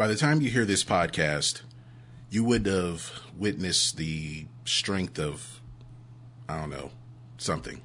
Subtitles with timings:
[0.00, 1.60] by the time you hear this podcast,
[2.30, 5.60] you would have witnessed the strength of,
[6.48, 6.90] I don't know,
[7.36, 7.82] something.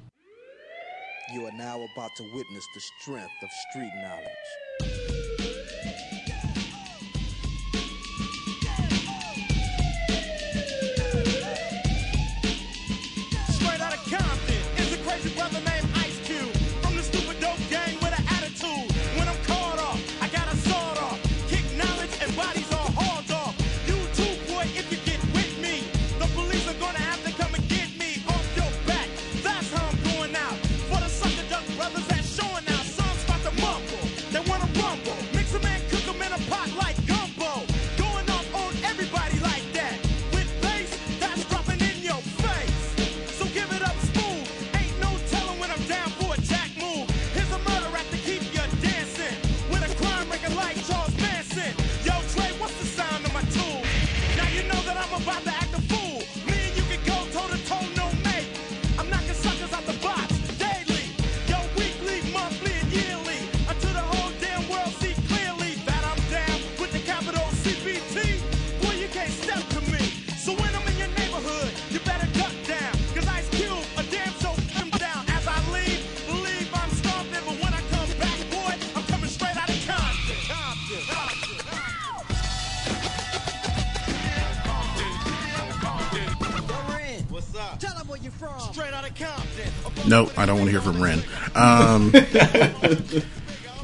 [1.34, 4.95] You are now about to witness the strength of street knowledge.
[90.66, 91.22] Want to hear from Ren.
[91.54, 92.12] Um,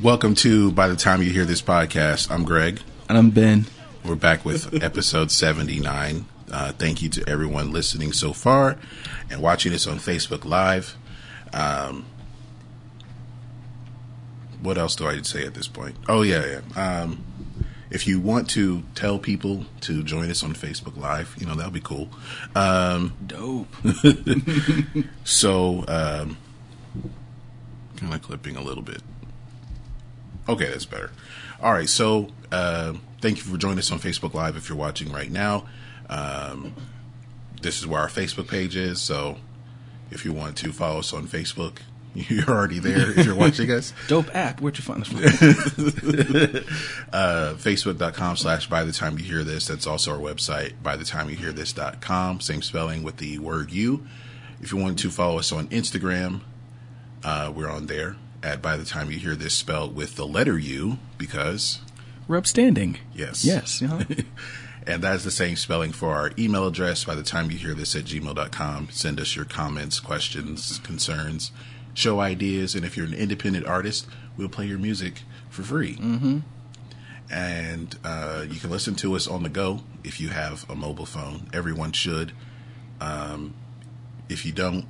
[0.03, 2.81] welcome to By the Time You Hear This Podcast, I'm Greg.
[3.09, 3.67] And I'm Ben.
[4.05, 6.25] We're back with episode 79.
[6.51, 8.79] Uh, thank you to everyone listening so far
[9.31, 10.97] and watching us on Facebook Live.
[11.53, 12.05] Um,
[14.61, 15.95] what else do I say at this point?
[16.09, 17.03] Oh, yeah, yeah.
[17.03, 17.25] Um,
[17.93, 21.71] if you want to tell people to join us on Facebook Live, you know, that'll
[21.71, 22.09] be cool.
[22.57, 23.69] Um, Dope.
[25.25, 26.39] so, um,
[28.11, 29.03] of clipping a little bit.
[30.49, 31.11] Okay, that's better.
[31.61, 35.13] All right, so uh, thank you for joining us on Facebook Live if you're watching
[35.13, 35.67] right now.
[36.09, 36.75] Um,
[37.61, 39.37] this is where our Facebook page is, so
[40.11, 41.79] if you want to follow us on Facebook,
[42.15, 43.95] you're already there if you're watching us.
[44.09, 44.61] Dope app.
[44.61, 45.19] Where'd you find this from?
[47.13, 49.67] uh, facebook.com slash by the time you hear this.
[49.67, 52.41] That's also our website, by the time you hear this.com.
[52.41, 54.07] Same spelling with the word you.
[54.61, 56.41] If you want to follow us on Instagram,
[57.25, 60.59] uh, we're on there at by the time you hear this spelled with the letter
[60.59, 61.81] U because,
[62.27, 62.99] We're upstanding.
[63.15, 63.45] yes.
[63.45, 63.83] Yes.
[63.83, 64.05] uh-huh.
[64.85, 67.95] And that's the same spelling for our email address by the time you hear this
[67.95, 68.89] at gmail.com.
[68.91, 71.53] Send us your comments, questions, concerns,
[71.95, 72.75] show ideas.
[72.75, 75.95] And if you're an independent artist, we'll play your music for free.
[75.99, 76.39] Mm-hmm.
[77.31, 81.07] And uh, you can listen to us on the go if you have a mobile
[81.07, 81.49] phone.
[81.53, 82.33] Everyone should.
[83.01, 83.55] Um,
[84.29, 84.87] if you don't,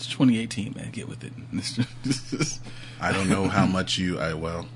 [0.00, 0.90] It's 2018, man.
[0.92, 2.58] Get with it.
[3.02, 4.66] I don't know how much you, I, well,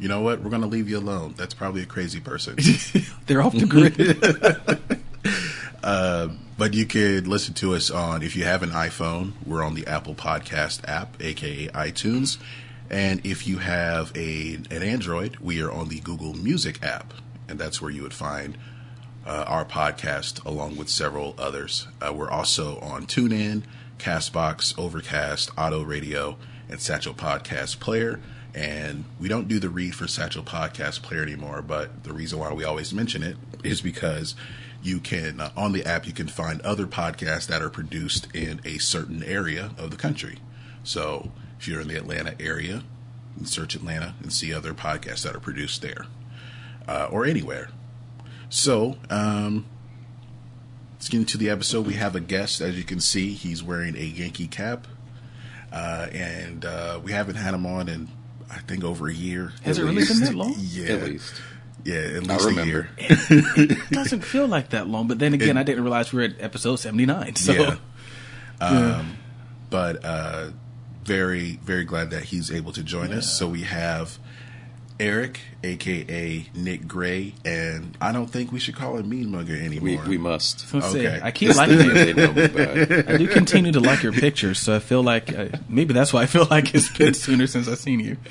[0.00, 0.40] you know what?
[0.40, 1.34] We're going to leave you alone.
[1.36, 2.56] That's probably a crazy person.
[3.26, 3.96] They're off the grid.
[6.58, 9.86] But you could listen to us on, if you have an iPhone, we're on the
[9.86, 12.38] Apple Podcast app, aka iTunes.
[12.90, 17.12] And if you have a an Android, we are on the Google Music app,
[17.46, 18.56] and that's where you would find
[19.26, 21.86] uh, our podcast along with several others.
[22.00, 23.62] Uh, we're also on TuneIn,
[23.98, 26.36] Castbox, Overcast, Auto Radio,
[26.68, 28.20] and Satchel Podcast Player.
[28.54, 32.52] And we don't do the read for Satchel Podcast Player anymore, but the reason why
[32.52, 34.34] we always mention it is because
[34.82, 38.60] you can, uh, on the app, you can find other podcasts that are produced in
[38.64, 40.38] a certain area of the country.
[40.84, 42.82] So if you're in the Atlanta area,
[43.44, 46.06] search Atlanta and see other podcasts that are produced there
[46.88, 47.68] uh, or anywhere.
[48.48, 49.66] So, um,
[51.06, 51.86] let's get into the episode.
[51.86, 54.88] We have a guest, as you can see, he's wearing a Yankee cap,
[55.72, 58.08] uh, and uh, we haven't had him on in
[58.50, 59.52] I think over a year.
[59.62, 60.54] Has At it really been that long?
[60.58, 61.34] Yeah, At least.
[61.84, 62.64] yeah, at I least a remember.
[62.72, 62.88] year.
[62.98, 66.24] it doesn't feel like that long, but then again, It- I didn't realize we were
[66.24, 67.36] at episode 79.
[67.36, 67.76] So Yeah.
[68.60, 69.16] Um,
[69.70, 70.48] but uh,
[71.04, 73.32] very, very glad that he's able to join us.
[73.32, 74.18] So we have
[74.98, 79.60] Eric, aka Nick Gray, and I don't think we should call him Mean Mugger We
[79.60, 80.04] anymore.
[80.08, 80.64] we must.
[80.72, 81.20] I was gonna Okay.
[81.22, 82.16] I keep liking they it.
[82.16, 83.12] know me by.
[83.12, 86.22] I do continue to like your pictures, so I feel like uh, maybe that's why
[86.22, 88.16] I feel like it's been sooner since I've seen you.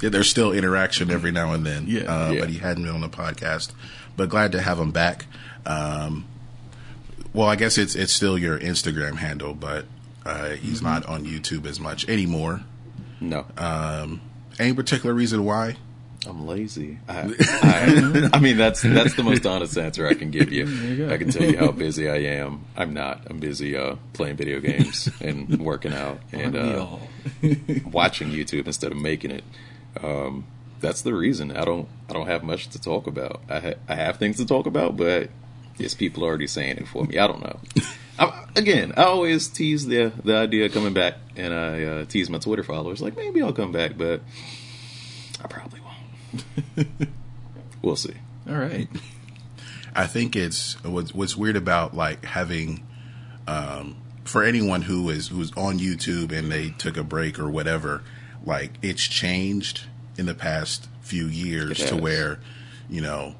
[0.00, 1.84] Yeah, there's still interaction every now and then.
[1.86, 2.02] Yeah.
[2.02, 2.40] uh, Yeah.
[2.40, 3.72] but he hadn't been on the podcast.
[4.16, 5.26] But glad to have him back.
[5.66, 6.24] Um,
[7.34, 9.84] well, I guess it's it's still your Instagram handle, but
[10.24, 12.62] uh, he's not on YouTube as much anymore.
[13.20, 13.44] No.
[13.56, 14.20] Um,
[14.58, 15.76] any particular reason why?
[16.26, 16.98] I'm lazy.
[17.08, 20.66] I, I, I mean, that's that's the most honest answer I can give you.
[20.66, 21.10] you.
[21.10, 22.64] I can tell you how busy I am.
[22.76, 23.22] I'm not.
[23.28, 26.86] I'm busy uh, playing video games and working out and uh,
[27.86, 29.44] watching YouTube instead of making it.
[30.02, 30.46] Um,
[30.80, 31.56] that's the reason.
[31.56, 31.88] I don't.
[32.10, 33.40] I don't have much to talk about.
[33.48, 35.30] I ha- I have things to talk about, but
[35.76, 37.18] yes, people are already saying it for me.
[37.18, 37.60] I don't know.
[38.18, 42.28] I, again, I always tease the the idea of coming back, and I uh, tease
[42.28, 44.22] my Twitter followers like maybe I'll come back, but
[45.42, 46.88] I probably won't.
[47.82, 48.14] we'll see.
[48.48, 48.88] All right.
[49.94, 52.86] I think it's what's, what's weird about like having
[53.46, 58.02] um, for anyone who is who's on YouTube and they took a break or whatever,
[58.44, 59.86] like it's changed
[60.16, 62.38] in the past few years to where
[62.90, 63.34] you know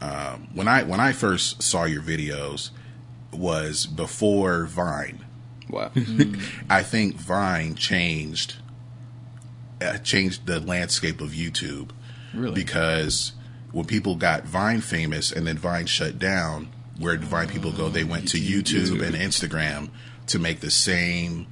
[0.00, 2.70] um, when I when I first saw your videos
[3.32, 5.24] was before Vine.
[5.68, 5.90] Wow.
[6.70, 8.56] I think Vine changed
[9.80, 11.90] uh, changed the landscape of YouTube
[12.34, 12.54] Really?
[12.54, 13.32] because
[13.72, 16.68] when people got Vine famous and then Vine shut down,
[16.98, 17.88] where did Vine people go?
[17.88, 19.90] They went to YouTube and Instagram
[20.26, 21.46] to make the same,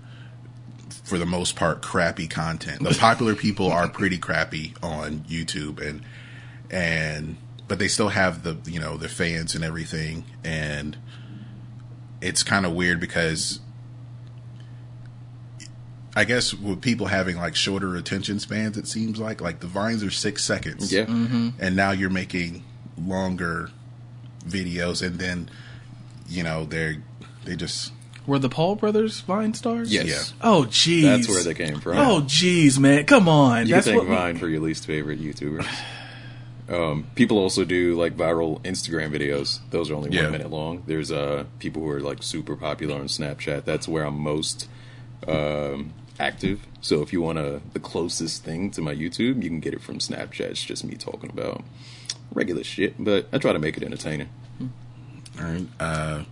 [1.05, 2.83] for the most part, crappy content.
[2.83, 6.03] The popular people are pretty crappy on YouTube, and
[6.71, 7.37] and
[7.67, 10.97] but they still have the you know the fans and everything, and
[12.21, 13.61] it's kind of weird because.
[16.17, 20.03] I guess with people having like shorter attention spans, it seems like like the vines
[20.03, 21.05] are six seconds Yeah.
[21.05, 21.51] Mm-hmm.
[21.61, 22.65] and now you're making
[23.01, 23.71] longer
[24.45, 25.49] videos and then
[26.29, 26.97] you know they're
[27.45, 27.93] they just
[28.27, 29.93] Were the Paul brothers Vine stars?
[29.93, 30.07] Yes.
[30.07, 30.49] Yeah.
[30.51, 31.03] Oh, jeez.
[31.03, 31.99] That's where they came from.
[31.99, 33.05] Oh, jeez, man.
[33.07, 33.67] Come on.
[33.69, 34.19] You That's can thank what.
[34.19, 35.65] Vine for your least favorite YouTuber.
[36.69, 39.61] Um, people also do like viral Instagram videos.
[39.71, 40.25] Those are only Yeah.
[40.25, 40.83] one minute long.
[40.87, 43.65] There's uh, people who are like super popular on Snapchat.
[43.65, 44.69] That's where I'm most
[45.27, 46.67] um, active.
[46.81, 49.81] So if you want a, the closest thing to my YouTube, you can get it
[49.81, 50.41] from Snapchat.
[50.51, 51.65] It's just me talking about
[52.33, 54.29] regular shit, but I try to make it entertaining.
[54.61, 56.23] all right uh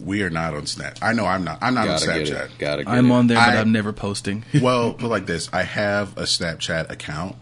[0.00, 2.44] we are not on snap i know i'm not i'm not Gotta on get snapchat
[2.46, 2.50] it.
[2.58, 3.14] Gotta get I'm it.
[3.14, 4.44] on there, but I- I'm never posting.
[4.62, 7.36] well put like this i have a snapchat account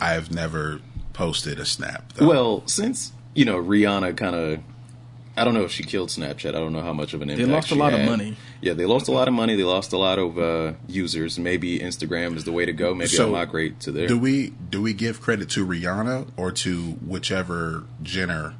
[0.00, 0.80] i've never
[1.20, 2.26] posted a snap though.
[2.26, 4.60] Well, since you know Rihanna kind of,
[5.36, 6.48] I don't know if she killed Snapchat.
[6.48, 7.48] I don't know how much of an impact.
[7.50, 8.36] lost a she lot of money.
[8.62, 9.54] Yeah, they lost a lot of money.
[9.54, 11.38] They lost a lot of uh, users.
[11.38, 12.94] Maybe Instagram is the way to go.
[12.94, 14.08] Maybe So, I'll migrate to there.
[14.08, 18.54] do we do we give credit to rihanna or to whichever jenner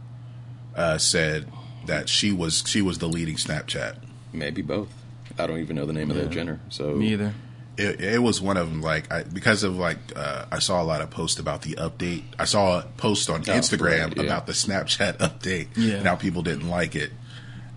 [0.76, 1.50] uh said
[1.86, 3.96] that she was she was the leading snapchat
[4.32, 4.92] Maybe both.
[5.38, 6.60] I don't even know the name of that Jenner.
[6.68, 7.34] So Me either.
[7.80, 10.84] It, it was one of them like I, because of like uh, I saw a
[10.84, 12.22] lot of posts about the update.
[12.38, 14.22] I saw a post on Instagram right, yeah.
[14.22, 15.94] about the Snapchat update Yeah.
[15.96, 17.10] and how people didn't like it,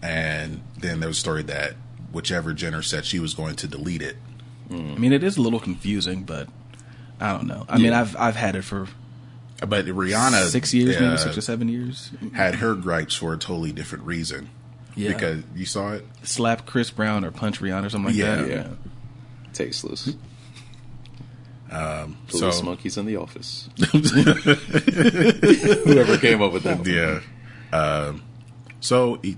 [0.01, 1.73] and then there was a story that
[2.11, 4.17] whichever Jenner said she was going to delete it.
[4.69, 6.47] I mean, it is a little confusing, but
[7.19, 7.65] I don't know.
[7.69, 8.87] I mean, I've I've had it for
[9.59, 12.09] But Rihanna six years, uh, maybe six or seven years.
[12.33, 14.49] had her gripes for a totally different reason.
[14.95, 15.13] Yeah.
[15.13, 16.05] because you saw it.
[16.23, 18.35] Slap Chris Brown or punch Rihanna or something like Yeah.
[18.35, 18.47] that.
[18.49, 18.67] Yeah.
[19.53, 20.09] Tasteless.
[21.71, 23.67] Um, Police so monkeys in the office.
[25.85, 26.85] Whoever came up with that.
[26.85, 27.21] yeah.
[27.77, 28.21] Um,
[28.79, 29.37] so, e-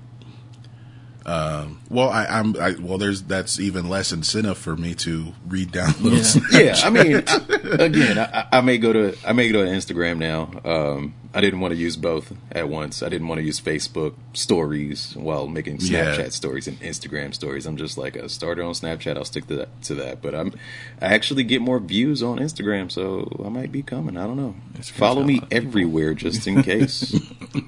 [1.25, 2.97] um, well, I, I'm I, well.
[2.99, 6.35] There's that's even less incentive for me to read down those.
[6.53, 6.59] Yeah.
[6.59, 10.17] yeah, I mean, I- again, I, I may go to I may go to Instagram
[10.19, 10.51] now.
[10.63, 13.01] Um, I didn't want to use both at once.
[13.03, 16.29] I didn't want to use Facebook stories while making Snapchat Yeah.
[16.29, 17.65] stories and Instagram stories.
[17.65, 19.17] I'm just like I started on Snapchat.
[19.17, 19.81] I'll stick to that.
[19.83, 20.21] To that.
[20.21, 20.53] But I'm
[21.01, 24.15] I actually get more views on Instagram, so I might be coming.
[24.15, 24.55] I don't know.
[24.75, 25.67] Instagram's Follow me lot of people.
[25.69, 27.19] everywhere just in case.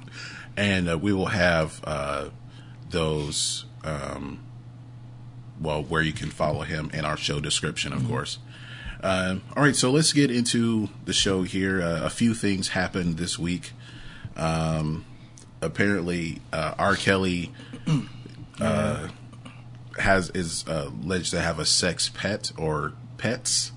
[0.58, 2.30] and uh, we will have uh,
[2.90, 3.66] those.
[3.84, 4.44] Um,
[5.60, 8.38] well, where you can follow him in our show description, of course.
[9.02, 11.82] Um, all right, so let's get into the show here.
[11.82, 13.72] Uh, a few things happened this week.
[14.36, 15.06] Um,
[15.62, 16.96] apparently, uh, R.
[16.96, 17.52] Kelly
[18.60, 19.08] uh,
[19.98, 23.72] has is uh, alleged to have a sex pet or pets.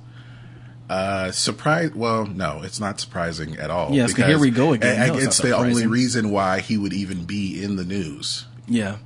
[0.88, 1.94] Uh, surprise?
[1.94, 3.92] Well, no, it's not surprising at all.
[3.92, 5.08] Yes, here we go again.
[5.08, 8.96] No, it's it's the only reason why he would even be in the news, Yeah.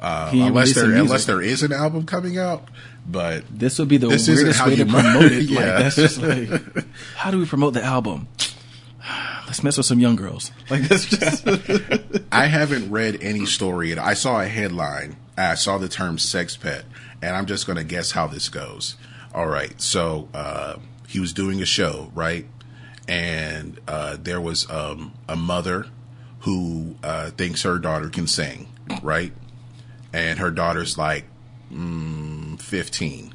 [0.00, 1.02] uh, unless there music.
[1.02, 2.68] unless there is an album coming out.
[3.06, 5.44] But This would be the This weirdest way to promote it.
[5.44, 5.58] Yeah.
[5.60, 8.28] Like that's just like, how do we promote the album?
[9.46, 10.52] Let's mess with some young girls.
[10.68, 11.48] Like that's just
[12.32, 13.90] I haven't read any story.
[13.90, 15.16] And I saw a headline.
[15.38, 16.84] I saw the term "sex pet,"
[17.22, 18.96] and I'm just going to guess how this goes.
[19.34, 20.76] All right, so uh,
[21.08, 22.44] he was doing a show, right?
[23.06, 25.86] And uh, there was um, a mother
[26.48, 28.66] who uh, thinks her daughter can sing,
[29.02, 29.32] right?
[30.14, 31.24] And her daughter's like
[31.70, 33.34] mm, 15.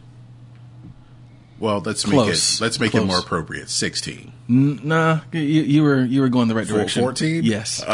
[1.60, 3.70] Well, let's make it let's make it more appropriate.
[3.70, 4.34] Sixteen.
[4.50, 7.04] N- Nah, you, you were you were going the right Four- direction.
[7.04, 7.44] 14?
[7.44, 7.84] Yes.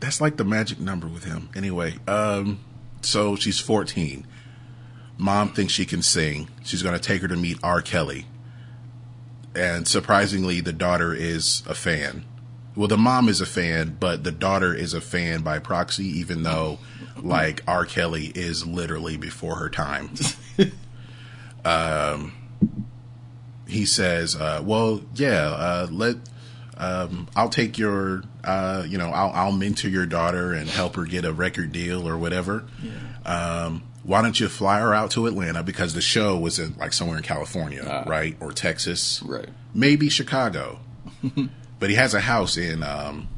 [0.00, 1.48] That's like the magic number with him.
[1.56, 2.60] Anyway, um,
[3.02, 4.26] so she's 14.
[5.16, 6.48] Mom thinks she can sing.
[6.62, 7.82] She's going to take her to meet R.
[7.82, 8.26] Kelly.
[9.56, 12.24] And surprisingly, the daughter is a fan.
[12.78, 16.44] Well, the mom is a fan, but the daughter is a fan by proxy, even
[16.44, 16.78] though,
[17.20, 17.84] like, R.
[17.84, 20.10] Kelly is literally before her time.
[21.64, 22.32] um,
[23.66, 26.18] he says, uh, "Well, yeah, uh, let
[26.76, 31.04] um, I'll take your, uh, you know, I'll, I'll mentor your daughter and help her
[31.04, 32.64] get a record deal or whatever.
[33.26, 36.92] Um, why don't you fly her out to Atlanta because the show was in like
[36.92, 39.48] somewhere in California, right, or Texas, Right.
[39.74, 40.78] maybe Chicago,
[41.78, 42.82] but he has a house in.
[42.82, 43.28] Um,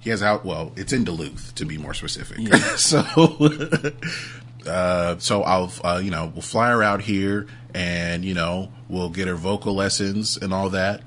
[0.00, 0.44] He has out.
[0.46, 2.38] Well, it's in Duluth to be more specific.
[2.76, 3.00] so,
[4.66, 9.10] uh, so I'll, uh, you know, we'll fly her out here, and you know, we'll
[9.10, 11.02] get her vocal lessons and all that,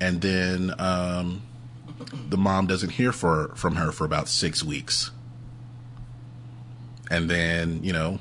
[0.00, 1.42] and then um,
[2.28, 5.10] the mom doesn't hear for from her for about six weeks,
[7.10, 8.18] and then you know,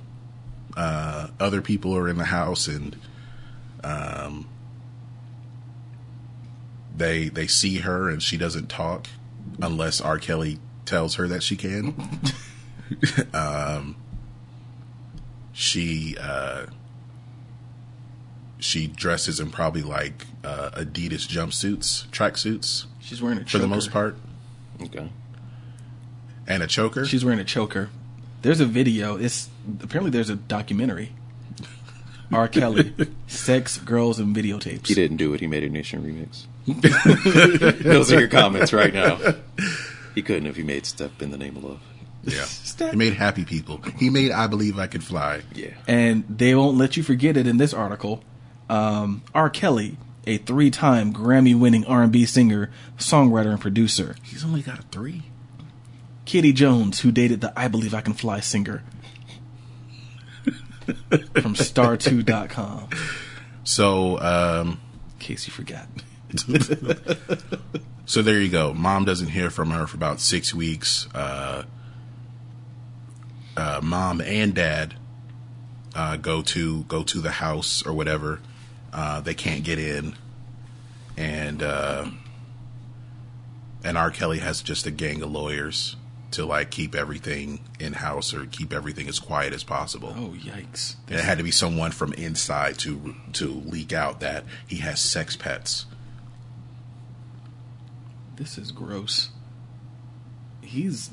[0.76, 2.98] uh, other people are in the house and.
[3.84, 4.50] Um,
[6.98, 9.08] they they see her and she doesn't talk
[9.62, 10.18] unless R.
[10.20, 11.94] Kelly tells her that she can.
[13.34, 13.96] um,
[15.54, 16.66] she uh,
[18.60, 23.50] she dresses in probably like uh, Adidas jumpsuits, tracksuits She's wearing a choker.
[23.52, 24.18] for the most part,
[24.82, 25.10] Okay.
[26.48, 27.06] and a choker.
[27.06, 27.90] She's wearing a choker.
[28.42, 29.18] There's a video.
[29.18, 29.50] It's
[29.82, 31.14] apparently there's a documentary.
[32.32, 32.48] R.
[32.50, 32.94] Kelly,
[33.28, 34.88] sex, girls, and videotapes.
[34.88, 35.40] He didn't do it.
[35.40, 36.46] He made a nation remix.
[37.84, 39.20] Those are your comments right now.
[40.16, 41.80] He couldn't if he made "Step in the Name of Love."
[42.24, 42.46] yeah,
[42.90, 43.80] he made happy people.
[44.00, 45.44] He made I believe I could fly.
[45.54, 45.76] Yeah.
[45.88, 48.24] and they won't let you forget it in this article.
[48.68, 49.52] Um, R.
[49.52, 49.96] Kelly,
[50.26, 54.16] a three-time Grammy-winning R&B singer, songwriter, and producer.
[54.24, 55.22] He's only got a three.
[56.26, 58.82] Kitti Jones, who dated the I Believe I Can Fly singer.
[61.42, 62.98] From star2.com, in
[63.66, 64.80] So um,
[65.20, 65.88] case you forgot.
[68.08, 68.74] So there you go.
[68.74, 71.10] Mom doesn't hear from her for about six weeks.
[71.14, 71.64] Uh,
[73.58, 74.94] uh, mom and dad
[75.94, 78.40] uh, go to go to the house or whatever.
[78.94, 80.16] Uh, they can't get in,
[81.18, 82.06] and uh,
[83.84, 84.10] and R.
[84.10, 85.98] Kelly has just a gang of lawyers
[86.32, 90.14] to like keep everything in house or keep everything as quiet as possible.
[90.16, 90.96] Oh, yikes.
[91.10, 95.02] And it had to be someone from inside to to leak out that he has
[95.02, 95.88] sex pets.
[98.38, 99.30] This is gross.
[100.62, 101.12] He's.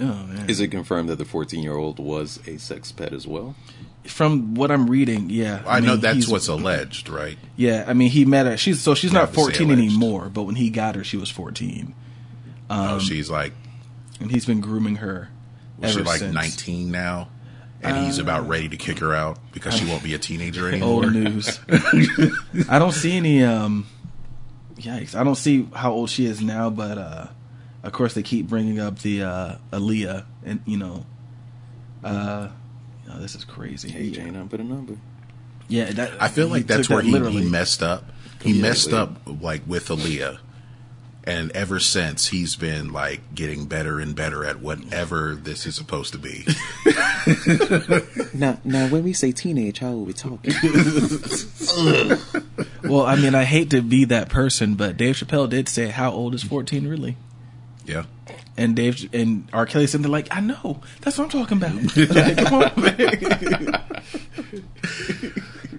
[0.00, 0.48] Oh, man.
[0.48, 3.56] Is it confirmed that the 14 year old was a sex pet as well?
[4.04, 5.62] From what I'm reading, yeah.
[5.66, 7.36] I, know mean, that's what's alleged, right?
[7.56, 8.56] Yeah, I mean, he met her.
[8.56, 11.02] She's so she's You not have to say 14 anymore, but when he got her,
[11.04, 11.94] she was 14,
[12.70, 13.52] Um, oh, she's like
[14.20, 15.30] and he's been grooming her
[15.78, 16.34] Was ever she like since.
[16.34, 17.28] 19 now?
[17.80, 21.04] And he's about ready to kick her out because she won't be a teenager anymore.
[21.04, 21.60] Old news.
[22.68, 23.44] I don't see any.
[23.44, 23.86] um
[24.78, 25.14] Yikes!
[25.14, 27.26] I don't see how old she is now, but uh
[27.82, 31.04] of course they keep bringing up the uh Aaliyah, and you know,
[32.04, 32.48] uh,
[33.10, 33.94] oh, this is crazy.
[33.96, 34.96] Age ain't nothing but a number.
[35.68, 38.04] Yeah, that, I feel like that's where that he, he messed up.
[38.42, 40.38] He Yeah, messed but- up like with Aaliyah.
[41.28, 46.14] And ever since, he's been like getting better and better at whatever this is supposed
[46.14, 46.46] to be.
[48.32, 50.54] Now, now, when we say teenage, how are we talking?
[52.82, 56.10] Well, I mean, I hate to be that person, but Dave Chappelle did say, "How
[56.12, 57.16] old is 14 really?"
[57.84, 58.04] yeah.
[58.56, 59.66] And Dave and R.
[59.66, 60.80] Kelly said, "They're like, I know.
[61.02, 61.74] That's what I'm talking about.
[62.14, 63.82] Like, come on, man.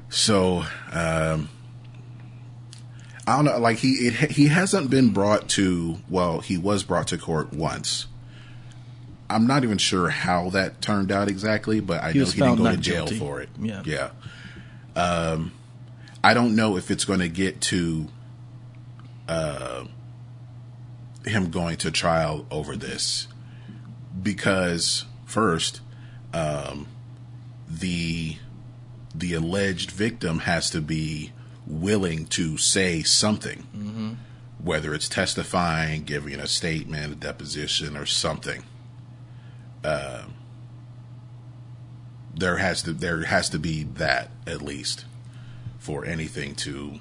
[0.10, 1.50] So, um,
[3.30, 3.60] I don't know.
[3.60, 5.98] Like he it, he hasn't been brought to.
[6.10, 8.08] Well, he was brought to court once.
[9.30, 12.56] I'm not even sure how that turned out exactly, but I He know he didn't
[12.58, 13.20] go to jail guilty.
[13.20, 13.50] for it.
[13.60, 13.84] Yeah.
[13.86, 14.10] yeah.
[14.96, 15.52] Um,
[16.24, 18.08] I don't know if it's going to get to
[19.28, 19.86] uh,
[21.26, 23.28] him going to trial over this
[24.22, 25.82] because first,
[26.34, 26.88] um,
[27.70, 28.38] the
[29.14, 31.32] the alleged victim has to be
[31.70, 34.18] willing to say something,
[34.62, 38.64] whether it's testifying, giving a statement, a deposition, or something.
[39.84, 40.24] Uh,
[42.36, 45.06] there has to there has to be that at least
[45.78, 47.00] for anything to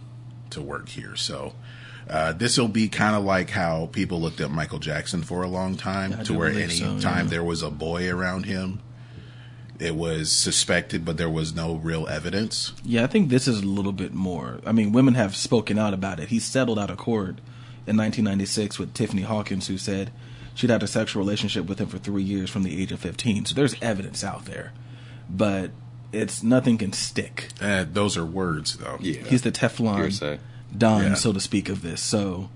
[0.50, 1.16] to work here.
[1.16, 1.54] So.
[2.10, 5.46] Uh, this will be kind of like how people looked at Michael Jackson for a
[5.46, 7.32] long time, to where any so, time yeah.
[7.32, 8.80] there was a boy around him,
[9.78, 12.72] it was suspected, but there was no real evidence.
[12.84, 14.60] Yeah, I think this is a little bit more.
[14.66, 16.28] I mean, women have spoken out about it.
[16.28, 17.38] He settled out of court
[17.86, 20.10] in 1996 with Tiffany Hawkins, who said
[20.54, 23.46] she'd had a sexual relationship with him for three years from the age of 15.
[23.46, 24.72] So there's evidence out there,
[25.30, 25.70] but
[26.12, 27.48] it's nothing can stick.
[27.60, 28.98] Uh, those are words, though.
[29.00, 29.22] Yeah.
[29.24, 30.38] He's the Teflon Hearsay.
[30.76, 31.14] Don, Yeah.
[31.14, 32.02] so to speak, of this.
[32.02, 32.50] So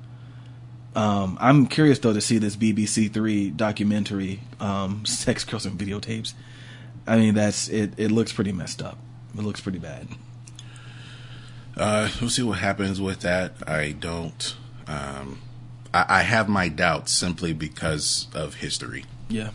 [0.95, 6.35] um, I'm curious though to see this BBC Three documentary, um, "Sex, Girls, and Videotapes."
[7.07, 7.95] I mean, that's it.
[7.97, 8.99] It looks pretty messed up.
[9.37, 10.09] It looks pretty bad.
[11.77, 13.55] Uh, we'll see what happens with that.
[13.67, 14.55] I don't.
[14.87, 15.41] Um,
[15.93, 19.05] I, I have my doubts simply because of history.
[19.29, 19.51] Yeah.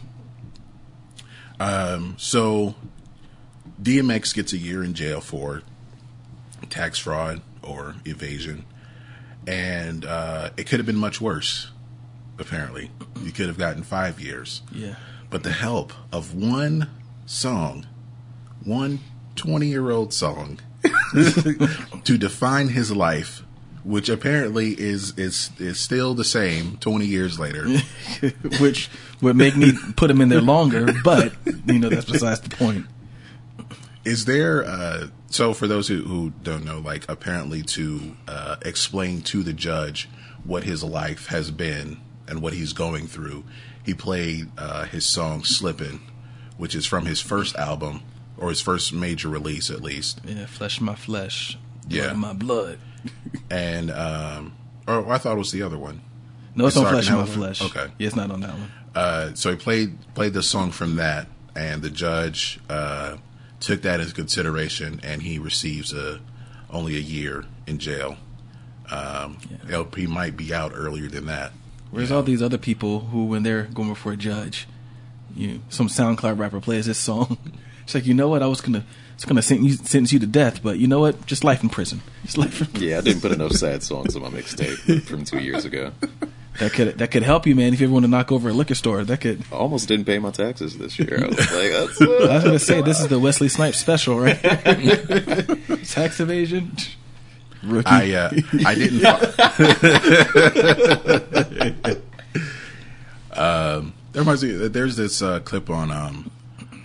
[2.18, 2.76] So,
[3.82, 5.62] DMX gets a year in jail for
[6.70, 8.66] tax fraud or evasion,
[9.48, 11.72] and uh, it could have been much worse.
[12.40, 14.62] Apparently, you could have gotten five years.
[14.72, 14.96] Yeah.
[15.30, 16.90] But the help of one
[17.28, 17.86] song,
[18.64, 19.00] one
[19.36, 20.60] 20 year old song,
[22.04, 23.44] to define his life,
[23.84, 27.68] which apparently is, is, is still the same 20 years later.
[28.60, 28.90] which
[29.22, 31.34] would make me put him in there longer, but
[31.68, 32.88] you know that's besides the point.
[34.04, 39.22] Is there, uh, so for those who, who don't know, like apparently to uh, explain
[39.24, 40.10] to the judge
[40.46, 43.44] what his life has been and what he's going through,
[43.84, 46.00] he played uh, his song Slippin',
[46.58, 48.02] which is from his first album,
[48.38, 50.22] or his first major release at least.
[50.26, 52.14] Yeah, flesh my flesh, blood Yeah.
[52.14, 52.80] my blood.
[53.50, 54.54] And, um,
[54.88, 56.02] or I thought it was the other one.
[56.56, 57.26] No, it's It's on flesh my Hell?
[57.26, 57.62] flesh.
[57.62, 57.88] Okay.
[57.98, 58.72] yeah, it's not on that one.
[58.96, 63.18] Uh, so he played played the song from that, and the judge uh,
[63.60, 66.20] took that into consideration, and he receives a
[66.72, 68.18] only a year in jail.
[68.92, 69.38] Um,
[69.70, 71.52] he'll- He might be out earlier than that.
[71.92, 74.68] Where's all these other people who, when they're going before a judge,
[75.38, 77.38] you some SoundCloud rapper plays this song?
[77.88, 78.84] It's like you know what I was gonna,
[79.16, 81.26] it's gonna sentence you, sentence you to death, but you know what?
[81.26, 82.02] Just life in prison.
[82.26, 82.60] Just life.
[82.60, 85.94] In, Yeah, I didn't put enough sad songs on my mixtape from two years ago.
[86.60, 87.74] that could that could help you, man.
[87.74, 89.42] If you ever want to knock over a liquor store, that could.
[89.54, 91.24] I almost didn't pay my taxes this year.
[91.24, 94.38] I was like, that's, I was gonna say this is the Wesley Snipes special, right?
[95.86, 96.76] Tax evasion.
[97.64, 97.88] Rookie.
[97.88, 98.32] I uh,
[98.66, 99.06] I didn't.
[103.32, 104.68] um, there reminds me.
[104.68, 106.32] There's this uh, clip on um,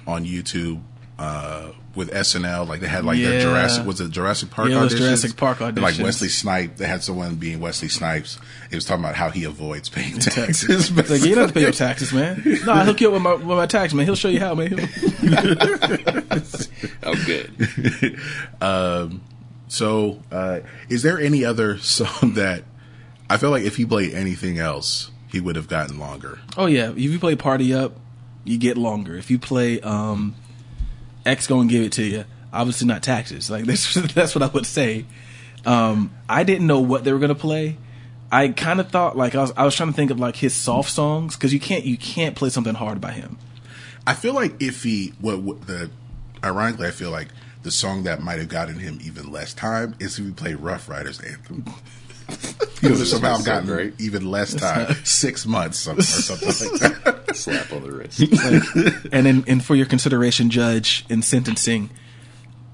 [0.06, 0.82] on YouTube
[1.18, 2.68] uh, with SNL.
[2.68, 3.40] Like they had like their Yeah.
[3.40, 4.68] Jurassic was it Jurassic Park?
[4.68, 4.98] Yeah, it was auditions?
[4.98, 6.02] Jurassic Park And, Like auditions.
[6.04, 6.78] Wesley Snipes.
[6.78, 8.38] They had someone being Wesley Snipes.
[8.68, 10.90] He was talking about how he avoids paying taxes.
[10.90, 12.42] It's like you don't have to pay your taxes, man.
[12.66, 14.04] No, I'll hook you up with my with my tax man.
[14.04, 14.78] He'll show you how, man.
[17.02, 18.18] oh, good.
[19.68, 22.64] So, uh, is there any other song that
[23.30, 26.38] I feel like if he played anything else, he would have gotten longer?
[26.56, 27.96] Oh yeah, if you play Party Up,
[28.44, 29.16] you get longer.
[29.16, 30.34] If you play um,
[31.26, 32.24] X, gonna give it to you.
[32.52, 33.50] Obviously not taxes.
[33.50, 35.06] Like this, that's what I would say.
[35.64, 37.78] Um, I didn't know what they were gonna play.
[38.30, 40.54] I kind of thought like I was I was trying to think of like his
[40.54, 43.38] soft songs because you can't you can't play something hard by him.
[44.06, 45.90] I feel like if he, what, what the,
[46.42, 47.28] ironically, I feel like
[47.62, 50.88] the song that might have gotten him even less time is if he played Ruff
[50.88, 51.64] Ryders anthem.
[52.80, 54.00] he would have somehow so gotten great.
[54.00, 57.22] even less time, six months or something like that.
[57.36, 58.20] Slap on the wrist.
[58.20, 61.90] Like, and then and for your consideration, judge in sentencing.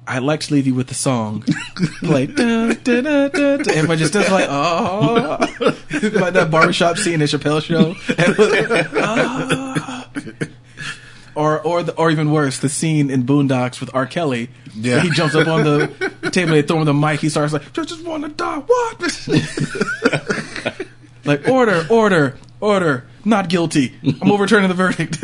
[0.06, 1.44] I'd like to leave you with the song.
[2.02, 3.72] like, da, da, da, da, da.
[3.74, 5.36] everybody just does like, oh,
[5.90, 7.94] like that barbershop scene in the Chappelle show.
[9.02, 10.08] Ah.
[11.38, 14.06] Or, or, the, or even worse, the scene in Boondocks with R.
[14.06, 14.50] Kelly.
[14.74, 15.00] Yeah.
[15.00, 17.20] he jumps up on the table, they throw him the mic.
[17.20, 19.00] He starts like, "I just want to die." What?
[21.24, 23.06] like, order, order, order.
[23.24, 23.94] Not guilty.
[24.20, 25.14] I'm overturning the verdict.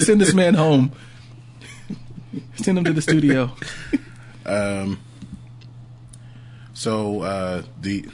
[0.00, 0.92] Send this man home.
[2.56, 3.50] Send him to the studio.
[4.46, 4.98] Um.
[6.72, 8.06] So, uh, the,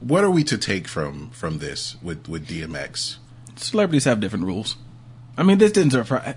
[0.00, 3.16] what are we to take from, from this with, with DMX?
[3.58, 4.76] Celebrities have different rules.
[5.36, 6.34] I mean, this didn't surprise.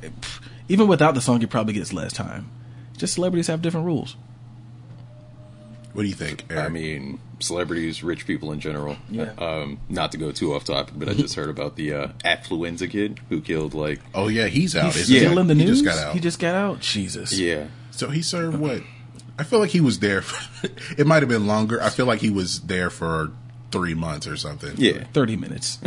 [0.67, 2.49] Even without the song, he probably gets less time.
[2.97, 4.15] Just celebrities have different rules.
[5.93, 6.45] What do you think?
[6.49, 6.65] Eric?
[6.65, 8.95] I mean, celebrities, rich people in general.
[9.09, 9.33] Yeah.
[9.37, 12.89] Um, not to go too off topic, but I just heard about the uh, affluenza
[12.89, 14.93] kid who killed like oh yeah, he's out.
[14.93, 15.39] He's isn't still he?
[15.39, 16.13] in the He just got out.
[16.13, 16.79] He just got out.
[16.79, 17.37] Jesus.
[17.37, 17.67] yeah.
[17.91, 18.81] So he served what?
[19.37, 20.21] I feel like he was there.
[20.21, 21.81] For, it might have been longer.
[21.81, 23.31] I feel like he was there for
[23.71, 24.75] three months or something.
[24.77, 25.05] Yeah.
[25.11, 25.79] Thirty minutes.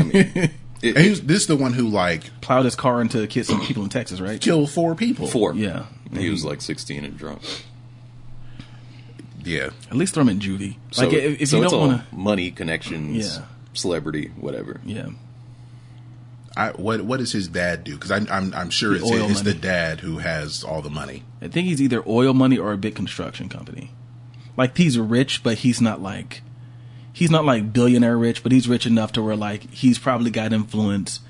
[0.85, 3.49] It, And he was, this is the one who like Plowed his car into kids,
[3.49, 4.41] some people in Texas, right?
[4.41, 5.27] killed four people.
[5.27, 5.55] four.
[5.55, 5.87] Yeah.
[6.13, 7.41] He was like 16 and drunk.
[9.45, 9.71] Yeah.
[9.91, 10.77] At least throw him in juvie.
[10.91, 12.17] So, Like if, if so you it's don't all want to.
[12.17, 13.45] money, connections, Yeah.
[13.73, 14.81] celebrity, whatever.
[14.85, 15.09] Yeah.
[16.57, 17.95] I, what what does his dad do?
[17.95, 20.91] Because I'm, I'm I'm sure The it's, oil it's the dad who has all the
[20.91, 21.25] money.
[21.43, 23.91] I think he's either oil money or a big construction company.
[24.57, 26.43] Like he's rich, but he's not like
[27.15, 30.53] he's not like billionaire rich, but he's rich enough to where like he's probably got
[30.53, 31.21] influence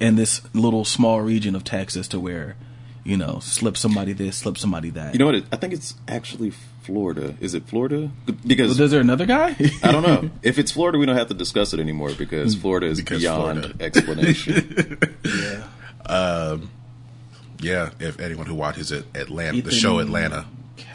[0.00, 2.56] in this little small region of Texas to where
[3.04, 5.12] you know slip somebody this, slip somebody that.
[5.12, 5.34] You know what?
[5.34, 6.52] It, I think it's actually
[6.82, 7.34] Florida.
[7.40, 8.10] Is it Florida?
[8.46, 9.54] Because is there another guy?
[9.82, 10.30] I don't know.
[10.42, 13.60] If it's Florida, we don't have to discuss it anymore because Florida is Because beyond
[13.60, 13.84] Florida.
[13.84, 14.98] explanation.
[15.24, 15.64] yeah.
[16.06, 16.70] Um,
[17.60, 20.46] yeah, if anyone who watches it, Atlanta, the show Atlanta,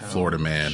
[0.10, 0.74] Florida Man,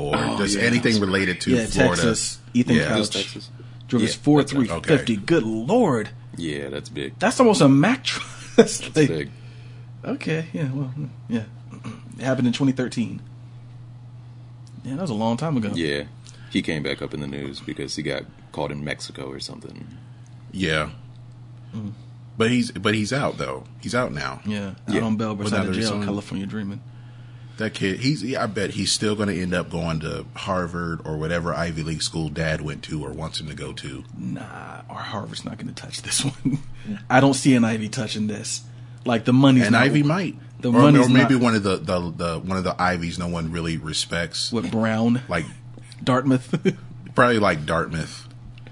[0.00, 0.62] or just yeah.
[0.62, 2.02] anything related to Yeah, Florida.
[2.02, 2.88] Texas, Ethan yeah.
[2.88, 3.10] Couch.
[3.10, 3.50] Texas.
[3.88, 4.66] Drove his Yeah, four that's right.
[4.84, 5.16] three fifty.
[5.16, 7.18] Good lord, Yeah, that's big.
[7.18, 8.26] that's almost a Mack truck.
[8.56, 9.30] That's like- Big.
[10.04, 10.92] Okay, yeah, well,
[11.28, 11.44] yeah,
[12.18, 13.20] it happened in 2013.
[14.84, 15.70] Yeah, that was a long time ago.
[15.74, 16.04] Yeah,
[16.50, 19.86] he came back up in the news because he got caught in Mexico or something.
[20.52, 20.90] Yeah,
[21.74, 21.92] Mm.
[22.38, 23.64] but he's but he's out though.
[23.80, 24.40] He's out now.
[24.46, 25.00] yeah, out Yeah.
[25.02, 26.80] on bail Well, beside now the jail, California dreaming.
[27.60, 28.22] That kid, he's.
[28.24, 31.82] Yeah, I bet he's still going to end up going to Harvard or whatever Ivy
[31.82, 34.02] League school dad went to or wants him to go to.
[34.18, 36.58] Nah, our Harvard's not going to touch this one.
[37.10, 38.62] I don't see an Ivy touching this.
[39.04, 41.62] Like the money's And not Ivy might, the or, money's or maybe not- one of
[41.62, 45.44] the, the the one of the Ivies no one really respects, What Brown, like
[46.02, 46.54] Dartmouth.
[47.14, 48.26] probably like Dartmouth,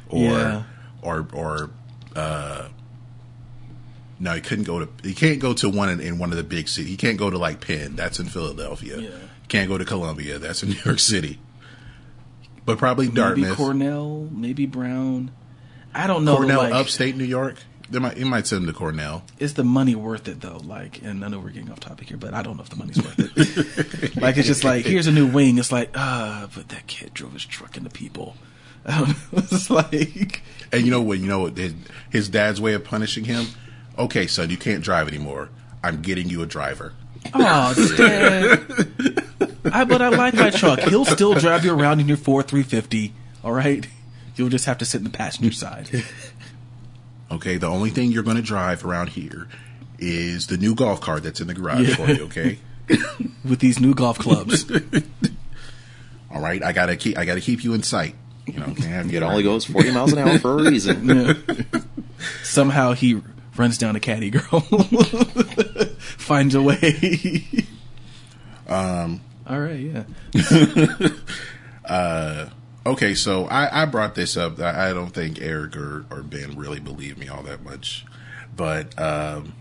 [0.09, 0.63] or Yeah.
[1.03, 1.71] or or
[2.17, 2.69] uh,
[4.21, 4.89] no, he couldn't go to.
[5.03, 6.91] He can't go to one in, in one of the big cities.
[6.91, 7.97] He can't go to like Penn.
[7.97, 8.99] That's in Philadelphia.
[8.99, 9.11] Yeah.
[9.49, 10.39] Can't go to Columbia.
[10.39, 11.39] That's in New York City.
[12.65, 15.31] But probably maybe Dartmouth, Cornell, maybe Brown.
[15.95, 16.37] I don't know.
[16.37, 17.57] Cornell, like, upstate New York.
[17.91, 19.23] They might, he might send him to Cornell.
[19.39, 20.61] is the money worth it though?
[20.63, 22.77] Like, and I know we're getting off topic here, but I don't know if the
[22.77, 24.17] money's worth it.
[24.21, 25.57] like, it's just like here's a new wing.
[25.57, 28.37] It's like, ah, but that kid drove his truck into people.
[28.85, 29.39] I don't know.
[29.51, 31.19] It's like, And you know what?
[31.19, 31.57] You know what?
[31.57, 31.75] His,
[32.11, 33.47] his dad's way of punishing him.
[33.99, 35.49] Okay, son, you can't drive anymore.
[35.83, 36.93] I'm getting you a driver.
[37.35, 39.25] oh, dad.
[39.73, 40.81] I but I like my truck.
[40.81, 43.13] He'll still drive you around in your four three fifty.
[43.45, 43.87] All right,
[44.37, 45.91] you'll just have to sit in the passenger side.
[47.31, 49.49] Okay, the only thing you're going to drive around here
[49.99, 51.95] is the new golf cart that's in the garage Yeah.
[51.97, 52.25] for you.
[52.25, 52.59] Okay.
[53.45, 54.65] with these new golf clubs.
[56.35, 57.19] All right, I gotta keep.
[57.19, 58.15] I gotta keep you in sight.
[58.47, 61.37] You know, can't have It only goes 40 miles an hour for a reason.
[62.43, 63.21] Somehow he
[63.59, 64.61] runs down a caddy girl,
[65.99, 67.45] finds a way.
[68.69, 69.21] Um.
[69.47, 69.81] All right.
[69.81, 70.05] Yeah.
[72.87, 74.59] Okay, so I, I brought this up.
[74.61, 78.07] I, I don't think Eric or, or Ben really believe me all that much,
[78.57, 79.53] but um,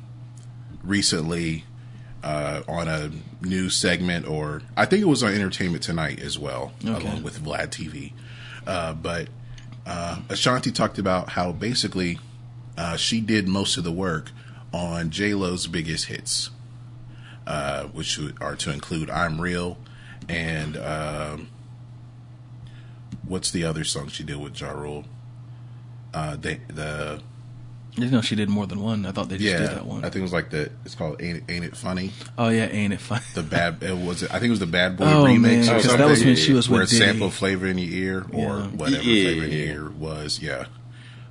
[0.82, 1.66] recently
[2.24, 6.72] uh, on a news segment, or I think it was on Entertainment Tonight as well,
[6.86, 7.06] Okay.
[7.06, 8.14] along with Vlad TV.
[8.66, 9.28] Uh, but
[9.86, 12.20] uh, Ashanti talked about how basically
[12.78, 14.32] uh, she did most of the work
[14.74, 16.50] on J Lo's biggest hits,
[17.46, 19.78] uh, which are to include "I'm Real"
[20.30, 20.78] and.
[20.78, 21.48] Um,
[23.26, 25.06] what's the other song she did with Ja Rule?
[26.14, 27.22] Uh, they, the
[27.92, 29.06] I didn't know she did more than one.
[29.06, 30.00] I thought they just yeah, did that one.
[30.00, 32.68] I think it was like the it's called "Ain't It, Ain't It Funny?" oh yeah,
[32.68, 33.24] ain't it Funny.
[33.34, 35.64] The bad it was it, I think it was the Bad Boy Oh, remix man,
[35.70, 36.10] or 'cause that something.
[36.10, 37.06] was when she was where with Diddy.
[37.06, 38.68] sample flavor in your ear or Yeah.
[38.68, 39.24] whatever Yeah.
[39.24, 40.40] flavor in your ear was.
[40.42, 40.66] Yeah,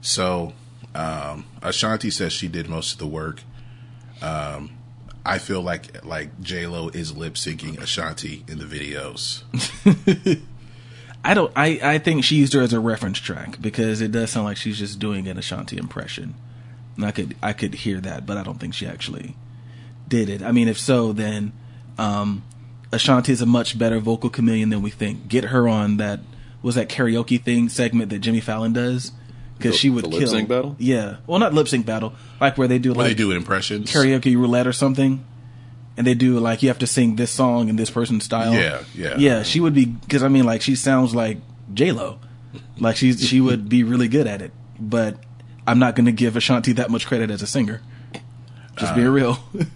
[0.01, 0.53] so
[0.97, 3.43] um, Ashanti says she did most of the work.
[4.23, 4.71] Um,
[5.27, 9.43] I feel like like J Lo is lip syncing Ashanti in the videos.
[11.25, 11.53] I don't.
[11.55, 14.57] I I think she used her as a reference track because it does sound like
[14.57, 16.35] she's just doing an Ashanti impression.
[16.97, 19.37] And I could I could hear that, but I don't think she actually
[20.09, 20.43] did it.
[20.43, 21.53] I mean, if so, then
[21.99, 22.43] um,
[22.91, 25.29] Ashanti is a much better vocal chameleon than we think.
[25.29, 26.21] Get her on that
[26.63, 29.13] was that karaoke thing segment that Jimmy Fallon does
[29.57, 30.21] because she would the kill.
[30.21, 30.77] lip sync battle?
[30.79, 33.93] Yeah, well, not lip sync battle, like where they do Where like they do impressions.
[33.93, 35.25] karaoke roulette or something,
[35.97, 38.55] and they do like you have to sing this song in this person's style.
[38.55, 39.17] Yeah, yeah.
[39.19, 39.43] yeah.
[39.43, 41.39] She would be because I mean, like she sounds like
[41.73, 42.19] J Lo,
[42.79, 44.53] like she's she would be really good at it.
[44.79, 45.19] But
[45.67, 47.81] I'm not going to give Ashanti that much credit as a singer.
[48.77, 49.39] Just being uh, real.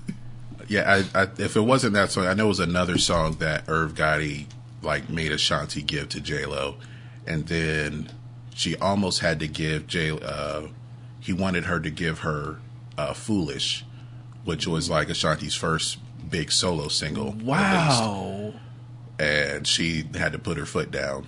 [0.70, 3.64] Yeah, I, I, if it wasn't that song, I know it was another song that
[3.66, 4.46] Irv Gotti
[4.82, 6.76] like made Ashanti give to J Lo,
[7.26, 8.08] and then
[8.60, 10.10] she almost had to give Jay.
[10.10, 10.66] Uh,
[11.18, 12.58] he wanted her to give her
[12.98, 13.86] uh, "Foolish,"
[14.44, 15.96] which was like Ashanti's first
[16.28, 17.32] big solo single.
[17.42, 18.52] wow.
[19.18, 21.26] and she had to put her foot down.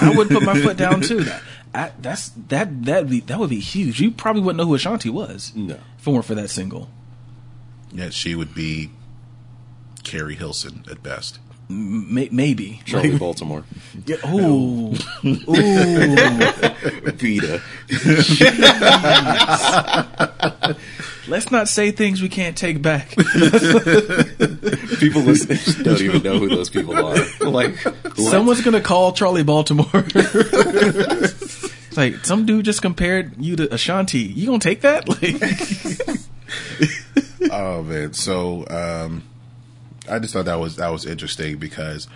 [0.00, 1.24] I would put my foot down too.
[1.24, 1.42] That
[1.74, 4.00] I, that's that that be that would be huge.
[4.00, 5.52] You probably wouldn't know who Ashanti was.
[5.56, 5.76] No.
[5.98, 6.88] if it weren't for that single.
[7.90, 8.90] Yeah, she would be
[10.04, 11.40] Keri Hilson at best.
[11.70, 13.62] May, maybe Charlie Baltimore.
[14.04, 14.92] Yeah, ooh,
[15.24, 16.16] ooh.
[17.14, 17.62] Vita.
[21.28, 23.10] Let's not say things we can't take back.
[24.98, 27.16] People listening don't even know who those people are.
[27.40, 27.76] Like?
[28.16, 29.86] Someone's gonna call Charlie Baltimore.
[29.94, 34.18] It's like some dude just compared you to Ashanti.
[34.18, 35.08] You gonna take that?
[35.08, 35.36] Like,
[37.52, 39.22] Oh man, so um,
[40.10, 42.08] I just thought that was that was interesting because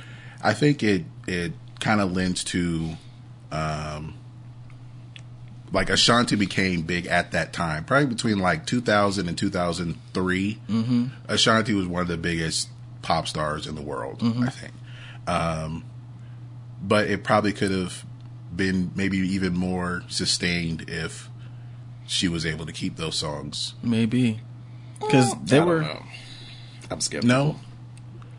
[0.43, 2.97] I think it it kind of lends to
[3.53, 4.15] um,
[5.73, 10.59] like Ashanti became big at that time, probably between like 2000 and 2003.
[10.69, 11.07] Mm-hmm.
[11.29, 12.69] Ashanti was one of the biggest
[13.03, 14.73] pop stars in the world, I think.
[15.27, 15.85] Um,
[16.83, 18.05] but it probably could have
[18.55, 21.29] been maybe even more sustained if
[22.07, 23.75] she was able to keep those songs.
[23.83, 24.41] maybe
[25.01, 25.81] because they I don't were.
[25.83, 26.03] know.
[26.91, 27.29] I'm skeptical.
[27.29, 27.57] No,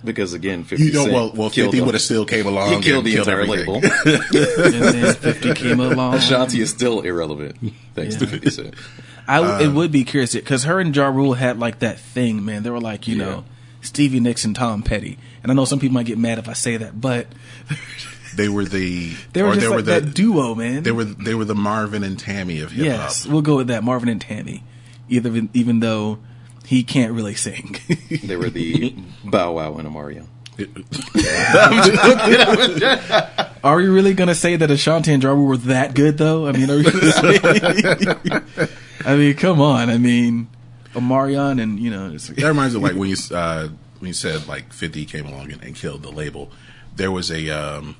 [0.05, 2.73] Because again, 50 you know, Cent well, well, Fifty would have still came along.
[2.73, 3.75] He killed and the entire label.
[3.83, 6.15] And then Fifty came along.
[6.15, 7.57] Ashanti is still irrelevant
[7.93, 8.73] thanks to 50 Cent.
[9.27, 12.45] I Uh, it would be curious because her and Ja Rule had like that thing,
[12.45, 12.63] man.
[12.63, 13.25] They were like, you Yeah.
[13.25, 13.43] know,
[13.81, 15.17] Stevie Nicks and Tom Petty.
[15.43, 17.27] And I know some people might get mad if I say that, but
[18.35, 20.83] They were the they were just they like were the that duo, man.
[20.83, 22.97] they were they were the Marvin and Tammy of hip hop.
[22.99, 23.81] yes, we'll go with that.
[23.83, 24.61] Marvin and Tammy,
[25.07, 26.19] either even though
[26.65, 27.75] he can't really sing.
[28.23, 30.27] They were the Bow Wow and Omarion.
[33.63, 36.47] Are we really gonna say that Ashanti and Ja Rule were that good though?
[36.47, 38.67] I mean, are we gonna say?
[39.05, 39.89] I mean, come on.
[39.89, 40.47] I mean,
[40.93, 43.67] Omarion and you know, it's, That reminds me of like when you uh,
[43.99, 46.51] when you said like Fifty came along and, and killed the label.
[46.95, 47.97] There was a um,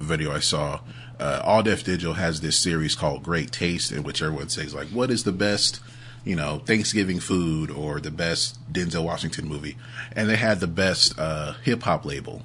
[0.00, 0.80] video I saw.
[1.20, 4.88] Uh, All Def Digital has this series called Great Taste, in which everyone says like,
[4.88, 5.80] "What is the best,
[6.24, 9.76] you know, Thanksgiving food or the best Denzel Washington movie?"
[10.12, 12.42] And they had the best uh, hip hop label,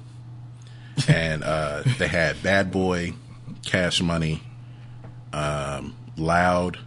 [1.08, 3.14] and uh, they had Bad Boy,
[3.64, 4.42] Cash Money,
[5.32, 6.78] um, Loud,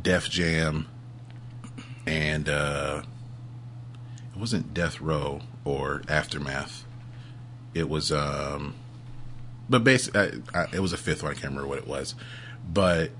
[0.00, 0.88] Def Jam,
[2.06, 3.02] and uh,
[4.34, 6.84] it wasn't Death Row or Aftermath.
[7.74, 8.74] It was, um,
[9.68, 11.32] but basically, I, I, it was a fifth one.
[11.32, 12.14] I can't remember what it was,
[12.70, 13.10] but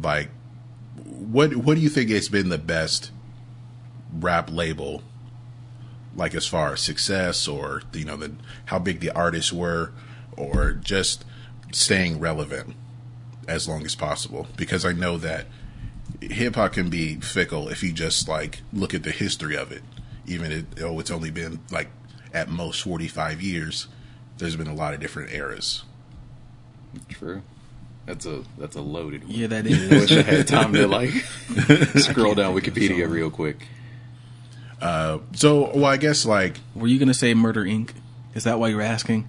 [0.00, 0.30] like,
[1.18, 3.10] what what do you think has been the best
[4.12, 5.02] rap label?
[6.14, 8.32] Like as far as success, or you know, the
[8.66, 9.92] how big the artists were,
[10.36, 11.24] or just
[11.72, 12.74] staying relevant
[13.46, 14.46] as long as possible.
[14.56, 15.46] Because I know that
[16.20, 19.82] hip hop can be fickle if you just like look at the history of it.
[20.26, 21.88] Even it, oh, it's only been like
[22.32, 23.88] at most forty five years.
[24.38, 25.82] There's been a lot of different eras.
[27.08, 27.42] True.
[28.08, 29.32] That's a that's a loaded one.
[29.32, 31.10] yeah, that I wish I had time to like
[31.96, 33.58] scroll down Wikipedia real quick.
[34.80, 37.90] So, well, I guess like Were you gonna say Murder Inc?
[38.34, 39.28] Is that why you're asking?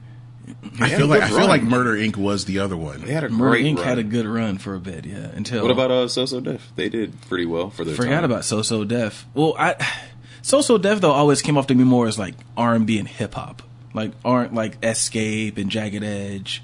[0.80, 1.48] I feel like good I feel run.
[1.50, 2.16] like Murder Inc.
[2.18, 3.02] was the other one.
[3.02, 3.76] They had a Murder great Inc.
[3.78, 3.86] run.
[3.86, 5.28] had a good run for a bit, yeah.
[5.36, 6.72] Until What about uh, So So Def?
[6.76, 8.24] They did pretty well for their forgot time.
[8.26, 9.26] about So So Def.
[9.34, 9.76] Well, I
[10.42, 12.98] So So Def though always came off to me more as like R and B
[12.98, 13.62] and hip hop,
[13.94, 16.64] like aren't like Xscape and Jagged Edge,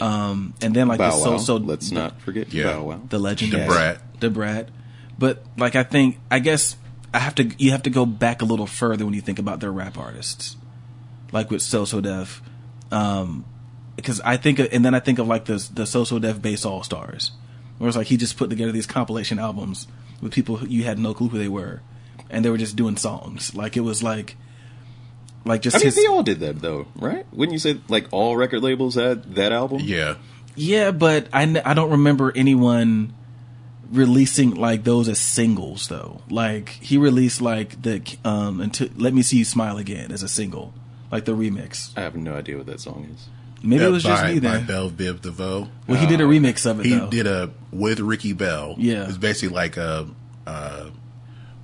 [0.00, 1.36] um, and then like Bow the So Wow.
[1.38, 2.74] So Let's not forget Yeah.
[2.74, 3.00] Bow Wow.
[3.08, 3.68] the legend The yes.
[3.68, 4.20] Brat.
[4.20, 4.68] the Brat.
[5.18, 6.76] But like I think I guess
[7.14, 9.60] I have to you have to go back a little further when you think about
[9.60, 10.56] their rap artists,
[11.32, 12.42] like with So So Def,
[12.92, 13.44] um,
[13.96, 16.42] because I think of, and then I think of like the the So So Def
[16.42, 17.32] bass all stars,
[17.78, 19.86] where it's like he just put together these compilation albums
[20.20, 21.80] with people who you had no clue who they were,
[22.28, 23.54] and they were just doing songs.
[23.54, 24.36] Like it was like.
[25.46, 27.24] Like just I mean, his, they all did that though, right?
[27.32, 29.80] Wouldn't you say like all record labels had that album?
[29.82, 30.16] Yeah,
[30.56, 33.14] Yeah, but I I don't remember anyone
[33.90, 36.20] releasing like those as singles though.
[36.28, 40.28] Like he released like the um until Let Me See You Smile Again as a
[40.28, 40.74] single,
[41.12, 41.96] like the remix.
[41.96, 43.28] I have no idea what that song is.
[43.62, 44.66] Maybe Yeah, it was just by, me by then.
[44.66, 45.68] Bell Biv DeVoe.
[45.86, 47.08] Well, he did a remix of it He though.
[47.08, 48.74] did a with Ricky Bell.
[48.78, 49.04] Yeah.
[49.08, 50.06] it's basically like a,
[50.46, 50.90] uh,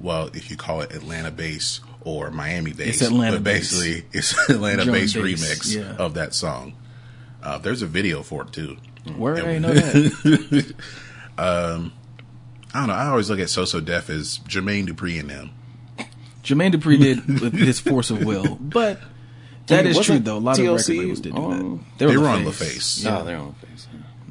[0.00, 3.70] well, if you call it Atlanta bass or Miami bass, It's Atlanta but bass.
[3.72, 5.96] basically it's Atlanta Drum bass bass, remix yeah.
[5.96, 6.74] of that song.
[7.42, 8.76] Uh, there's a video for it too.
[9.16, 10.74] Where I know that.
[11.38, 12.94] I don't know.
[12.94, 15.50] I always look at So So Def as Jermaine Dupri and them.
[16.42, 19.00] Jermaine Dupri did with his force of will, but
[19.66, 20.38] that mean, is true though.
[20.38, 22.08] A lot of TLC record labels did do on- that.
[22.08, 22.48] They were on LaFace.
[22.50, 23.04] LaFace.
[23.04, 23.10] Yeah.
[23.10, 23.86] No, they're on face.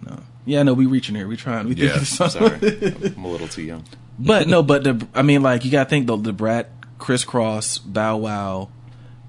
[0.06, 0.20] No.
[0.46, 1.28] Yeah, no, we reaching here.
[1.28, 1.70] We trying.
[1.70, 2.60] We Yeah, thinking something.
[2.60, 3.86] Sorry, I'm a little too young.
[4.20, 6.18] But no, but the I mean, like you got to think though.
[6.18, 6.70] The Brat,
[7.02, 8.70] Kris Kross, Bow Wow,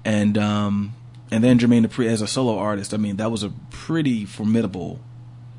[0.05, 0.93] and um,
[1.31, 2.93] and then Jermaine Dupri as a solo artist.
[2.93, 4.99] I mean, that was a pretty formidable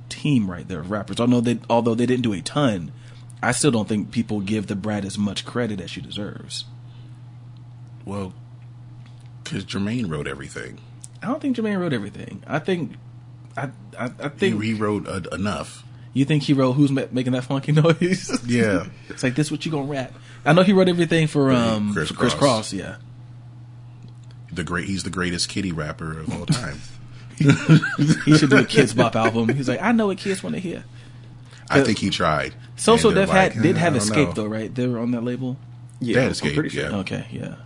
[0.09, 1.19] team right there of rappers.
[1.19, 2.93] Although they although they didn't do a ton,
[3.43, 6.67] I still don't think people give the Brat as much credit as she deserves.
[8.05, 8.33] Well,
[9.43, 10.79] because Jermaine wrote everything.
[11.21, 12.45] I don't think Jermaine wrote everything.
[12.47, 12.93] I think,
[13.57, 15.85] I I, I think he rewrote uh, enough.
[16.13, 18.41] You think he wrote who's ma- making that funky noise?
[18.47, 18.87] Yeah.
[19.09, 19.51] it's like this.
[19.51, 20.15] What you gonna rap?
[20.45, 22.39] I know he wrote everything for um Kris for Kris Kross.
[22.39, 22.73] Cross.
[22.73, 22.97] Yeah,
[24.53, 26.81] The great he's the greatest kitty rapper of all time.
[27.37, 27.45] he
[28.37, 29.49] should do a Kidz Bop album.
[29.49, 30.85] He's like, I know what kids want to hear.
[31.69, 32.55] I think he tried.
[32.77, 34.73] Social And they're Def had did "Eh, have Xscape know." though, right?
[34.73, 35.57] They were on that label.
[36.01, 36.83] Yeah, They had I'm Xscape, sure.
[36.83, 36.97] yeah.
[36.99, 37.57] Okay, yeah.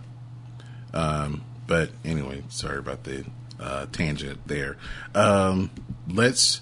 [1.67, 3.25] But anyway, sorry about the
[3.59, 4.77] uh, tangent there.
[5.13, 5.69] Um,
[6.07, 6.61] let's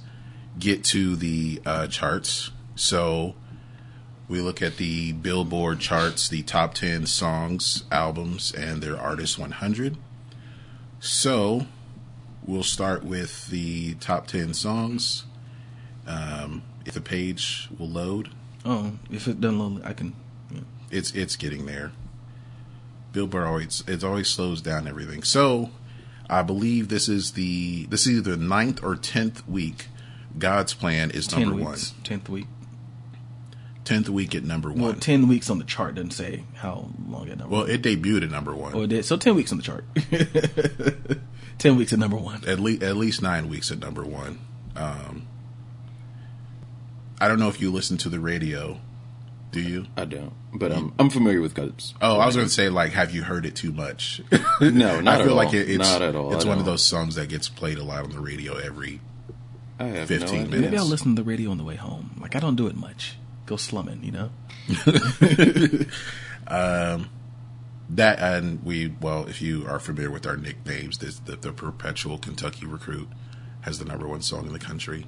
[0.60, 2.52] get to the uh, charts.
[2.76, 3.36] So
[4.28, 9.98] we look at the Billboard charts, the top 10 songs, albums, and their artist 100.
[11.00, 11.66] So
[12.46, 15.26] we'll start with the top 10 songs.
[16.06, 18.30] Um, if the page will load,
[18.66, 20.14] Oh, if it doesn't load, I can.
[20.52, 20.60] Yeah.
[20.92, 21.92] it's it's getting there.
[23.14, 25.24] Billboard always it always slows down everything.
[25.24, 25.70] So
[26.30, 29.88] I believe this is the this is either the ninth or tenth week.
[30.38, 32.48] God's plan is Ten number weeks, tenth week.
[33.90, 33.98] One.
[34.04, 34.82] Tenth week at number one.
[34.82, 37.56] Well, ten weeks on the chart doesn't say how long it number.
[37.56, 38.74] well, it debuted at number one.
[38.76, 39.06] oh, it did.
[39.06, 39.86] So ten weeks on the chart.
[41.58, 42.44] ten weeks at number one.
[42.48, 44.40] at least at least nine weeks at number one.
[44.76, 45.28] Um,
[47.20, 48.80] I don't know if you listen to the radio.
[49.52, 49.86] Do you?
[49.96, 51.94] I don't, but I'm I'm familiar with God's.
[52.02, 54.22] Oh, I was going to say like, have you heard it too much?
[54.60, 55.54] No, not I feel at like all.
[55.56, 56.34] it, it's Not at all.
[56.36, 56.74] It's I one of don't.
[56.74, 59.00] those songs that gets played a lot on the radio every
[59.80, 60.62] I have 15 no minutes.
[60.62, 62.18] Maybe I'll listen to the radio on the way home.
[62.20, 63.18] Like I don't do it much.
[63.48, 64.30] Go slumming, you know.
[67.90, 72.18] That and we well, if you are familiar with our nicknames, this the, the perpetual
[72.18, 73.08] Kentucky recruit
[73.62, 75.06] has the number one song in the country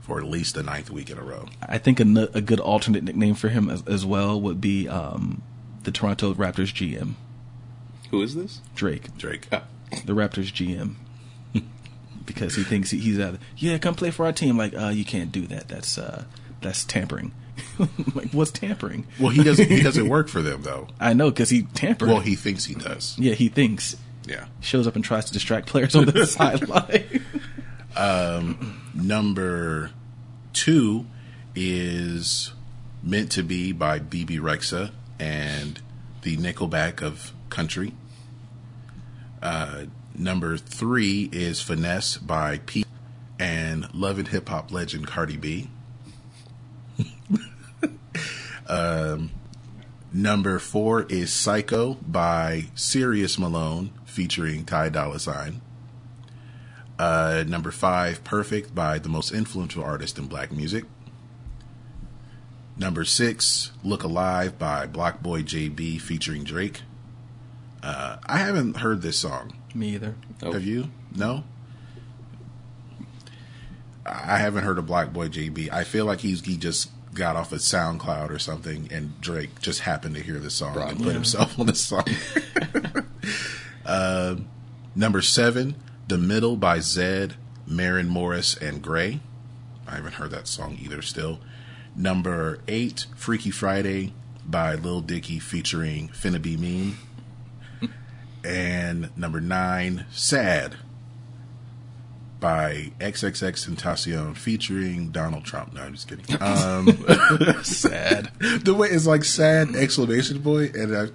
[0.00, 1.46] for at least the ninth week in a row.
[1.66, 2.04] I think a
[2.40, 5.42] good alternate nickname for him as, as well would be um,
[5.82, 7.14] the Toronto Raptors GM
[8.10, 8.60] Who is this?
[8.74, 9.48] Drake, Drake.
[9.52, 9.64] Ah,
[10.04, 10.94] the Raptors GM,
[12.26, 13.36] because he thinks he, he's out.
[13.56, 14.56] Yeah, come play for our team.
[14.56, 15.68] Like, uh, you can't do that.
[15.68, 16.24] That's uh,
[16.62, 17.32] that's tampering.
[18.14, 19.06] like, what's tampering?
[19.20, 19.68] Well, he doesn't.
[19.70, 20.88] He doesn't work for them though.
[21.00, 22.08] I know because he tampered.
[22.08, 23.16] Well, he thinks he does.
[23.18, 24.46] yeah, he thinks Yeah.
[24.60, 27.22] shows up and tries to distract players on the sideline.
[28.94, 29.90] Number
[30.52, 31.06] two
[31.54, 32.52] is
[33.02, 35.80] meant to be by Bebe Rexha and
[36.22, 37.92] the Nickelback of country.
[39.42, 39.84] Uh,
[40.16, 42.86] number three is Finesse by Pete
[43.38, 45.68] and Love and Hip Hop legend Cardi B.
[48.68, 49.30] um,
[50.12, 55.60] number four is Psycho by Sirius Malone featuring Ty Dolla Sign.
[56.98, 60.84] Uh, number five, Perfect by the most influential artist in black music.
[62.76, 66.82] Number six, Look Alive by Block Boy JB featuring Drake.
[67.82, 69.52] Uh, I haven't heard this song.
[69.74, 70.16] Me either.
[70.42, 70.52] Oh.
[70.52, 70.90] Have you?
[71.14, 71.44] No?
[74.06, 75.70] I haven't heard of Black Boy JB.
[75.72, 79.80] I feel like he's he just got off of SoundCloud or something, and Drake just
[79.80, 82.04] happened to hear the song and put himself on the song.
[83.86, 84.36] uh,
[84.96, 85.76] number seven,
[86.08, 87.34] The Middle by Zedd,
[87.66, 89.20] Maren Morris, and Grey.
[89.86, 91.38] I haven't heard that song either still.
[91.96, 94.12] Number eight, Freaky Friday
[94.44, 96.96] by Lil Dicky featuring Finna Be Mean.
[98.44, 100.76] and number nine, Sad
[102.44, 105.72] by XXXTentacion featuring Donald Trump.
[105.72, 106.26] No, I'm just kidding.
[106.44, 106.88] Um,
[107.64, 108.30] Sad.
[108.38, 111.06] the way it's like sad exclamation point, and I.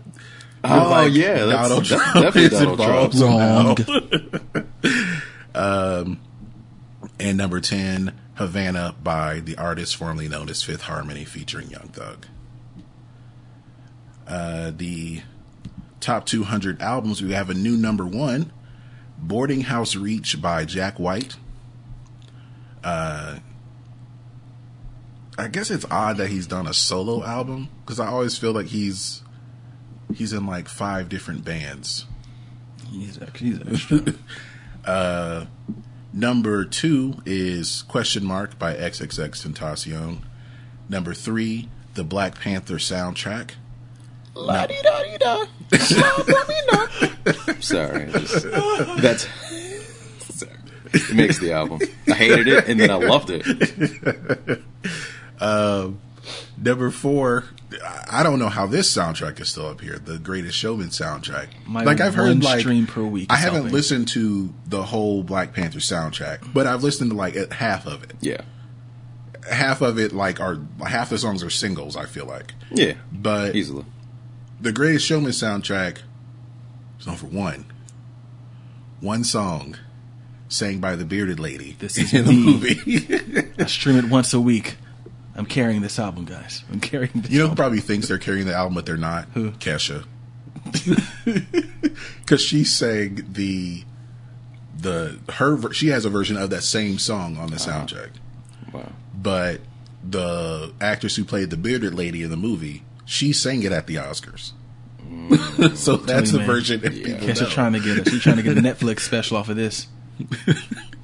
[0.63, 3.13] Oh like yeah, that's, Donald that's Trump definitely is Donald Trump.
[3.13, 3.89] involved.
[5.55, 6.17] Wrong.
[7.21, 12.27] And number 10, Havana by the artist formerly known as Fifth Harmony featuring Young Thug.
[14.25, 15.21] Uh, the
[15.99, 18.53] top 200 albums, we have a new number one
[19.21, 21.35] Boarding House Reach by Jack White.
[22.83, 23.39] Uh,
[25.37, 28.67] I guess it's odd that he's done a solo album because I always feel like
[28.67, 29.21] he's
[30.13, 32.05] he's in like five different bands.
[32.89, 35.47] He's actually he's extra.
[36.13, 40.23] Number two is Question Mark by XXXTentacion.
[40.89, 43.51] Number three, the Black Panther soundtrack.
[47.61, 48.45] Sorry, I just-
[49.01, 49.27] that's
[50.35, 50.51] sorry.
[50.93, 51.79] It makes the album.
[52.07, 54.61] I hated it and then I loved it.
[55.41, 56.01] Um,
[56.61, 57.45] Number four,
[58.11, 59.97] I don't know how this soundtrack is still up here.
[59.97, 61.47] The Greatest Showman soundtrack.
[61.65, 63.71] My like I've heard one like stream per week I haven't helping.
[63.73, 68.15] listened to the whole Black Panther soundtrack, but I've listened to like half of it.
[68.19, 68.41] Yeah,
[69.49, 71.95] Half of it like are half the songs are singles.
[71.95, 73.85] I feel like, yeah, but easily.
[74.59, 75.99] The Greatest Showman soundtrack
[76.99, 77.65] is on for one.
[78.99, 79.77] One song
[80.49, 83.53] sang by the bearded lady This is in the movie.
[83.57, 84.77] I stream it once a week.
[85.35, 86.63] I'm carrying this album, guys.
[86.71, 87.31] I'm carrying this.
[87.31, 89.25] You know who probably thinks they're carrying the album, but they're not?
[89.33, 89.51] Who?
[89.51, 90.05] Kesha.
[92.21, 93.83] Because she sang the
[94.77, 97.85] the her she has a version of that same song on the uh-huh.
[97.85, 98.09] soundtrack,
[98.71, 98.91] Wow.
[99.13, 99.61] but
[100.07, 103.95] the actress who played the bearded lady in the movie, she sang it at the
[103.95, 104.51] Oscars.
[105.03, 105.75] Mm.
[105.75, 106.47] so that's the man.
[106.47, 106.81] version.
[106.81, 107.49] that people Kesha know.
[107.49, 109.87] trying to get a, she's trying to get a Netflix special off of this.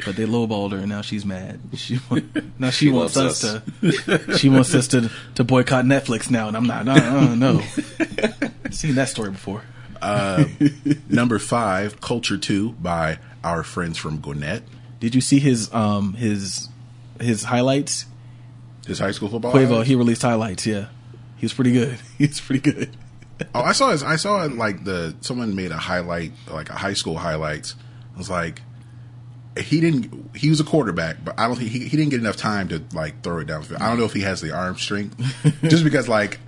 [0.06, 1.60] But they lowballed her, and now she's mad.
[1.74, 4.38] She want- now she, She wants loves us, to.
[4.38, 6.88] She wants us to to boycott Netflix now, and I'm not.
[6.88, 7.62] Uh, uh, no, no,
[8.42, 8.50] no.
[8.72, 9.64] Seen that story before.
[10.02, 10.58] Um,
[11.10, 14.64] number five, Culture Two by our friends from Gwinnett.
[15.00, 16.68] Did you see his um his
[17.20, 18.06] his highlights?
[18.86, 19.54] His high school football.
[19.54, 19.88] Quavo, highlights?
[19.88, 20.68] he released highlights.
[20.68, 20.88] Yeah,
[21.46, 22.00] he was pretty good.
[22.18, 22.98] He was pretty good.
[23.54, 24.02] Oh, I saw his.
[24.02, 27.76] I saw it like the someone made a highlight, like a high school highlights.
[28.16, 28.64] I was like,
[29.62, 30.36] he didn't.
[30.36, 32.82] He was a quarterback, but I don't think he, he didn't get enough time to
[32.94, 33.80] like throw it downfield.
[33.80, 35.16] I don't know if he has the arm strength,
[35.64, 36.40] just because like.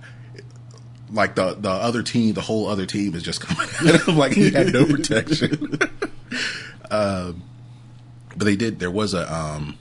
[1.10, 4.32] Like the the other team, the whole other team is just coming at him like
[4.32, 5.78] he had no protection.
[6.90, 7.42] um,
[8.36, 8.78] but they did.
[8.78, 9.78] There was a um,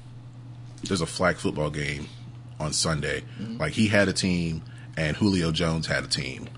[0.84, 2.08] there's a flag football game
[2.62, 3.24] on Sunday.
[3.60, 4.64] Like he had a team,
[4.98, 6.50] and Julio Jones had a team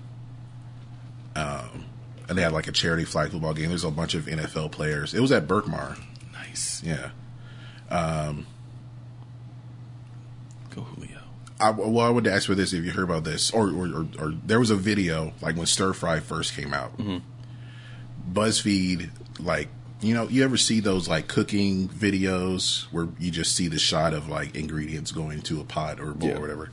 [1.36, 1.84] Um,
[2.28, 3.68] and they had like a charity flag football game.
[3.68, 5.14] There's a bunch of NFL players.
[5.14, 5.96] It was at Berkmar.
[6.32, 6.82] Nice.
[6.84, 7.10] Yeah.
[10.74, 11.18] Go Julio.
[11.58, 14.06] I, well, I would ask for this if you heard about this, or, or, or,
[14.18, 16.92] or there was a video like when Stir Fry first came out.
[18.32, 19.10] BuzzFeed,
[19.40, 19.68] like
[20.00, 24.14] you know, you ever see those like cooking videos where you just see the shot
[24.14, 26.36] of like ingredients going to a pot or a bowl Yeah.
[26.36, 26.70] or whatever.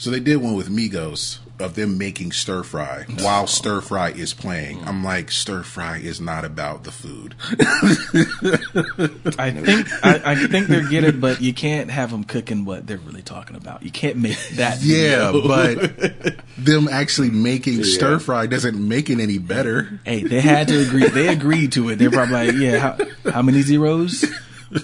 [0.00, 4.32] So they did one with Migos of them making stir fry while stir fry is
[4.32, 4.82] playing.
[4.88, 7.34] I'm like, stir fry is not about the food.
[9.38, 12.96] I think I, I think they're getting, but you can't have them cooking what they're
[12.96, 13.82] really talking about.
[13.82, 14.78] You can't make that.
[14.82, 15.46] Yeah, video.
[15.46, 20.00] but them actually making stir fry doesn't make it any better.
[20.06, 21.08] hey, they had to agree.
[21.08, 21.96] They agreed to it.
[21.96, 22.78] They're probably like, yeah.
[22.78, 24.24] How, how many zeros?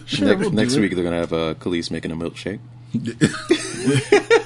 [0.04, 0.80] Sure, next we'll do next it.
[0.80, 2.60] week they're gonna have uh, Kelis making a milkshake.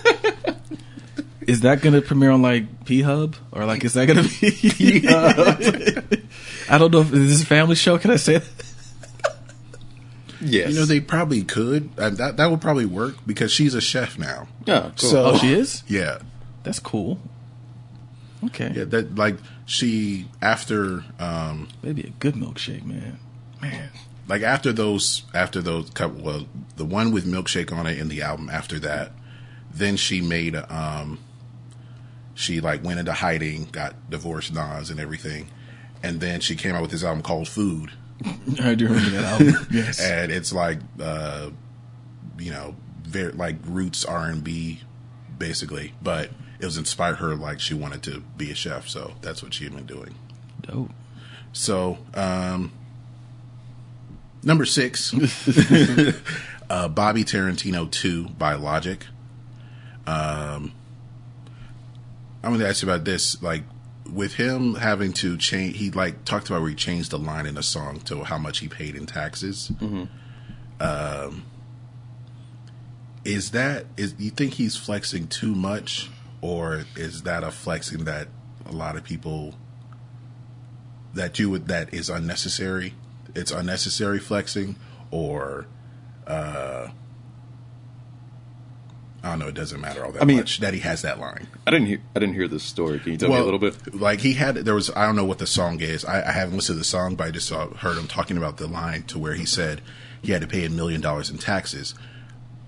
[1.50, 4.40] Is that going to premiere on like P Hub or like is that going to
[4.40, 5.04] be?
[6.68, 7.00] I don't know.
[7.00, 7.98] if Is this a family show?
[7.98, 8.64] Can I say that?
[10.40, 10.70] Yes.
[10.72, 11.90] You know, they probably could.
[11.98, 14.48] And that that would probably work because she's a chef now.
[14.66, 15.10] Oh, cool.
[15.10, 15.82] So Oh, she is.
[15.86, 16.18] Yeah,
[16.62, 17.18] That's cool.
[18.44, 18.84] Okay, yeah.
[18.84, 19.36] That like
[19.66, 23.18] she after um maybe a good milkshake, man.
[23.60, 23.90] Man,
[24.28, 26.46] like after those after those couple well
[26.76, 29.12] the one with milkshake on it in the album after that
[29.72, 31.18] then she made um
[32.40, 35.48] she like went into hiding got divorced Nas and everything
[36.02, 37.92] and then she came out with this album called Food
[38.62, 39.66] I do remember that album.
[39.70, 40.00] Yes.
[40.00, 41.50] and it's like uh
[42.38, 44.80] you know very like roots R&B
[45.38, 49.42] basically but it was inspired her like she wanted to be a chef so that's
[49.42, 50.14] what she had been doing
[50.62, 50.90] Dope.
[51.52, 52.70] So, um,
[54.42, 55.12] number six,
[56.70, 59.04] uh, Bobby Tarantino 2 by Logic.
[60.06, 60.72] Um,
[62.42, 63.42] I'm going to ask you about this.
[63.42, 63.64] Like,
[64.10, 67.54] with him having to change, he like talked about where he changed the line in
[67.54, 69.70] the song to how much he paid in taxes.
[70.80, 71.44] Um,
[73.24, 76.10] is that, is, you think he's flexing too much?
[76.40, 78.28] Or is that a flexing that
[78.64, 79.54] a lot of people
[81.14, 82.94] that you would that is unnecessary
[83.34, 84.76] it's unnecessary flexing
[85.10, 85.66] or
[86.26, 86.88] uh
[89.22, 89.48] I don't know.
[89.48, 91.46] It doesn't matter all that I mean- much that he has that line.
[91.66, 92.00] I didn't hear.
[92.16, 92.98] I didn't hear this story.
[93.00, 93.94] Can you tell me a little bit?
[93.94, 94.90] Like he had, there was.
[94.96, 96.04] I don't know what the song is.
[96.04, 98.56] I, I haven't listened to the song, but I just saw, heard him talking about
[98.56, 99.82] the line to where he said
[100.22, 101.94] he had to pay a million dollars in taxes.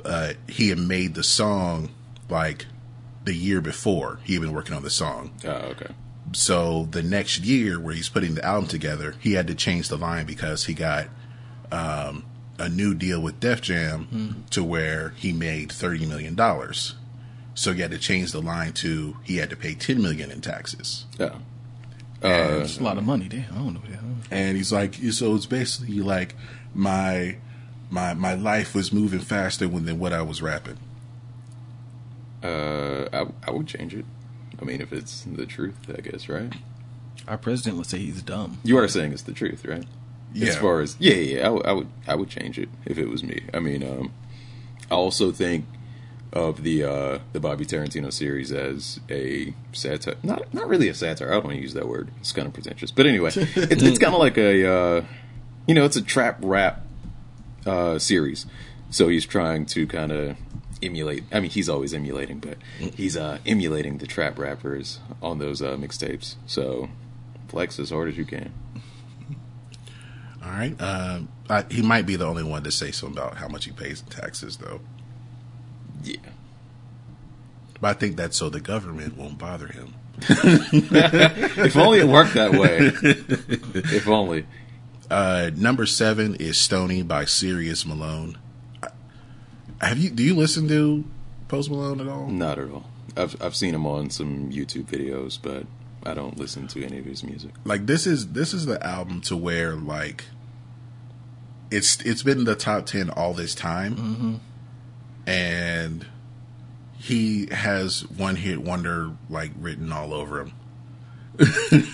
[0.05, 1.91] Uh, he had made the song
[2.29, 2.67] like
[3.25, 4.19] the year before.
[4.25, 5.95] He had been working on the song, Oh, okay.
[6.33, 9.97] so the next year where he's putting the album together, he had to change the
[9.97, 11.07] line because he got
[11.71, 12.25] um,
[12.59, 16.95] a new deal with Def Jam to where he made thirty million dollars.
[17.55, 20.41] So he had to change the line to he had to pay ten million in
[20.41, 21.05] taxes.
[21.19, 21.37] Yeah.
[22.23, 23.27] And, It's a lot of money.
[23.29, 23.81] Damn, I don't know.
[24.31, 26.35] and he's like, so it's basically like
[26.75, 27.37] my
[27.91, 30.79] my my life was moving faster when than what I was rapping.
[32.43, 34.05] Uh, I, I would change it.
[34.61, 36.53] I mean, if it's the truth, I guess, right?
[37.29, 38.59] Our president would say he's dumb.
[38.65, 39.85] You are saying it's the truth, right?
[40.35, 40.49] Yeah.
[40.49, 43.09] As far as yeah, yeah, I, would- I would, I would change it if it
[43.09, 43.43] was me.
[43.53, 44.13] I mean, um,
[44.91, 45.67] I also think
[46.33, 50.15] of the uh, the Bobby Tarantino series as a satire.
[50.23, 51.29] Not not really a satire.
[51.31, 52.09] I don't want to use that word.
[52.21, 52.91] It's kind of pretentious.
[52.91, 55.05] But anyway, it's, it's kind of like a uh,
[55.67, 56.81] you know, it's a trap rap
[57.67, 58.47] uh, series.
[58.91, 60.37] So he's trying to kind of
[60.83, 61.25] emulate.
[61.33, 65.77] I mean, he's always emulating, but he's uh, emulating the trap rappers on those uh,
[65.77, 66.37] mixtapes.
[66.47, 66.89] So
[67.49, 68.53] flex as hard as you can.
[70.45, 70.81] All right.
[70.81, 73.73] Um, I, he might be the only one to say something about how much he
[73.73, 74.81] pays in taxes, though.
[76.03, 76.17] Yeah.
[77.81, 79.95] But I think that's so the government won't bother him.
[81.65, 82.79] If only it worked that way.
[83.97, 84.47] if only.
[85.11, 88.39] Uh, number seven is Stoney by Sirius Malone.
[89.81, 90.11] Have you?
[90.11, 91.05] Do you listen to
[91.49, 92.29] Post Malone at all?
[92.29, 92.85] Not at all.
[93.17, 95.67] I've I've seen him on some YouTube videos, but
[96.05, 97.53] I don't listen to any of his music.
[97.65, 100.25] Like this is this is the album to where like
[101.71, 104.41] it's it's been in the top ten all this time,
[105.27, 106.07] and
[106.99, 110.53] he has one hit wonder like written all over him.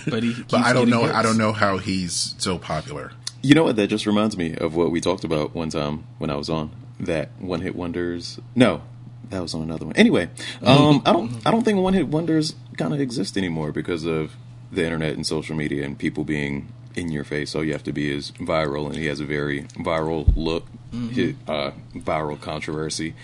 [0.09, 1.03] But he, But I don't know.
[1.03, 3.13] I don't know how he's so popular.
[3.41, 3.77] You know what?
[3.77, 6.71] That just reminds me of what we talked about one time when I was on
[6.99, 8.39] that one hit wonders.
[8.55, 8.81] No,
[9.29, 9.95] that was on another one.
[9.95, 10.29] Anyway,
[10.61, 11.47] um, I don't.
[11.47, 14.35] I don't think one hit wonders kind of exist anymore because of
[14.71, 17.53] the internet and social media and people being in your face.
[17.53, 20.65] All you have to be is viral, and he has a very viral look,
[21.11, 23.15] hit, uh, viral controversy.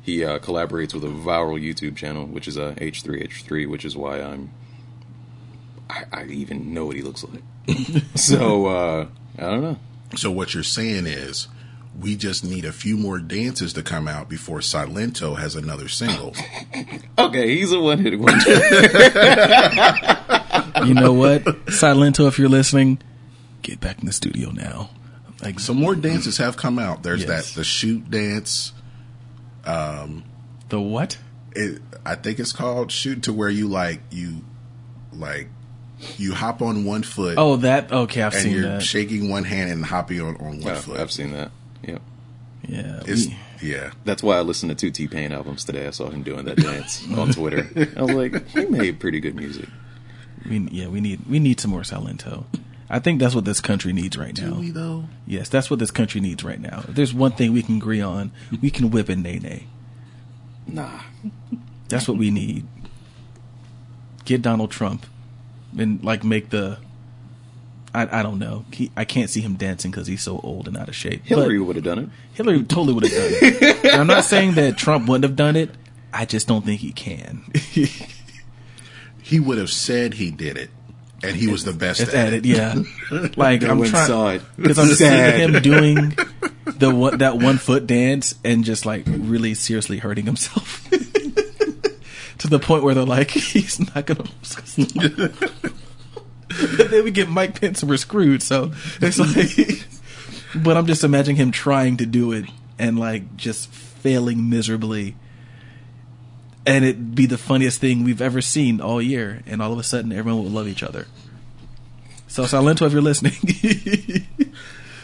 [0.00, 4.20] He uh, collaborates with a viral YouTube channel, which is uh, H3H3, which is why
[4.20, 4.52] I'm.
[5.90, 7.42] I, I even know what he looks like.
[8.14, 9.06] so uh,
[9.38, 9.78] I don't know.
[10.16, 11.48] So what you're saying is,
[11.98, 16.34] we just need a few more dances to come out before Silento has another single.
[17.18, 18.40] Okay, he's a one hit wonder.
[20.86, 22.98] You know what, Silento, if you're listening,
[23.62, 24.90] get back in the studio now.
[25.42, 27.02] Like Some more dances have come out.
[27.02, 27.50] There's Yes.
[27.50, 28.72] that the shoot dance.
[29.66, 30.24] Um,
[30.70, 31.18] the what?
[31.54, 34.42] It, I think it's called shoot to where you like you
[35.12, 35.48] like
[36.16, 38.22] you hop on one foot Oh, that okay.
[38.22, 38.82] I've and seen you're that.
[38.82, 40.98] shaking one hand and hopping on, on one Oh, foot.
[41.00, 41.50] I've seen that.
[41.82, 42.02] Yep.
[42.68, 43.90] yeah, It's, we- yeah.
[44.04, 45.86] That's why I listened to two T Pain albums today.
[45.86, 47.68] I saw him doing that dance on Twitter.
[47.96, 49.68] I was like, he made pretty good music.
[50.48, 52.44] we, yeah, we need we need some more Silento.
[52.92, 54.58] I think that's what this country needs right Do now.
[54.60, 55.04] we though?
[55.26, 56.84] Yes, that's what this country needs right now.
[56.88, 59.66] If there's one thing we can agree on, we can whip a nay
[60.66, 61.00] Nah.
[61.88, 62.66] That's what we need.
[64.24, 65.06] Get Donald Trump
[65.78, 66.78] and like make the.
[67.94, 68.64] I I don't know.
[68.72, 71.24] He, I can't see him dancing because he's so old and out of shape.
[71.24, 72.08] Hillary would have done it.
[72.34, 73.84] Hillary totally would have done it.
[73.84, 75.70] And I'm not saying that Trump wouldn't have done it.
[76.12, 77.44] I just don't think he can.
[79.22, 80.70] He would have said he did it,
[81.22, 82.46] and he was the best It's at, at it.
[82.46, 82.74] it, yeah.
[83.36, 85.36] Like I'm one trying because I'm Sad.
[85.36, 86.16] seeing him doing
[86.78, 90.88] the one, that one foot dance and just like really seriously hurting himself
[92.38, 94.24] to the point where they're like, he's not gonna.
[96.90, 98.42] then we get Mike Pence and we're screwed.
[98.42, 99.86] So it's like,
[100.64, 102.46] but I'm just imagining him trying to do it
[102.78, 105.16] and like just failing miserably.
[106.66, 109.82] And it'd be the funniest thing we've ever seen all year, and all of a
[109.82, 111.06] sudden everyone would love each other.
[112.28, 113.32] So Silento, if you're listening,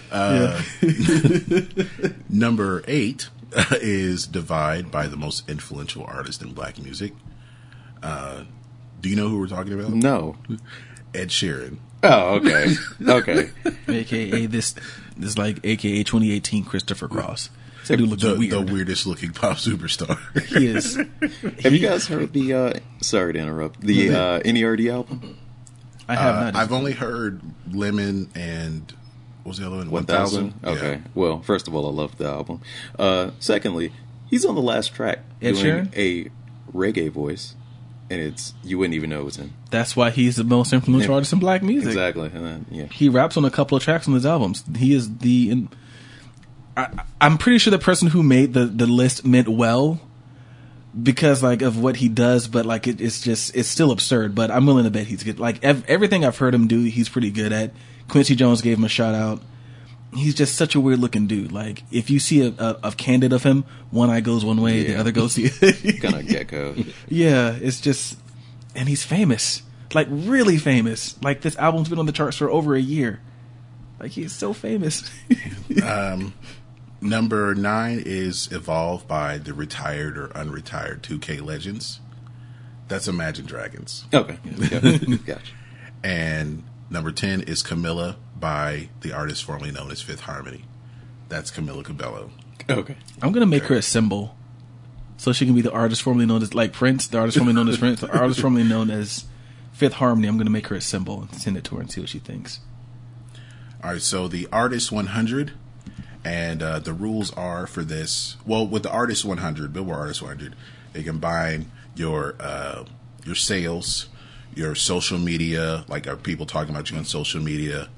[2.29, 3.29] Number eight
[3.73, 7.13] is "Divide" by the most influential artist in black music.
[8.03, 8.45] Uh,
[9.01, 9.91] do you know who we're talking about?
[9.91, 10.37] No.
[11.17, 11.79] Ed Sheeran.
[12.03, 12.75] Oh, okay.
[13.09, 13.51] Okay.
[13.89, 14.75] aka this,
[15.17, 17.51] this like aka 2018 Christopher Cross.
[17.89, 18.51] That dude looks The, weird.
[18.53, 20.19] the weirdest looking pop superstar.
[20.47, 20.97] he is.
[21.63, 25.39] Have you guys heard the, uh, sorry to interrupt, the uh, NERD album?
[26.09, 26.57] I have Uh, not.
[26.57, 27.41] I've only heard
[27.73, 28.93] "Lemon" and
[29.43, 29.91] what was the other one?
[29.91, 30.55] 1000?
[30.65, 30.93] Okay.
[30.93, 30.99] Yeah.
[31.15, 32.61] Well, first of all, I love the album.
[32.99, 33.93] Uh, secondly,
[34.31, 35.97] he's on the last track Ed doing Sheeran?
[35.97, 36.31] a
[36.77, 37.55] reggae voice,
[38.11, 39.53] and it's, you wouldn't even know it was him.
[39.71, 41.15] That's why he's the most influential Yeah.
[41.17, 41.89] artist in black music.
[41.89, 42.31] Exactly.
[42.33, 42.85] And then, yeah.
[42.87, 44.65] He raps on a couple of tracks on his albums.
[44.77, 45.51] He is the.
[45.51, 45.69] In,
[46.77, 46.89] I,
[47.21, 49.99] I'm pretty sure the person who made the the list meant well,
[51.03, 54.35] because like of what he does, but like it, it's just it's still absurd.
[54.35, 55.41] But I'm willing to bet he's good.
[55.41, 57.73] Like ev- everything I've heard him do, he's pretty good at.
[58.09, 59.43] Quincy Jones gave him a shout out.
[60.17, 61.53] He's just such a weird looking dude.
[61.53, 64.85] Like if you see a, a, a candid of him, one eye goes one way,
[64.85, 65.99] the other goes the other.
[66.01, 66.75] Kind of gecko.
[67.09, 68.19] Yeah, it's just,
[68.75, 69.63] and he's famous,
[69.95, 71.21] like really famous.
[71.23, 73.21] Like this album's been on the charts for over a year.
[74.01, 75.11] Like he's so famous.
[75.85, 76.35] um,
[77.01, 82.01] Number nine is "Evolve" by the retired or unretired 2K legends.
[82.89, 84.07] That's Imagine Dragons.
[84.15, 84.39] Okay.
[84.57, 84.81] Yeah.
[85.27, 85.53] gotcha.
[86.03, 90.65] And number 10 is Camila by the artist formerly known as Fifth Harmony.
[91.29, 92.31] That's Camila Cabello.
[92.69, 92.97] Okay.
[93.23, 94.37] I'm gonna make her a symbol,
[95.17, 97.69] so she can be the artist formerly known as like Prince, the artist formerly known
[97.69, 99.25] as Prince, the artist formerly known as
[99.73, 100.29] Fifth Harmony.
[100.29, 102.19] I'm gonna make her a symbol and send it to her and see what she
[102.19, 102.61] thinks.
[103.85, 105.53] All right, so the artist 100,
[106.25, 108.37] And uh, the rules are for this.
[108.45, 110.57] Well, with the Artist 100, Billboard Artist 100,
[110.93, 112.85] they combine your uh,
[113.25, 114.09] your sales,
[114.55, 117.89] your social media, like are people talking about you on social media,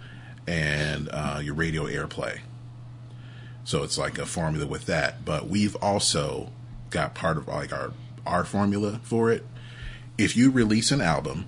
[0.49, 2.41] and uh, your radio airplay.
[3.65, 5.25] So it's like a formula with that.
[5.25, 6.51] But we've also
[6.91, 7.93] got part of like our
[8.27, 9.45] our formula for it.
[10.17, 11.45] If you release an album,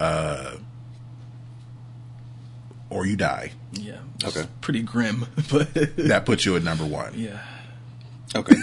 [0.00, 0.56] uh,
[2.88, 3.98] or you die, Yeah.
[4.24, 4.46] Okay.
[4.60, 7.12] Pretty grim, but that puts you at number one.
[7.18, 7.40] yeah.
[8.36, 8.56] Okay.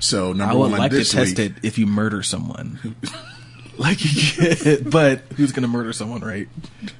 [0.00, 2.94] So number I would one like to this test it if you murder someone.
[3.82, 6.48] like you get, but who's gonna murder someone, right?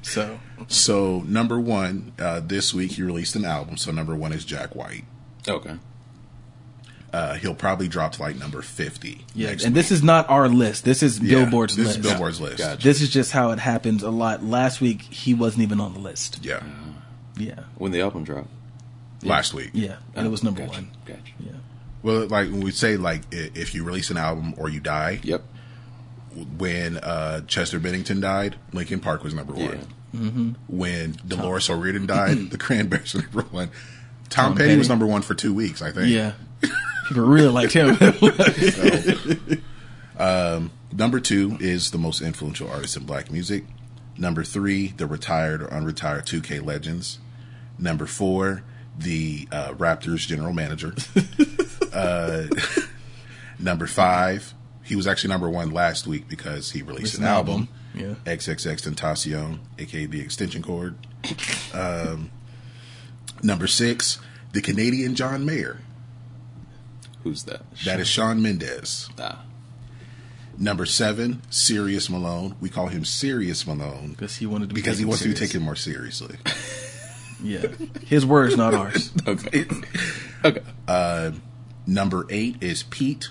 [0.01, 3.77] So So number one uh, this week he released an album.
[3.77, 5.03] So number one is Jack White.
[5.47, 5.77] Okay.
[7.11, 9.25] Uh, he'll probably drop to like number fifty.
[9.33, 10.85] yeah, next and this is not our list.
[10.85, 11.99] This is Yeah, Billboard's this list.
[11.99, 12.57] is Billboard's list.
[12.59, 12.83] Gotcha.
[12.83, 14.43] This is just how it happens a lot.
[14.43, 16.39] Last week he wasn't even on the list.
[16.43, 16.61] Yeah,
[17.35, 18.49] Yeah, When the album dropped.
[19.23, 19.71] last week.
[19.73, 20.71] yeah, and it was number Gotcha.
[20.73, 20.91] one.
[21.07, 21.21] Gotcha.
[21.39, 21.51] Yeah,
[22.03, 25.43] Well, like when we say like if you release an album or you die, Yep.
[26.57, 29.87] When uh, Chester Bennington died, Linkin Park was number one.
[30.13, 30.51] Yeah.
[30.67, 33.69] When Dolores O'Riordan died, the Cranberries were number one.
[34.29, 36.09] Tom, Tom Petty, was number one for two weeks, I think.
[36.09, 36.33] yeah.
[37.07, 37.97] People really liked him.
[40.91, 43.63] Number two is the most influential artist in black music.
[44.17, 47.19] Number three, the retired or unretired 2K legends.
[47.77, 48.63] Number four,
[48.97, 50.95] the uh, Raptors general manager.
[51.93, 52.47] uh,
[53.59, 54.53] number five,
[54.89, 57.67] he was actually number one last week because he released Released an an album.
[57.95, 58.33] album, yeah.
[58.33, 60.95] XXXTentacion, aka the extension cord.
[61.73, 62.31] Um,
[63.41, 64.19] number six,
[64.51, 65.79] the Canadian John Mayer.
[67.23, 67.61] Who's that?
[67.85, 69.09] That is Shawn Mendes.
[69.19, 69.45] Ah.
[70.57, 72.55] Number seven, Sirius Malone.
[72.59, 75.29] We call him Sirius Malone because he wanted to be because he taken wants to
[75.29, 75.51] be serious.
[75.51, 76.35] taken more seriously.
[77.41, 77.67] Yeah,
[78.05, 79.13] his words, not ours.
[79.25, 79.65] Okay.
[80.43, 81.39] okay.
[81.87, 83.29] Number eight is Pete.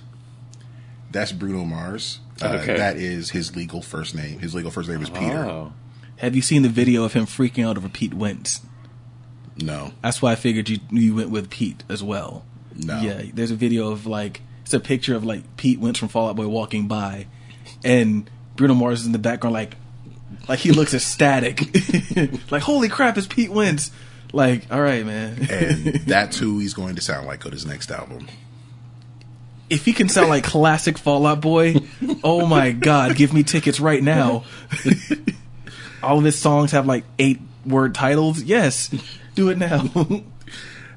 [1.11, 2.21] That's Bruno Mars.
[2.41, 2.77] Uh, Okay.
[2.77, 4.39] That is his legal first name.
[4.39, 5.39] His legal first name is Peter.
[5.45, 5.73] Oh.
[6.19, 8.61] Have you seen the video of him freaking out over Pete Wentz?
[9.57, 9.93] No.
[10.03, 12.45] That's why I figured you you went with Pete as well.
[12.75, 13.01] No.
[13.01, 16.29] Yeah, there's a video of like it's a picture of like Pete Wentz from Fall
[16.29, 17.27] Out Boy walking by,
[17.85, 19.77] and Bruno Mars is in the background like
[20.49, 21.61] like he looks ecstatic,
[22.51, 23.91] like holy crap, it's Pete Wentz.
[24.33, 25.47] Like, all right, man.
[25.51, 28.29] And that's who he's going to sound like on his next album.
[29.71, 31.77] If he can sound like classic Fall Out Boy,
[32.25, 34.45] oh my god, give me tickets right now.
[36.03, 38.43] All of his songs have like eight word titles.
[38.43, 38.89] Yes,
[39.35, 39.85] do it now.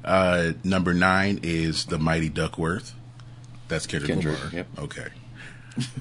[0.04, 2.92] Uh, number nine is The Mighty Duckworth.
[3.68, 4.52] That's Kendrick, Kendrick, Lamar.
[4.52, 4.66] yep.
[4.76, 5.06] Okay.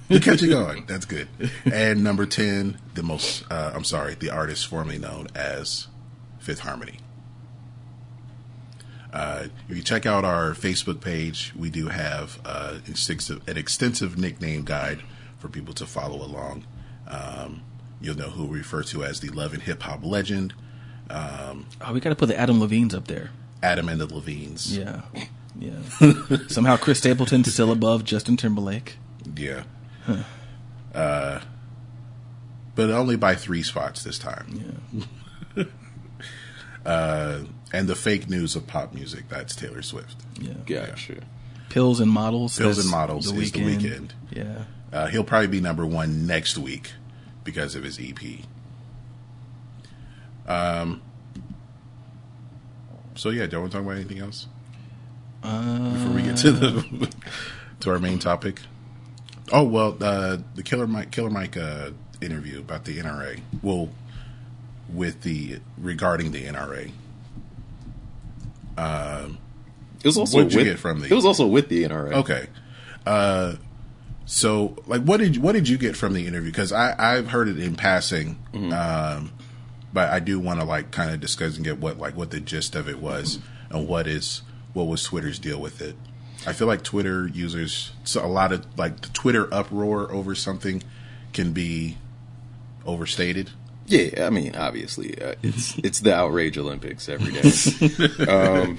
[0.09, 0.85] You kept it going.
[0.87, 1.27] That's good.
[1.71, 5.87] And number 10, the most, uh, I'm sorry, the artist formerly known as
[6.39, 6.97] Fifth Harmony.
[9.13, 14.17] Uh, if you check out our Facebook page, we do have uh, extensive, an extensive
[14.17, 15.01] nickname guide
[15.37, 16.65] for people to follow along.
[17.07, 17.61] Um,
[17.99, 20.53] you'll know who we refer to as the Love and Hip Hop legend,
[21.81, 23.31] oh, we got to put the Adam Levines up there.
[23.63, 24.75] Adam and the Levines.
[24.77, 25.01] Yeah,
[25.59, 25.71] yeah.
[26.47, 28.97] Somehow Chris Stapleton's still above Justin Timberlake.
[29.35, 29.63] Yeah.
[30.93, 31.39] Uh,
[32.75, 34.81] but only by three spots this time.
[35.55, 35.63] Yeah,
[36.83, 37.41] Uh,
[37.73, 40.15] and the fake news of pop music, that's Taylor Swift.
[40.39, 40.53] yeah.
[40.65, 41.21] Gotcha.
[41.69, 42.57] Pills and models.
[42.57, 44.09] Pills and Models is The Weeknd.
[44.29, 44.63] Yeah.
[44.91, 46.91] Uh, he'll probably be number one next week
[47.45, 48.19] because of his EP.
[50.47, 51.01] Um,
[53.15, 54.47] so yeah, don't want to talk about anything else
[55.41, 57.13] before we get to the
[57.79, 58.59] to our main topic.
[59.51, 63.39] Oh well, uh, the Killer Mike Killer Mike uh, interview about the NRA.
[63.61, 63.89] Well,
[64.93, 66.91] with the regarding the NRA.
[70.03, 72.13] It was also What'd you with, get from the- It was also with the NRA.
[72.13, 72.47] Okay.
[73.05, 73.55] Uh,
[74.25, 76.51] so, like, what did what did you get from the interview?
[76.51, 78.37] Because I I've heard it in passing,
[78.71, 79.31] um,
[79.93, 82.39] but I do want to like kind of discuss and get what like what the
[82.39, 84.41] gist of it was and what is
[84.73, 85.95] what was Twitter's deal with it.
[86.47, 90.81] I feel like Twitter users so a lot of like the Twitter uproar over something
[91.33, 91.97] can be
[92.85, 93.51] overstated.
[93.91, 98.25] Yeah, I mean, obviously, uh, it's it's the outrage Olympics every day.
[98.31, 98.77] um,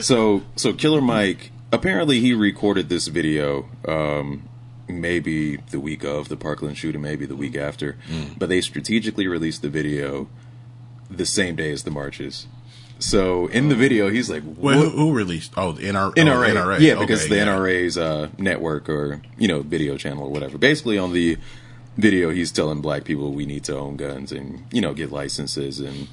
[0.00, 4.48] so so Killer Mike apparently he recorded this video um,
[4.88, 7.96] maybe the week of the Parkland shooting, maybe the week after,
[8.38, 10.28] but they strategically released the video
[11.10, 12.46] the same day as the marches.
[12.98, 15.52] So in the video, he's like, Well, who, who released?
[15.56, 16.14] Oh, the NRA.
[16.14, 16.50] NRA.
[16.50, 16.80] Oh, NRA.
[16.80, 17.46] Yeah, Okay, because the yeah.
[17.46, 20.56] NRA's uh, network or you know video channel or whatever.
[20.56, 21.36] Basically, on the
[21.96, 25.80] video, he's telling black people we need to own guns and you know get licenses
[25.80, 26.08] and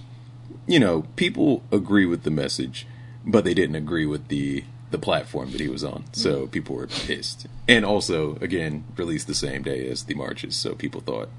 [0.67, 2.87] you know, people agree with the message,
[3.25, 6.05] but they didn't agree with the the platform that he was on.
[6.13, 7.47] So people were pissed.
[7.67, 11.29] And also, again, released the same day as the marches, so people thought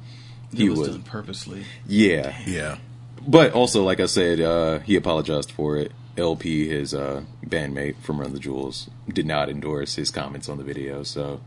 [0.53, 1.65] he It was, was, done purposely.
[1.87, 2.37] yeah.
[2.47, 2.79] Yeah.
[3.27, 5.93] But also, like I said, uh, he apologized for it.
[6.17, 10.65] El-P, his uh, bandmate from Run the Jewels, did not endorse his comments on the
[10.65, 11.05] video.
[11.05, 11.41] So,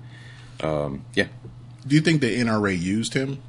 [0.62, 1.28] um, yeah,
[1.88, 3.40] Do you think the NRA used him?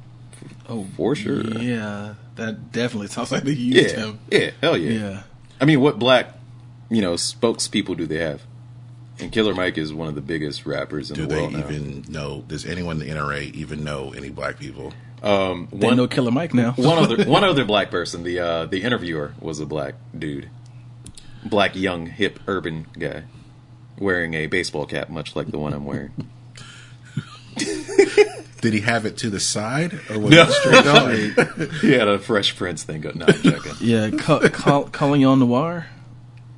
[0.67, 1.43] Oh, for sure.
[1.43, 4.19] Yeah, that definitely sounds like they used Yeah, him.
[4.31, 4.91] yeah, hell yeah.
[4.91, 5.23] Yeah.
[5.59, 6.33] I mean, what black,
[6.89, 8.41] you know, spokespeople do they have?
[9.19, 11.51] And Killer Mike is one of the biggest rappers in Do the world.
[11.51, 11.75] Do they world now.
[11.75, 12.43] even know?
[12.47, 14.93] Does anyone in the NRA even know any black people?
[15.21, 16.71] Um, They one, know Killer Mike now.
[16.73, 18.23] one other one other black person.
[18.23, 20.49] The uh, the interviewer was a black dude,
[21.43, 23.23] black young hip urban guy,
[23.97, 26.13] wearing a baseball cap, much like the one I'm wearing.
[28.61, 30.43] Did he have it to the side or was No.
[30.43, 31.69] it straight on?
[31.81, 33.01] he had a Fresh Prince thing.
[33.01, 33.73] Go, no, I'm joking.
[33.81, 35.87] yeah, call, call, Colion Noir.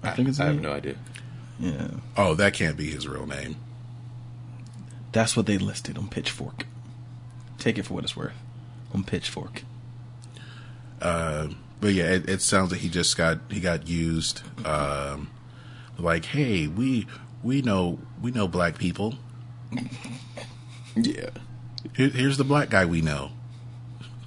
[0.04, 0.96] I think it's I have no idea.
[1.60, 3.56] Yeah, Oh, that can't be his real name.
[5.12, 6.66] that's what they listed on Pitchfork.
[7.60, 8.34] Take it for what it's worth
[8.96, 9.62] on Pitchfork.
[11.00, 11.50] Uh,
[11.80, 14.42] But yeah, it, it sounds like he just got he got used.
[14.66, 15.30] Um,
[16.00, 17.06] like, hey, we
[17.44, 19.16] we know we know black people.
[20.96, 21.30] Yeah,
[21.96, 23.32] Here, here's the black guy we know.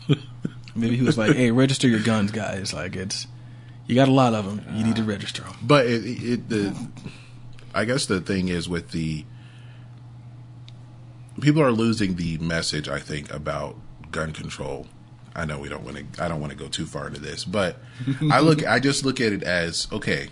[0.74, 2.72] Maybe he was like, "Hey, register your guns, guys.
[2.72, 3.26] Like it's
[3.86, 4.64] you got a lot of them.
[4.76, 5.06] You need to ah.
[5.06, 6.76] register them." But it, it the
[7.74, 9.24] I guess the thing is with the
[11.40, 12.88] people are losing the message.
[12.88, 13.76] I think about
[14.10, 14.86] gun control.
[15.36, 16.24] I know we don't want to.
[16.24, 17.78] I don't want to go too far into this, but
[18.30, 18.66] I look.
[18.66, 20.28] I just look at it as okay.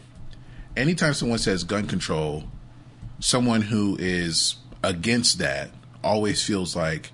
[0.76, 2.44] Anytime someone says gun control,
[3.20, 5.70] someone who is against that
[6.03, 7.12] always feels like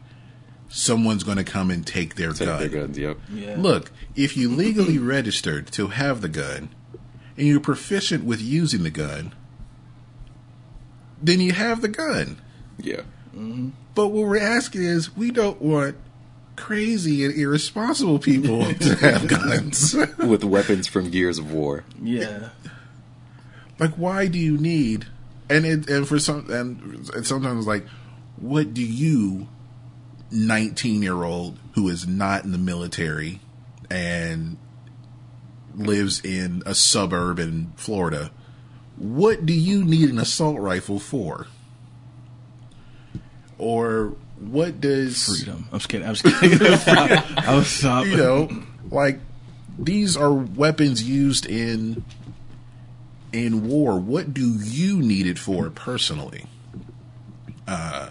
[0.69, 2.59] someone's going to come and take their take gun.
[2.61, 2.99] their guns.
[2.99, 3.19] Yep.
[3.33, 3.57] Yeah.
[3.59, 6.71] Look, if you legally registered to have the gun
[7.37, 9.35] and you're proficient with using the gun,
[11.23, 12.41] then you have the gun.
[12.79, 13.03] Yeah.
[13.35, 13.71] Mm-hmm.
[13.95, 15.97] But what we're asking is we don't want
[16.57, 19.95] crazy and irresponsible people to have guns.
[20.19, 21.85] With weapons from Gears of War.
[22.03, 22.51] Yeah,
[23.79, 25.07] like why do you need
[25.49, 27.87] and it and for some and, and sometimes like
[28.41, 29.49] what do you
[30.31, 33.41] 19 year old who is not in the military
[33.91, 34.57] and
[35.75, 38.31] lives in a suburb in Florida
[38.97, 41.47] what do you need an assault rifle for
[43.59, 45.69] or what does freedom.
[45.73, 46.07] I'm just kidding.
[46.07, 46.63] I'm just kidding.
[46.89, 48.07] I was stop.
[48.07, 48.49] you know,
[48.91, 49.19] like
[49.79, 52.05] these are weapons used in
[53.33, 53.99] in war.
[53.99, 56.47] What do you need it for personally?
[57.67, 58.11] Uh,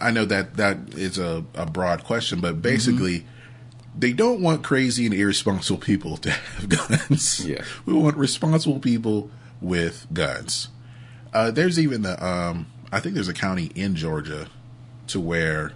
[0.00, 3.26] I know that that is a, a broad question, but basically,
[3.98, 6.68] they don't want crazy and irresponsible people to have
[7.08, 7.46] guns.
[7.46, 7.62] Yeah.
[7.84, 9.30] we want responsible people
[9.60, 10.68] with guns.
[11.32, 14.48] Uh, there's even the um, I think there's a county in Georgia
[15.08, 15.72] to where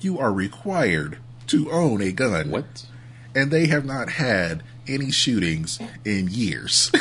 [0.00, 2.50] you are required to own a gun.
[2.50, 2.86] What?
[3.34, 6.90] And they have not had any shootings in years.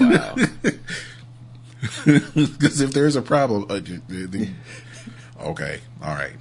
[0.00, 0.36] Wow.
[2.04, 4.48] Because if there's a problem, uh, the-
[5.42, 6.34] okay, all right,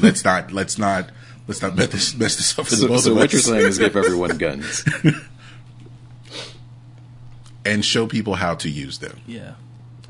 [0.00, 1.10] let's not let's not
[1.46, 3.32] let's not mess this mess this up for the so both so of what us.
[3.32, 4.84] you're saying is give everyone guns.
[7.64, 9.20] and show people how to use them.
[9.26, 9.54] Yeah,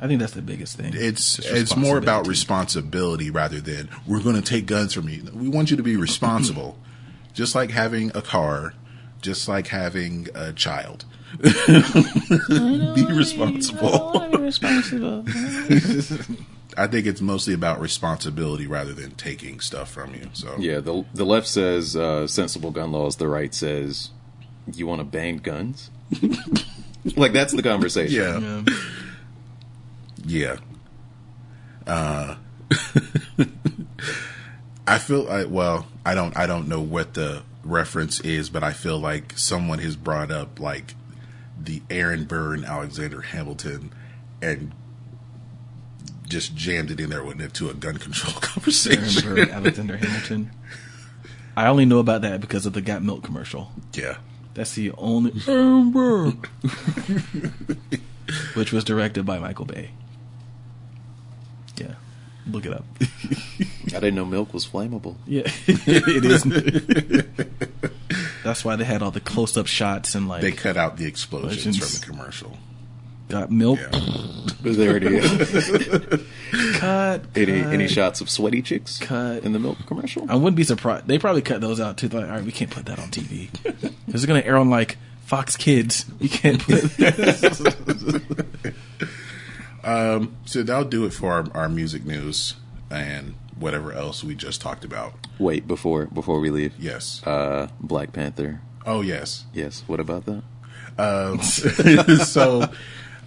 [0.00, 0.92] I think that's the biggest thing.
[0.94, 3.28] It's it's more about responsibility.
[3.28, 5.28] responsibility rather than we're going to take guns from you.
[5.34, 6.78] We want you to be responsible,
[7.34, 8.74] just like having a car,
[9.20, 11.04] just like having a child.
[11.42, 14.28] be responsible.
[14.32, 15.24] be responsible.
[16.76, 20.30] I think it's mostly about responsibility rather than taking stuff from you.
[20.32, 23.16] So Yeah, the the left says uh, sensible gun laws.
[23.16, 24.10] The right says
[24.72, 25.90] you want to ban guns.
[27.16, 28.22] like that's the conversation.
[28.22, 28.62] yeah,
[30.26, 30.56] Yeah.
[31.86, 31.86] yeah.
[31.86, 32.36] Uh,
[34.86, 35.86] I feel like well.
[36.04, 36.36] I don't.
[36.36, 40.58] I don't know what the reference is, but I feel like someone has brought up
[40.58, 40.94] like
[41.58, 43.92] the Aaron Burr and Alexander Hamilton,
[44.40, 44.72] and
[46.30, 49.34] just jammed it in there with it to a gun control Aaron conversation.
[49.34, 50.50] Burr, Alexander Hamilton.
[51.56, 53.70] I only know about that because of the Got Milk commercial.
[53.92, 54.16] yeah.
[54.54, 56.32] That's the only Aaron Burr,
[58.54, 59.90] which was directed by Michael Bay.
[61.76, 61.94] Yeah,
[62.50, 62.84] look it up.
[63.00, 65.14] I didn't know milk was flammable.
[65.24, 66.42] yeah, it is.
[68.42, 71.64] That's why they had all the close-up shots and like They cut out the explosions
[71.66, 71.78] Legends.
[71.78, 72.58] from the commercial.
[73.30, 73.78] Got milk.
[73.80, 74.00] Yeah.
[74.62, 76.22] There it is.
[76.78, 77.24] Cut.
[77.36, 77.72] any, cut.
[77.72, 79.44] any shots of sweaty chicks Cut.
[79.44, 80.26] in the milk commercial?
[80.30, 81.06] I wouldn't be surprised.
[81.06, 82.08] They probably cut those out too.
[82.08, 83.50] Like, all right, we can't put that on TV.
[84.06, 86.04] This is going to air on like Fox Kids.
[86.18, 86.82] We can't put.
[90.44, 92.54] So that'll do it for our, our music news
[92.90, 95.14] and whatever else we just talked about.
[95.38, 96.74] Wait before before we leave.
[96.78, 97.22] Yes.
[97.24, 98.60] Uh, Black Panther.
[98.84, 99.46] oh yes.
[99.54, 99.82] Yes.
[99.86, 100.42] What about that?
[100.98, 101.40] Um,
[102.24, 102.68] so,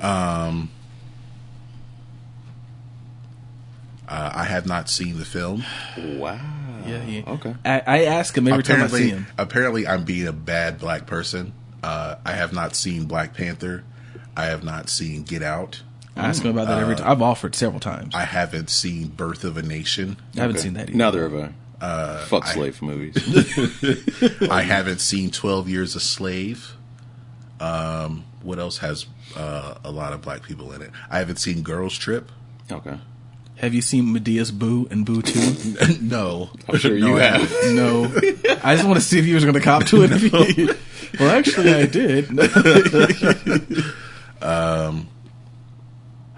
[0.03, 0.69] um,
[4.07, 5.63] uh, I have not seen the film.
[5.97, 6.39] Wow.
[6.85, 7.55] yeah, he, Okay.
[7.65, 9.27] I, I ask him every time I see apparently, him.
[9.37, 11.53] apparently, I'm being a bad black person.
[11.81, 13.83] Uh, I have not seen Black Panther.
[14.37, 15.81] I have not seen Get Out.
[16.15, 17.09] I ask him about that every time.
[17.09, 18.13] I've offered several times.
[18.15, 20.17] I, I haven't seen Birth of a Nation.
[20.37, 20.63] I haven't Okay.
[20.63, 20.97] seen that either.
[20.97, 21.53] Neither of I.
[21.85, 23.17] Uh, Fuck I- slave movies.
[24.49, 26.75] I haven't seen Twelve Years a Slave.
[27.59, 29.05] Um, what else has
[29.35, 30.91] uh, a lot of black people in it?
[31.09, 32.31] I haven't seen Girls Trip.
[32.71, 32.97] okay.
[33.57, 35.97] Have you seen Madea's Boo and Boo 2?
[36.01, 37.41] no, I'm sure No, you have.
[37.73, 38.05] no.
[38.63, 40.77] I just want to see if you was going to cop to it.
[41.19, 42.29] well, actually, I did.
[44.41, 45.07] um,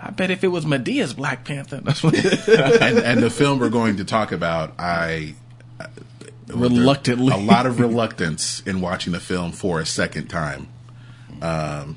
[0.02, 3.70] I bet if it was Madea's Black Panther, that's what and, and the film we're
[3.70, 5.36] going to talk about, I
[5.80, 5.88] uh,
[6.48, 7.34] Reluctantly.
[7.34, 10.68] a lot of reluctance in watching the film for a second time.
[11.42, 11.96] Um,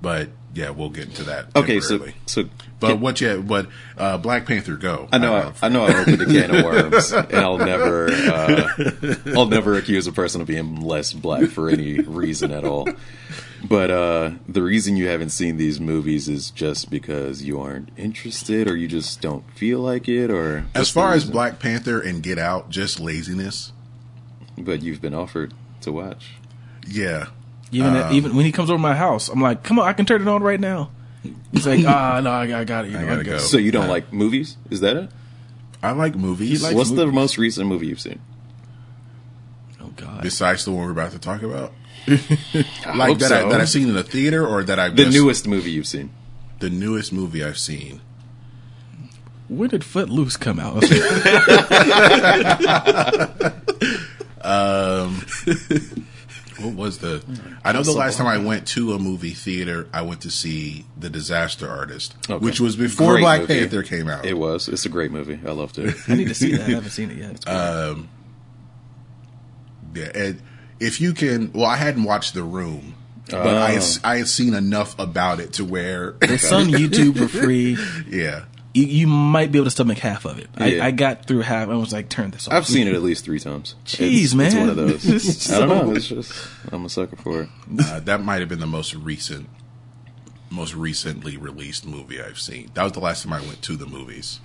[0.00, 1.54] but yeah, we'll get into that.
[1.54, 1.80] Okay.
[1.80, 2.48] So so.
[2.80, 5.08] but what you but uh, Black Panther go.
[5.12, 8.68] I know, I, I know, I opened a can of worms, and I'll never, uh,
[9.36, 12.88] I'll never accuse a person of being less black for any reason at all.
[13.62, 18.68] But uh, the reason you haven't seen these movies is just because you aren't interested,
[18.68, 21.24] or you just don't feel like it, or as far as?
[21.24, 23.72] Black Panther and Get Out, just laziness.
[24.56, 26.34] But you've been offered to watch.
[26.86, 27.26] Yeah,
[27.72, 30.06] even uh, even when he comes over my house, I'm like, "Come on, I can
[30.06, 30.90] turn it on right now."
[31.52, 32.90] He's like, "Ah, no, I, I got it.
[32.92, 33.38] You I gotta I'm good." go.
[33.38, 34.56] So you don't uh, like movies?
[34.70, 35.10] Is that it?
[35.82, 36.62] I like movies.
[36.62, 38.20] likes What's the most recent movie you've seen?
[39.80, 41.72] Oh God, besides the one we're about to talk about,
[42.06, 42.10] I
[42.96, 43.46] like hope that, so.
[43.46, 45.86] I, that I've seen in the theater or that I've the just- newest movie you've
[45.86, 46.10] seen.
[46.60, 48.00] the newest movie I've seen.
[49.48, 50.84] when did Footloose come out?
[54.40, 55.20] Um,
[56.60, 57.22] What was the?
[57.64, 60.84] I know the last time I went to a movie theater, I went to see
[60.98, 62.44] The Disaster Artist, Okay.
[62.44, 63.60] which was before Great Black movie.
[63.60, 64.26] Panther came out.
[64.26, 64.68] It was.
[64.68, 65.38] It's a great movie.
[65.46, 65.94] I loved it.
[66.08, 66.62] I need to see that.
[66.68, 67.48] I haven't seen it yet.
[67.48, 68.08] Um,
[69.94, 70.42] yeah, and
[70.80, 72.94] if you can, well, I hadn't watched The Room,
[73.30, 73.56] but Oh.
[73.58, 77.76] I had, I had seen enough about it to where, It's on YouTube for free.
[78.08, 78.44] yeah,
[78.74, 80.48] You, you might be able to stomach half of it.
[80.58, 80.84] Yeah.
[80.84, 81.68] I, I got through half.
[81.68, 83.74] I was like, "Turn this off." I've seen it at least three times.
[83.86, 84.46] Jeez, it's, man.
[84.46, 85.04] It's one of those.
[85.08, 85.94] It's I don't know.
[85.94, 86.32] It's just
[86.70, 87.48] I'm a sucker for it.
[87.80, 89.48] uh, that might have been the most recent,
[90.50, 92.70] most recently released movie I've seen.
[92.74, 94.40] That was the last time I went to the movies.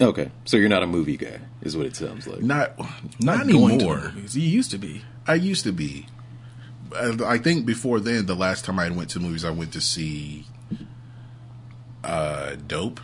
[0.00, 2.40] Okay, so you're not a movie guy, is what it sounds like.
[2.40, 2.88] Not, Not,
[3.20, 4.12] not, anymore.
[4.14, 4.40] the.
[4.40, 5.02] You used to be.
[5.26, 6.06] I used to be.
[6.94, 9.80] Uh, I think before then, the last time I went to movies, I went to
[9.80, 10.46] see
[12.04, 13.00] uh, Dope.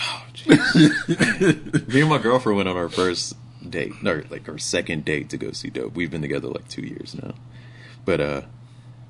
[0.00, 1.88] Oh, jeez.
[1.92, 3.36] Me and my girlfriend went on our first
[3.68, 5.94] date, or like our second date to go see Dope.
[5.94, 7.34] We've been together like two years now,
[8.04, 8.42] but uh,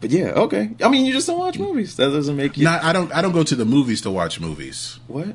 [0.00, 0.70] but yeah, okay.
[0.82, 1.96] I mean, you just don't watch movies.
[1.96, 3.10] That doesn't make you Not, I don't.
[3.14, 4.98] I don't go to the movies to watch movies.
[5.06, 5.34] what?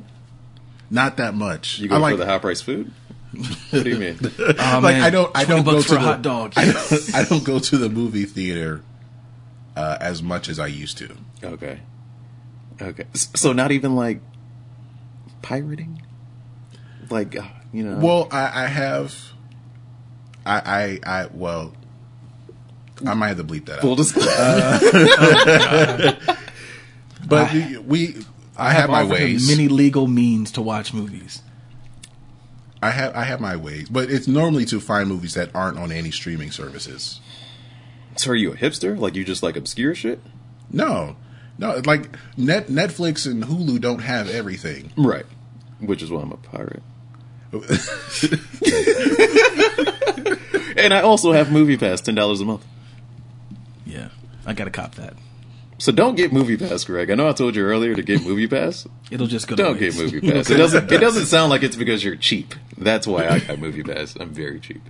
[0.90, 1.78] Not that much.
[1.78, 2.12] You go I like.
[2.12, 2.92] for the high price food?
[3.70, 4.18] what do you mean?
[4.22, 5.02] Oh, like man.
[5.02, 5.36] I don't.
[5.36, 6.52] I don't go to for the, hot dog.
[6.56, 8.82] I don't, I don't go to the movie theater
[9.76, 11.16] uh, as much as I used to.
[11.42, 11.80] Okay,
[12.80, 13.04] okay.
[13.14, 14.20] So not even like
[15.42, 16.02] pirating,
[17.10, 17.98] like uh, you know.
[17.98, 19.32] Well, I, I have.
[20.44, 21.22] I, I.
[21.22, 21.26] I.
[21.32, 21.74] Well.
[23.06, 23.80] I might have to bleep that out.
[23.80, 24.28] full disclosure.
[27.26, 28.16] but we, we.
[28.58, 29.48] I, have, my offered ways.
[29.48, 31.40] Many legal means to watch movies.
[32.82, 35.92] I have I have my ways, but it's normally to find movies that aren't on
[35.92, 37.20] any streaming services.
[38.16, 38.98] so are you a hipster?
[38.98, 40.20] Like you just like obscure shit?
[40.70, 41.16] No,
[41.60, 42.08] no, like
[42.38, 44.92] Net Netflix and Hulu don't have everything.
[44.96, 45.26] Right.
[45.78, 46.82] Which is why I'm a pirate.
[50.76, 52.64] and I also have Movie Pass, ten dollars a month.
[53.84, 54.08] Yeah,
[54.46, 55.14] I gotta cop that.
[55.76, 57.10] So don't get Movie Pass, Greg.
[57.10, 58.86] I know I told you earlier to get Movie Pass.
[59.10, 59.56] It'll just go.
[59.56, 59.94] Don't get.
[59.96, 60.48] Movie Pass.
[60.48, 60.90] It doesn't.
[60.90, 62.54] It doesn't sound like it's because you're cheap.
[62.78, 64.16] That's why I got Movie Pass.
[64.18, 64.82] I'm very cheap.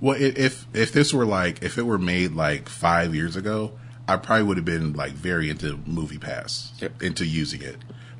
[0.00, 3.72] Well, if if this were like if it were made like five years ago,
[4.08, 7.02] I probably would have been like very into Movie Pass, Yep.
[7.02, 7.76] into using it.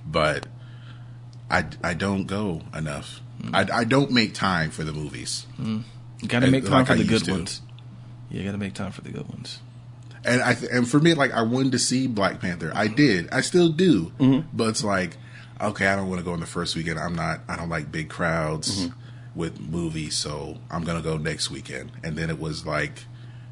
[0.06, 0.46] But
[1.50, 3.20] I I don't go enough.
[3.42, 3.54] Hmm.
[3.54, 5.84] I, I don't make time for the movies, You
[6.26, 7.32] gotta make time like for I the good to.
[7.32, 7.60] ones.
[8.30, 9.60] You gotta make time for the good ones.
[10.24, 12.72] And I th- and for me, like I wanted to see Black Panther.
[12.74, 13.28] I did.
[13.32, 14.10] I still do.
[14.52, 15.16] But it's like,
[15.60, 16.98] okay, I don't want to go in the first weekend.
[16.98, 17.40] I'm not.
[17.48, 18.88] I don't like big crowds
[19.36, 21.92] with movies, so I'm gonna go next weekend.
[22.02, 23.04] And then it was like.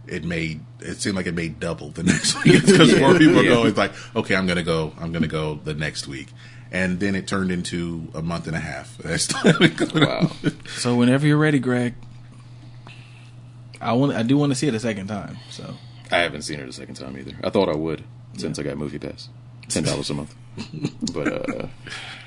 [0.06, 3.50] It made it seemed like it made double the next week because more people Yeah.
[3.54, 3.66] go.
[3.66, 4.92] It's like okay, I'm gonna go.
[5.00, 6.28] I'm gonna go the next week,
[6.70, 8.98] and then it turned into a month and a half.
[9.06, 10.00] I still haven't gone.
[10.02, 10.30] Wow.
[10.76, 11.94] So whenever you're ready, Greg,
[13.80, 15.38] I want I do want to see it a second time.
[15.50, 15.74] So
[16.10, 17.32] I haven't seen it a second time either.
[17.42, 18.04] I thought I would
[18.36, 19.28] since I got Movie Pass,
[19.68, 20.34] ten dollars a month.
[21.14, 21.66] But uh,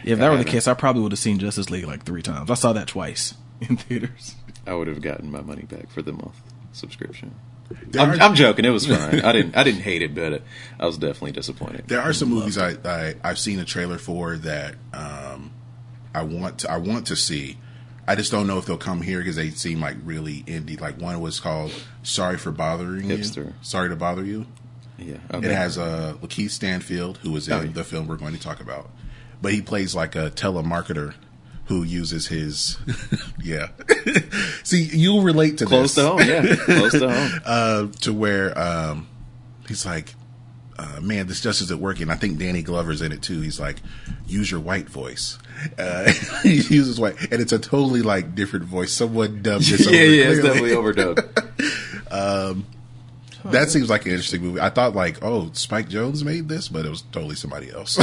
[0.04, 2.50] if that were the case, I probably would have seen Justice League like three times.
[2.50, 4.36] I saw that twice in theaters.
[4.66, 6.36] I would have gotten my money back for the month
[6.74, 7.36] subscription.
[8.00, 8.66] I'm, I'm joking.
[8.66, 9.22] It was fine.
[9.22, 9.58] I didn't.
[9.58, 10.42] I didn't hate it, but
[10.80, 11.86] I was definitely disappointed.
[11.88, 15.52] There are some movies I, I I've seen a trailer for that um,
[16.14, 17.58] I want to I want to see.
[18.08, 20.80] I just don't know if they'll come here because they seem like really indie.
[20.80, 21.72] Like one was called
[22.04, 23.54] "Sorry for Bothering You." Hipster.
[23.62, 24.46] Sorry to bother you.
[24.98, 25.18] Yeah.
[25.32, 27.72] It has uh, Lakeith Stanfield, who was in Oh, yeah.
[27.72, 28.90] the film we're going to talk about,
[29.42, 31.14] but he plays like a telemarketer
[31.68, 32.78] who uses his
[33.44, 33.68] yeah.
[34.64, 36.20] See, you'll relate to close this to home.
[36.20, 37.42] Yeah, close to home.
[37.46, 39.08] uh, to where um,
[39.68, 40.14] he's like,
[40.80, 43.42] uh, "Man, this just isn't working." I think Danny Glover's in it too.
[43.42, 43.78] He's like,
[44.28, 45.38] "Use your white voice."
[45.78, 46.12] Uh,
[46.44, 48.94] he uses white, and it's a totally like different voice.
[48.94, 49.90] Someone dubbed this.
[49.92, 52.66] yeah, over yeah, it's definitely overdubbed.
[53.52, 54.60] That seems like an interesting movie.
[54.60, 57.98] I thought like, oh, Spike Jonze made this, but it was totally somebody else.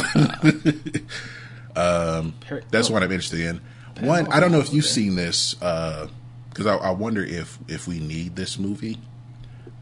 [1.77, 2.35] Um,
[2.71, 3.61] that's what I'm interested in.
[4.07, 8.01] One, I don't know if you've seen this because I, I wonder if if we
[8.01, 8.99] need this movie.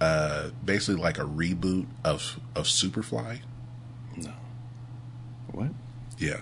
[0.01, 3.41] Uh, basically, like a reboot of of Superfly.
[4.17, 4.33] No.
[5.53, 5.69] What?
[6.19, 6.41] Yeah.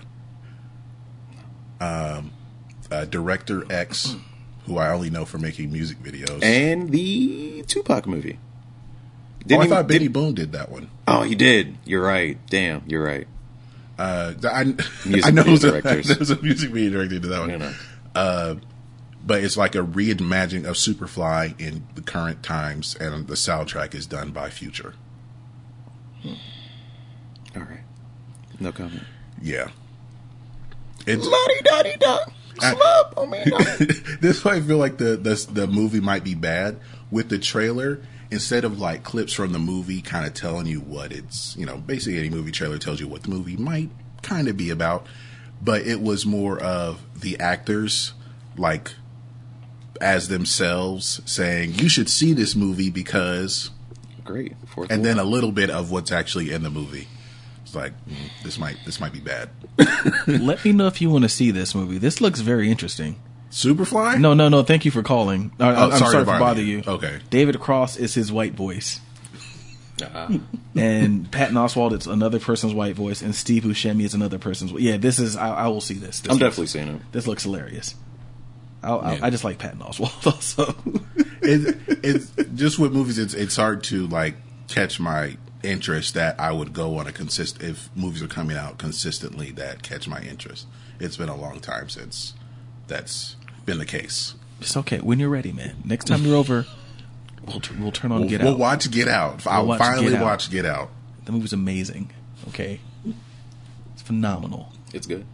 [1.79, 2.31] Um,
[2.91, 4.15] uh, Director X,
[4.65, 6.43] who I only know for making music videos.
[6.43, 8.37] And the Tupac movie.
[8.41, 10.89] oh, Didn't I he- thought Benny did- Boom did that one.
[11.07, 11.77] Oh, he did.
[11.85, 12.37] You're right.
[12.49, 13.27] Damn, you're right.
[14.01, 17.39] Uh, I, Music I know video there's a, there's a music video director to that
[17.39, 17.49] one.
[17.51, 17.73] You know.
[18.15, 18.55] Uh,
[19.23, 24.07] but it's like a reimagining of Superfly in the current times, and the soundtrack is
[24.07, 24.95] done by Future.
[26.25, 27.83] All right.
[28.59, 29.03] No comment.
[29.39, 29.69] Yeah.
[31.05, 31.27] It's,
[32.59, 32.73] I,
[34.21, 36.79] this is why I feel like the, the the movie might be bad
[37.09, 38.01] with the trailer.
[38.31, 41.77] Instead of like clips from the movie, kind of telling you what it's, you know,
[41.77, 43.89] basically any movie trailer tells you what the movie might
[44.21, 45.05] kind of be about,
[45.61, 48.13] but it was more of the actors
[48.57, 48.93] like
[49.99, 53.69] as themselves saying you should see this movie because,
[54.23, 54.53] Great.
[54.67, 55.05] Fourth and wall.
[55.05, 57.07] then a little bit of what's actually in the movie.
[57.63, 59.49] It's like mm, this might this might be bad.
[60.27, 61.97] Let me know if you want to see this movie.
[61.97, 63.21] This looks very interesting.
[63.51, 64.19] Superfly?
[64.19, 64.63] No, no, no.
[64.63, 65.51] Thank you for calling.
[65.59, 66.83] I, Oh, I'm sorry, to bother you.
[66.87, 67.19] Okay.
[67.29, 69.01] David Cross is his white voice,
[70.01, 70.37] Uh-uh.
[70.75, 74.71] and Patton Oswalt is another person's white voice, and Steve Buscemi is another person's.
[74.73, 75.35] Yeah, this is.
[75.35, 76.21] I, I will see this.
[76.21, 77.01] this I'm looks- definitely seeing it.
[77.11, 77.95] This looks hilarious.
[78.83, 79.25] I'll, I'll, Yeah.
[79.25, 80.73] I just like Patton Oswalt also.
[81.41, 83.19] it, it's just with movies.
[83.19, 84.35] It's it's hard to like
[84.69, 88.77] catch my interest that I would go on a consist if movies are coming out
[88.79, 90.65] consistently that catch my interest.
[90.99, 92.33] It's been a long time since
[92.87, 93.35] that's
[93.65, 94.35] been the case.
[94.59, 95.75] it's okay when you're ready, man.
[95.85, 96.65] Next time you're over,
[97.45, 98.45] we'll t- we'll turn on We'll, Get Out.
[98.45, 99.45] we'll watch Get Out.
[99.47, 100.23] I'll watch finally Get Out.
[100.23, 100.89] watch Get Out.
[101.25, 102.11] The movie's amazing.
[102.49, 102.79] Okay,
[103.93, 104.71] it's phenomenal.
[104.93, 105.25] It's good.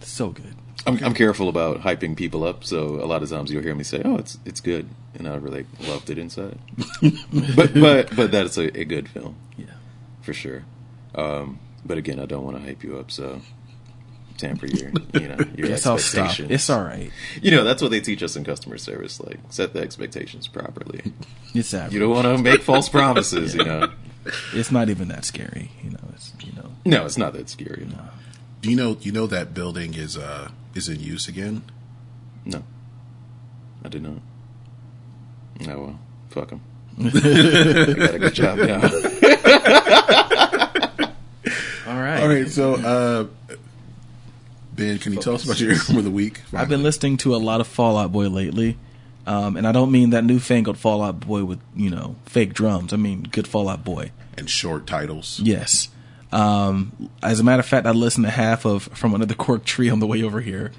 [0.00, 0.54] It's so good.
[0.86, 3.84] I'm, I'm careful about hyping people up, so a lot of times you'll hear me
[3.84, 6.58] say, "Oh, it's it's good," and I really loved it inside.
[7.02, 9.66] but but but that's a, a good film Yeah.
[10.22, 10.64] for sure.
[11.14, 13.40] Um, but again, I don't want to hype you up, so
[14.38, 16.26] temper your you know your Yes, I'll stop.
[16.26, 16.50] expectations.
[16.50, 17.10] It's all right.
[17.42, 19.20] You know that's what they teach us in customer service.
[19.20, 21.02] Like set the expectations properly.
[21.54, 21.94] It's average.
[21.94, 23.54] You don't want to make false promises.
[23.54, 23.88] You know.
[24.52, 25.70] It's not even that scary.
[25.82, 25.98] You know.
[26.14, 26.70] It's you know.
[26.84, 27.86] No, it's not that scary.
[28.60, 31.62] Do you know you know that building is uh is in use again?
[32.44, 32.62] No,
[33.84, 34.20] I did not.
[35.60, 36.60] No, well, fuck them.
[37.00, 38.82] I got a good job now.
[41.86, 42.22] All right.
[42.22, 43.26] All right, so uh
[44.78, 46.40] Ben, can you tell us about your album of the week?
[46.54, 48.78] I've been listening to a lot of Fall Out Boy lately,
[49.26, 52.92] um, and I don't mean that newfangled Fall Out Boy with you know fake drums.
[52.92, 54.12] I mean good Fall Out Boy.
[54.36, 55.40] and short titles.
[55.40, 55.90] Yes.
[56.30, 59.90] Um, as a matter of fact, I listened to half of from another cork tree
[59.90, 60.70] on the way over here.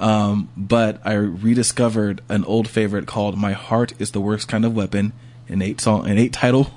[0.00, 4.74] Um, but I rediscovered an old favorite called "My Heart Is the Worst Kind of
[4.74, 5.12] Weapon,"
[5.48, 6.70] an eight song, an eight title,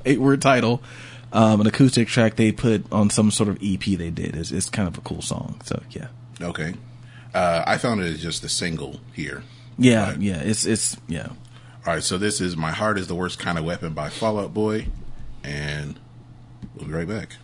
[0.06, 0.80] eight word title,
[1.34, 4.34] um, an acoustic track they put on some sort of EP they did.
[4.36, 5.60] It's, it's kind of a cool song.
[5.64, 6.06] So yeah,
[6.40, 6.72] Okay.
[7.34, 9.42] Uh, I found it as just a single here.
[9.76, 10.20] yeah, Right.
[10.20, 10.36] yeah.
[10.40, 11.26] It's it's yeah.
[11.86, 14.38] All right, so this is "My Heart Is the Worst Kind of Weapon" by Fall
[14.38, 14.86] Out Boy,
[15.42, 15.98] and
[16.76, 17.36] we'll be right back.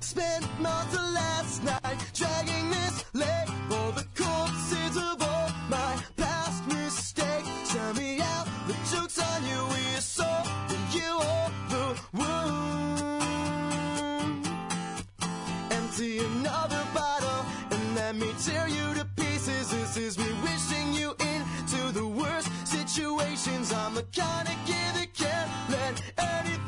[0.00, 6.37] Spent most of last night dragging this leg for the corpses of all my past
[15.98, 19.72] Empty another bottle and let me tear you to pieces.
[19.72, 23.72] This is me wishing you into the worst situations.
[23.72, 26.67] I'm the kind of kid that can't let anything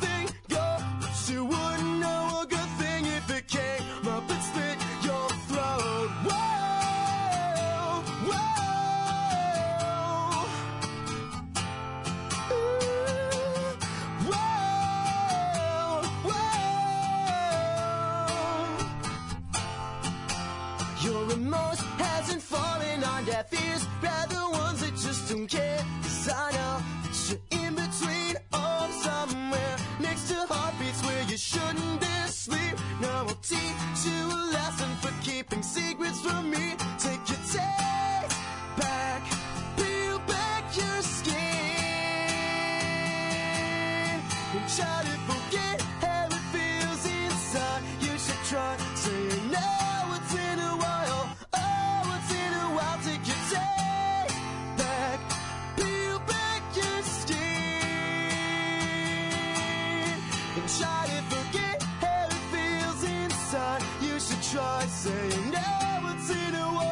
[64.21, 66.90] should try saying now it's in a while.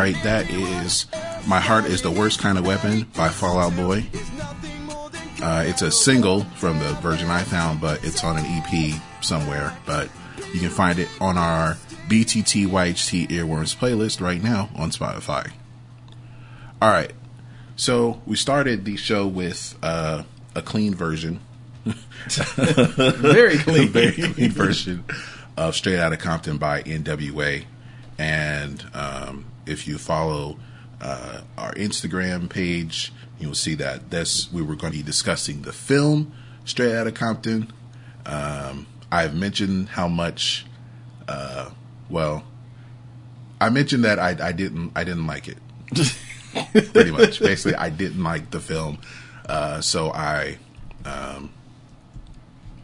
[0.00, 1.04] Right, that is
[1.46, 4.06] My Heart is the Worst Kind of Weapon by Fall Out Boy.
[5.42, 9.76] Uh, it's a single from the version I found, but it's on an EP somewhere.
[9.84, 10.08] But
[10.54, 11.74] you can find it on our
[12.08, 15.52] BTT YHT Earworms playlist right now on Spotify.
[16.80, 17.12] All right,
[17.76, 20.22] so we started the show with uh,
[20.54, 21.40] a clean version
[21.84, 23.88] Very clean.
[23.88, 25.04] very clean version
[25.58, 27.64] of Straight Outta Compton by NWA.
[28.16, 30.58] And um, if you follow
[31.00, 35.72] uh, our Instagram page, you'll see that this we were going to be discussing the
[35.72, 36.32] film
[36.64, 37.72] Straight Outta Compton.
[38.26, 40.66] Um, I've mentioned how much,
[41.26, 41.70] uh,
[42.08, 42.44] well,
[43.60, 45.58] I mentioned that I, I didn't I didn't like it.
[46.92, 48.98] Pretty much, basically, I didn't like the film,
[49.48, 50.58] uh, so I
[51.04, 51.50] um,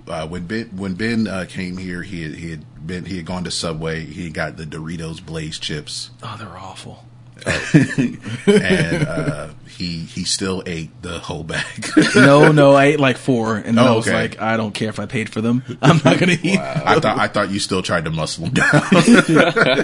[0.09, 3.27] uh, when Ben when Ben uh, came here, he had, he had been he had
[3.27, 4.05] gone to Subway.
[4.05, 7.05] He got the Doritos Blaze chips, Oh, they're awful.
[7.47, 11.65] and uh, he he still ate the whole bag.
[12.17, 14.17] No, no, I ate like four, and then Oh, I was okay.
[14.17, 15.63] like, I don't care if I paid for them.
[15.83, 16.59] I'm not gonna eat.
[16.59, 18.71] I thought I thought you still tried to muscle him down.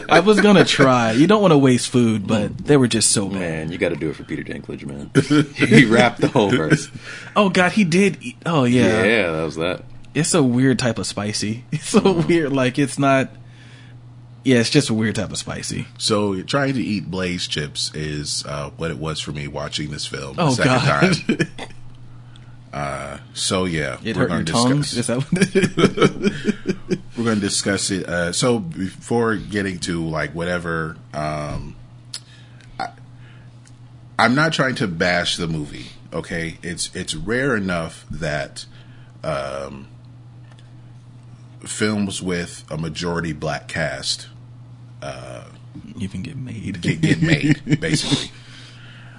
[0.08, 1.12] I was gonna try.
[1.12, 3.38] You don't want to waste food, but they were just so bad.
[3.38, 5.10] Man, you got to do it for Peter Dinklage, man.
[5.68, 6.88] he rapped the whole verse.
[7.36, 8.16] Oh God, he did.
[8.22, 8.36] Eat.
[8.46, 9.30] Oh Yeah, yeah.
[9.32, 9.82] that was that.
[10.14, 11.64] It's a weird type of spicy.
[11.72, 12.52] It's so weird.
[12.52, 13.30] Like it's not.
[14.44, 15.86] Yeah, it's just a weird type of spicy.
[15.98, 20.04] so trying to eat Blaze chips is uh, what it was for me watching this
[20.06, 20.34] film.
[20.36, 21.68] the Oh second God, time.
[23.34, 24.92] So yeah, it we're gonna tongues.
[24.96, 28.06] Is discuss- that we're going to discuss it.
[28.08, 31.76] Uh, so before getting to like whatever, um,
[32.78, 32.88] I,
[34.18, 35.86] I'm not trying to bash the movie.
[36.12, 38.66] Okay, it's it's rare enough that
[39.24, 39.88] um,
[41.64, 44.28] films with a majority black cast
[45.00, 45.44] uh,
[45.98, 46.80] even get made?
[46.80, 48.30] get, get made, basically.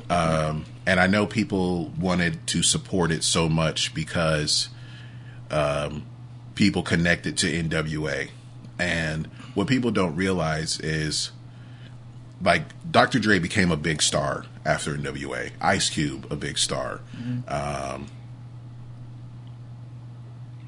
[0.10, 4.70] Um, and I know people wanted to support it so much because
[5.50, 6.06] um,
[6.56, 8.30] people connected to NWA.
[8.78, 11.32] And what people don't realize is,
[12.42, 13.20] like, Dr.
[13.20, 15.52] Dre became a big star after NWA.
[15.62, 17.02] Ice Cube, a big star.
[17.48, 18.08] Um,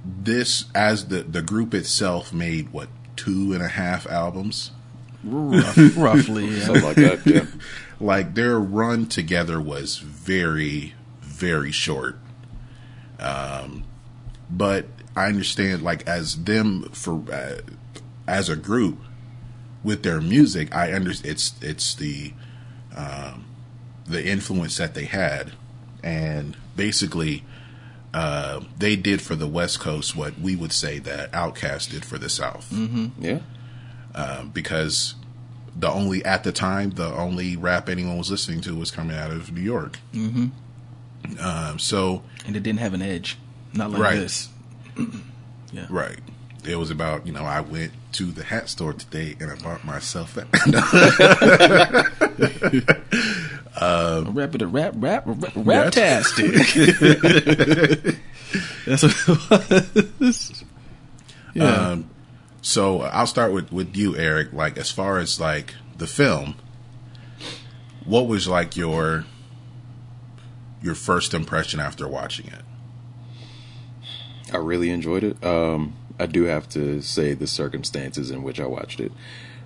[0.06, 4.72] this, as the the group itself, made what two and a half albums.
[5.23, 6.45] Rough, roughly.
[6.45, 6.60] Yeah.
[6.65, 7.26] Something like that.
[7.26, 7.45] Yeah.
[7.99, 12.18] like their run together was very very short
[13.19, 13.84] um
[14.49, 17.57] but i understand like as them for uh,
[18.27, 18.99] as a group
[19.84, 22.34] with their music i understand it's it's the
[22.95, 23.45] um
[24.07, 25.53] the influence that they had
[26.03, 27.44] and basically
[28.15, 32.17] uh, they did for the West Coast what we would say that Outkast did for
[32.17, 32.71] the South,
[33.19, 33.39] Yeah.
[34.15, 35.15] uh, because
[35.75, 39.31] the only at the time the only rap anyone was listening to was coming out
[39.31, 39.99] of New York.
[40.13, 40.45] Mm-hmm.
[41.45, 43.37] Um, so and it didn't have an edge,
[43.73, 44.15] not like Right.
[44.15, 44.47] this.
[45.73, 46.19] yeah, right,
[46.63, 49.83] it was about you know I went to the hat store today and I bought
[49.83, 50.45] myself a
[53.81, 56.53] rap it, a rap, rap, rap, rap tastic.
[58.85, 60.64] That's what it was.
[61.53, 61.64] Yeah.
[61.64, 62.10] Um,
[62.61, 64.53] so I'll start with with you, Eric.
[64.53, 66.56] Like as far as like the film,
[68.06, 69.26] what was like your
[70.81, 72.61] your first impression after watching it?
[74.53, 75.43] I really enjoyed it.
[75.43, 79.11] Um, I do have to say the circumstances in which I watched it.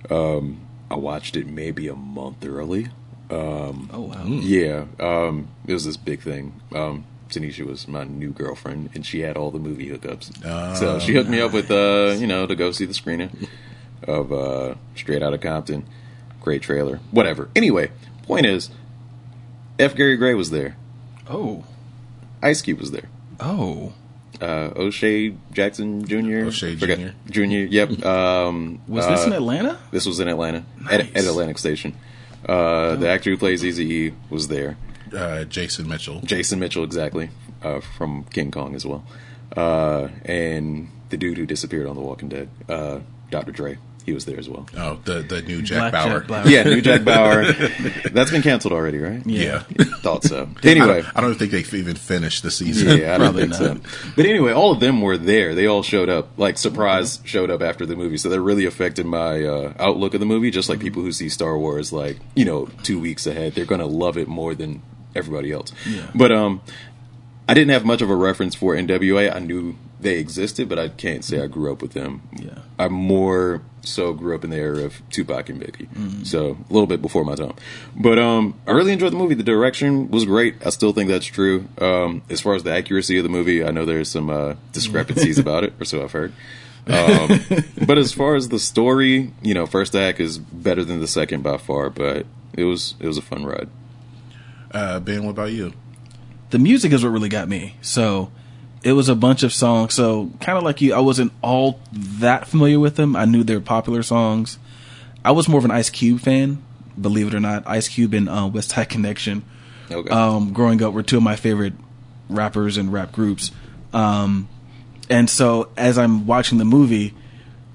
[0.09, 2.87] Um, I watched it maybe a month early.
[3.29, 4.23] Oh wow.
[4.25, 6.59] Yeah, um, it was this big thing.
[6.73, 10.75] Um, Tanisha was my new girlfriend, and she had all the movie hookups.
[10.77, 13.47] so she hooked me up with, uh, you know, to go see the screening
[14.07, 15.85] of uh, Straight Outta Compton.
[16.41, 16.97] Great trailer.
[17.11, 17.49] Whatever.
[17.55, 17.91] Anyway,
[18.23, 18.69] point is,
[19.77, 19.95] F.
[19.95, 20.75] Gary Gray was there.
[21.29, 21.65] Oh,
[22.41, 23.09] Ice Cube was there.
[23.39, 23.93] oh.
[24.41, 26.45] Uh, O'Shea Jackson Jr.
[26.45, 27.09] O'Shea Jr..
[27.29, 27.41] Jr.
[27.43, 28.05] Yep.
[28.05, 29.77] Um, Was this uh, in Atlanta?
[29.91, 31.93] This was in Atlanta at, at Atlantic Station.
[32.47, 34.77] Uh, The actor who plays Eazy was there.
[35.15, 36.21] Uh, Jason Mitchell.
[36.21, 37.29] Jason Mitchell, exactly,
[37.63, 39.03] uh, from King Kong as well,
[39.57, 42.99] uh, and the dude who disappeared on The Walking Dead, uh,
[43.31, 43.51] Dr.
[43.51, 43.77] Dre.
[44.09, 44.67] He was there as well.
[44.75, 46.19] Oh, the the new Jack Black Bauer.
[46.21, 46.47] Jack Bauer.
[46.47, 47.53] Yeah, new Jack Bauer.
[48.11, 49.21] That's been canceled already, right?
[49.23, 49.59] Yeah.
[50.01, 50.49] Thought so.
[50.63, 52.97] Anyway, I, don't, I don't think they've even finished the season.
[52.97, 53.73] Yeah, I don't Probably think so.
[53.73, 53.81] not.
[54.15, 55.53] But anyway, all of them were there.
[55.53, 58.17] They all showed up, like surprise showed up after the movie.
[58.17, 60.49] So that really affected my uh, outlook of the movie.
[60.49, 63.85] Just like people who see Star Wars, like you know, two weeks ahead, they're gonna
[63.85, 64.81] love it more than
[65.15, 65.71] everybody else.
[65.87, 66.09] Yeah.
[66.15, 66.61] But um,
[67.47, 69.35] I didn't have much of a reference for NWA.
[69.35, 72.21] I knew they existed, but I can't say I grew up with them.
[72.37, 72.59] Yeah.
[72.77, 76.87] I'm more so grew up in the era of Tupac and Biggie, so a little
[76.87, 77.53] bit before my time.
[77.95, 79.35] But um, I really enjoyed the movie.
[79.35, 80.65] The direction was great.
[80.65, 81.67] I still think that's true.
[81.79, 85.37] Um, as far as the accuracy of the movie, I know there's some uh, discrepancies
[85.39, 86.33] about it, or so I've heard.
[86.87, 87.45] Um,
[87.85, 91.43] but as far as the story, you know, first act is better than the second
[91.43, 91.89] by far.
[91.89, 93.69] But it was it was a fun ride.
[94.71, 95.73] Uh, ben, what about you?
[96.49, 97.75] the music is what really got me.
[97.81, 98.31] So
[98.83, 99.93] it was a bunch of songs.
[99.93, 103.15] So kind of like you, I wasn't all that familiar with them.
[103.15, 104.57] I knew their popular songs.
[105.23, 106.63] I was more of an Ice Cube fan,
[106.99, 107.63] believe it or not.
[107.67, 109.43] Ice Cube and uh, West Side Connection.
[109.91, 110.09] Okay.
[110.09, 111.73] Um, growing up were two of my favorite
[112.29, 113.51] rappers and rap groups.
[113.91, 114.47] Um,
[115.09, 117.15] and so as I'm watching the movie,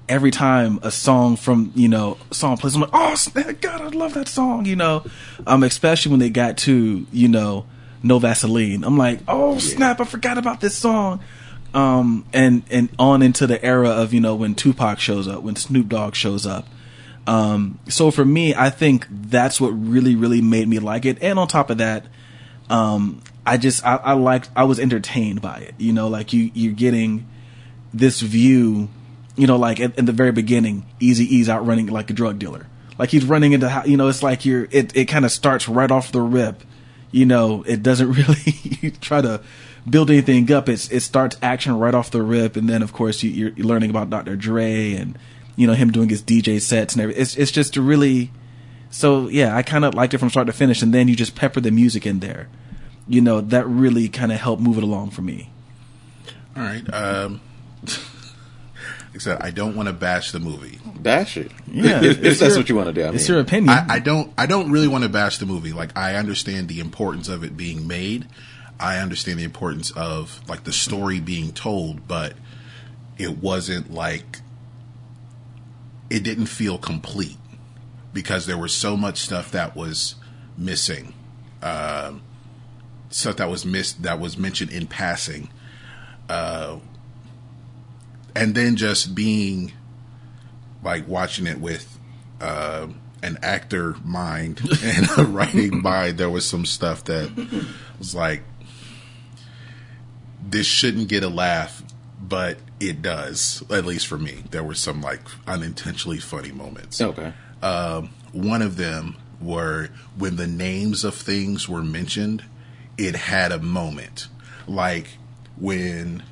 [0.07, 3.87] every time a song from you know song plays, I'm like, oh snap, God, I
[3.87, 4.65] love that song.
[4.65, 5.05] You know,
[5.45, 7.65] um, especially when they got to you know
[8.03, 11.21] No Vaseline, I'm like, oh snap, I forgot about this song.
[11.73, 15.55] Um, and and on into the era of you know when Tupac shows up, when
[15.55, 16.67] Snoop Dogg shows up.
[17.27, 21.17] Um, so for me, I think that's what really, really made me like it.
[21.21, 22.05] And on top of that,
[22.69, 25.75] um, I just, I, I liked, I was entertained by it.
[25.77, 27.27] You know, like you, you're getting
[27.93, 28.89] this view,
[29.35, 32.39] you know, like at, in the very beginning, Easy E's out running like a drug
[32.39, 32.67] dealer.
[32.97, 35.89] Like he's running into, you know, it's like you're, it, it kind of starts right
[35.89, 36.63] off the rip.
[37.15, 39.41] You know, it doesn't really try to
[39.89, 40.67] build anything up.
[40.67, 42.57] It's, it starts action right off the rip.
[42.57, 44.35] And then of course you, you're, you're learning about Dr.
[44.35, 45.17] Dre and,
[45.55, 47.21] you know, him doing his DJ sets and everything.
[47.21, 48.31] It's, it's just really,
[48.89, 51.35] so yeah, I kind of liked it from start to finish, and then you just
[51.35, 52.49] pepper the music in there.
[53.07, 55.49] You know, that really kind of helped move it along for me.
[56.55, 56.93] All right.
[56.93, 57.39] Um,
[59.19, 60.79] said, I don't want to bash the movie.
[60.99, 61.51] Bash it.
[61.71, 63.01] Yeah, if, if that's your- what you want to do.
[63.03, 63.69] I It's mean, your opinion.
[63.69, 64.33] I, I don't.
[64.37, 65.71] I don't really want to bash the movie.
[65.73, 68.27] Like I understand the importance of it being made.
[68.79, 72.33] I understand the importance of like the story being told, but
[73.17, 74.39] it wasn't like
[76.09, 77.37] it didn't feel complete
[78.13, 80.15] because there was so much stuff that was
[80.57, 81.13] missing.
[81.61, 82.21] Um,
[83.09, 85.49] stuff that was missed that was mentioned in passing.
[86.29, 86.77] Uh,
[88.35, 89.71] and then just being
[90.83, 91.97] like watching it with
[92.41, 92.87] uh,
[93.23, 97.31] an actor mind and a writing mind, there was some stuff that
[97.97, 98.43] was like,
[100.47, 101.81] this shouldn't get a laugh,
[102.21, 103.63] but it does.
[103.71, 107.01] At least for me, there were some like unintentionally funny moments.
[107.01, 107.33] okay.
[107.61, 112.43] Um, one of them were when the names of things were mentioned,
[112.97, 114.27] it had a moment.
[114.67, 115.17] Like
[115.57, 116.23] when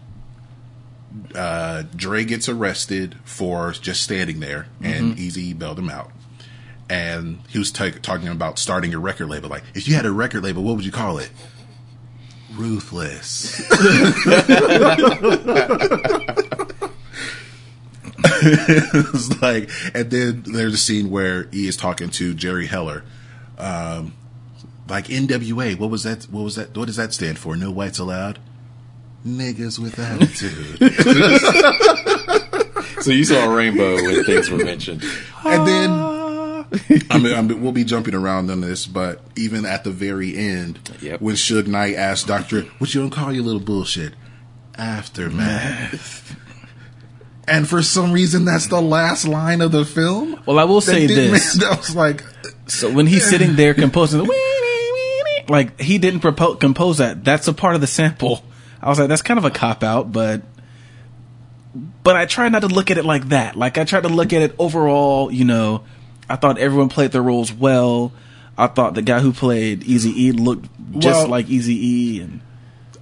[1.36, 6.12] uh, Dre gets arrested for just standing there and Eazy bailed him out.
[6.90, 9.50] And he was ta talking about starting a record label.
[9.50, 11.32] Like, if you had a record label, what would you call it?
[12.56, 13.60] ruthless.
[18.46, 23.04] it's like, and then there's a scene where he is talking to Jerry Heller.
[23.58, 24.14] Um,
[24.90, 26.24] like NWA, what was that?
[26.26, 26.76] What was that?
[26.76, 27.56] What does that stand for?
[27.56, 28.40] No whites allowed.
[29.26, 30.80] Niggas with attitude.
[33.02, 35.04] So you saw a rainbow when things were mentioned.
[35.44, 36.66] and then ah.
[37.12, 40.38] I mean, I mean, we'll be jumping around on this, but even at the very
[40.38, 41.20] end, Yep.
[41.20, 44.14] when Suge Knight asked Doctor, "What you gonna call your little bullshit?"
[44.78, 46.36] Aftermath.
[47.48, 50.40] and for some reason, that's the last line of the film.
[50.46, 51.62] Well, I will say this.
[51.66, 52.24] I was like,
[52.68, 54.26] So when he's sitting there composing,
[55.50, 57.26] like he didn't propose, compose that.
[57.26, 58.44] That's a part of the sample.
[58.84, 60.42] I was like, that's kind of a cop out, but
[62.04, 63.56] but I try not to look at it like that.
[63.56, 65.32] Like I try to look at it overall.
[65.32, 65.84] You know,
[66.30, 68.12] I thought everyone played their roles well.
[68.58, 70.68] I thought the guy who played Easy E looked
[71.00, 72.42] just Well- like Easy E, and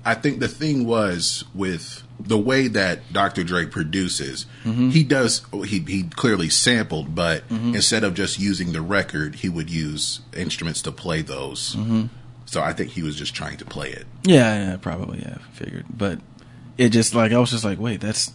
[0.06, 3.44] I think the thing was with the way that Dr.
[3.44, 4.90] Dre produces, Mm-hmm.
[4.92, 9.70] he does he he clearly sampled, but instead of just using the record, he would
[9.70, 11.76] use instruments to play those.
[11.76, 12.04] Mm-hmm.
[12.52, 14.06] So I think he was just trying to play it.
[14.24, 15.86] Yeah, yeah, probably, yeah, figured.
[15.90, 16.20] But
[16.78, 18.34] it just like I was just like, wait, that's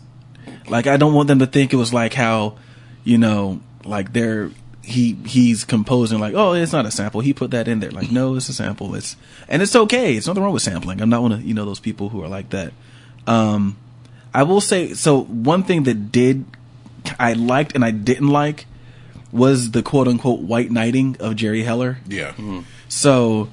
[0.70, 2.56] like I don't want them to think it was like how,
[3.04, 4.52] you know, like they're
[4.82, 7.20] he he's composing like, oh, it's not a sample.
[7.20, 7.90] He put that in there.
[7.90, 8.94] Like, no, it's a sample.
[8.94, 9.16] It's
[9.50, 10.16] and it's okay.
[10.16, 11.02] It's nothing wrong with sampling.
[11.02, 12.72] I'm not one of you know those people who are like that.
[13.26, 13.76] Um
[14.32, 16.46] I will say so one thing that did
[17.18, 18.64] I liked and I didn't like
[19.30, 21.98] was the quote unquote white knighting of Jerry Heller.
[22.06, 22.32] Yeah.
[22.88, 23.48] So,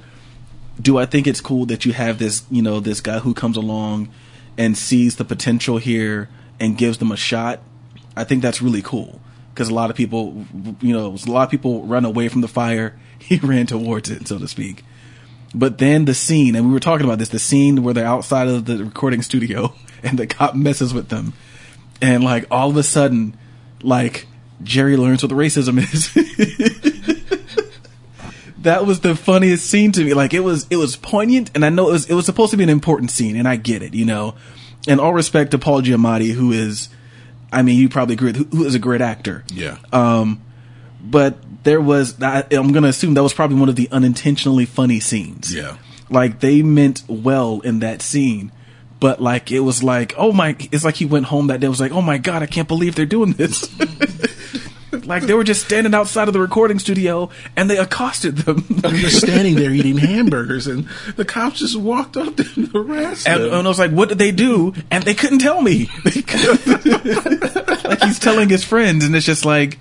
[0.82, 3.58] do I think it's cool that you have this, you know, this guy who comes
[3.58, 4.10] along
[4.58, 6.30] and sees the potential here
[6.60, 7.62] and gives them a shot?
[8.16, 9.20] I think that's really cool
[9.54, 10.46] because a lot of people,
[10.82, 12.98] you know, a lot of people run away from the fire.
[13.24, 14.84] He ran towards it, so to speak.
[15.56, 18.50] But then the scene, and we were talking about this, the scene where they're outside
[18.50, 19.74] of the recording studio
[20.04, 21.32] and the cop messes with them.
[22.02, 23.38] And like all of a sudden,
[23.82, 24.28] like
[24.62, 26.93] Jerry learns what the racism is.
[28.64, 30.14] that was the funniest scene to me.
[30.14, 32.58] Like it was, it was poignant, and I know it was, it was supposed to
[32.58, 34.36] be an important scene, and I get it, you know.
[34.88, 36.90] And all respect to Paul Giamatti, who is,
[37.52, 39.44] I mean, you probably agree, with- who, who is a great actor.
[39.54, 39.78] Yeah.
[39.94, 40.42] Um,
[41.02, 45.00] but there was, I, I'm gonna assume that was probably one of the unintentionally funny
[45.00, 45.54] scenes.
[45.54, 45.78] Yeah.
[46.10, 48.52] Like they meant well in that scene,
[49.00, 51.68] but like it was like, oh my, it's like he went home that day.
[51.68, 53.70] Was like, oh my god, I can't believe they're doing this.
[55.06, 58.64] like they were just standing outside of the recording studio and they accosted them.
[58.84, 63.44] Oh, they're standing there eating hamburgers, and the cops just walked up and harassed And,
[63.44, 63.54] them.
[63.54, 65.90] and I was like, "What did they do?" And they couldn't tell me.
[66.06, 69.80] like he's telling his friends, and it's just like,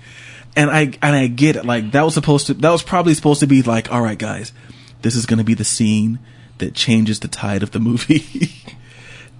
[0.55, 1.65] and I and I get it.
[1.65, 4.51] Like that was supposed to, that was probably supposed to be like, all right, guys,
[5.01, 6.19] this is going to be the scene
[6.59, 8.51] that changes the tide of the movie.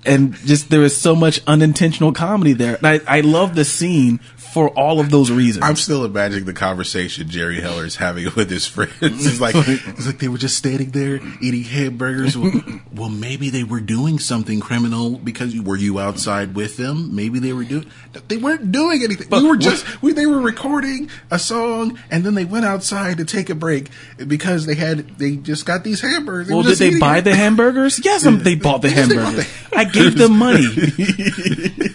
[0.05, 2.75] and just there is so much unintentional comedy there.
[2.75, 4.19] And I I love the scene
[4.53, 5.65] for all of those reasons.
[5.65, 8.93] I'm still imagining the conversation Jerry Heller is having with his friends.
[9.01, 12.37] It's like it's like they were just standing there eating hamburgers.
[12.37, 12.61] Well,
[12.95, 17.15] well, maybe they were doing something criminal because were you outside with them?
[17.15, 17.89] Maybe they were doing.
[18.27, 19.27] They weren't doing anything.
[19.29, 23.25] we were just we, they were recording a song and then they went outside to
[23.25, 23.89] take a break
[24.27, 26.53] because they had they just got these hamburgers.
[26.53, 27.99] well, did they buy the hamburgers?
[28.05, 29.73] Yes, um, they bought the Yes, they bought hamburgers.
[29.75, 30.67] I gave them money.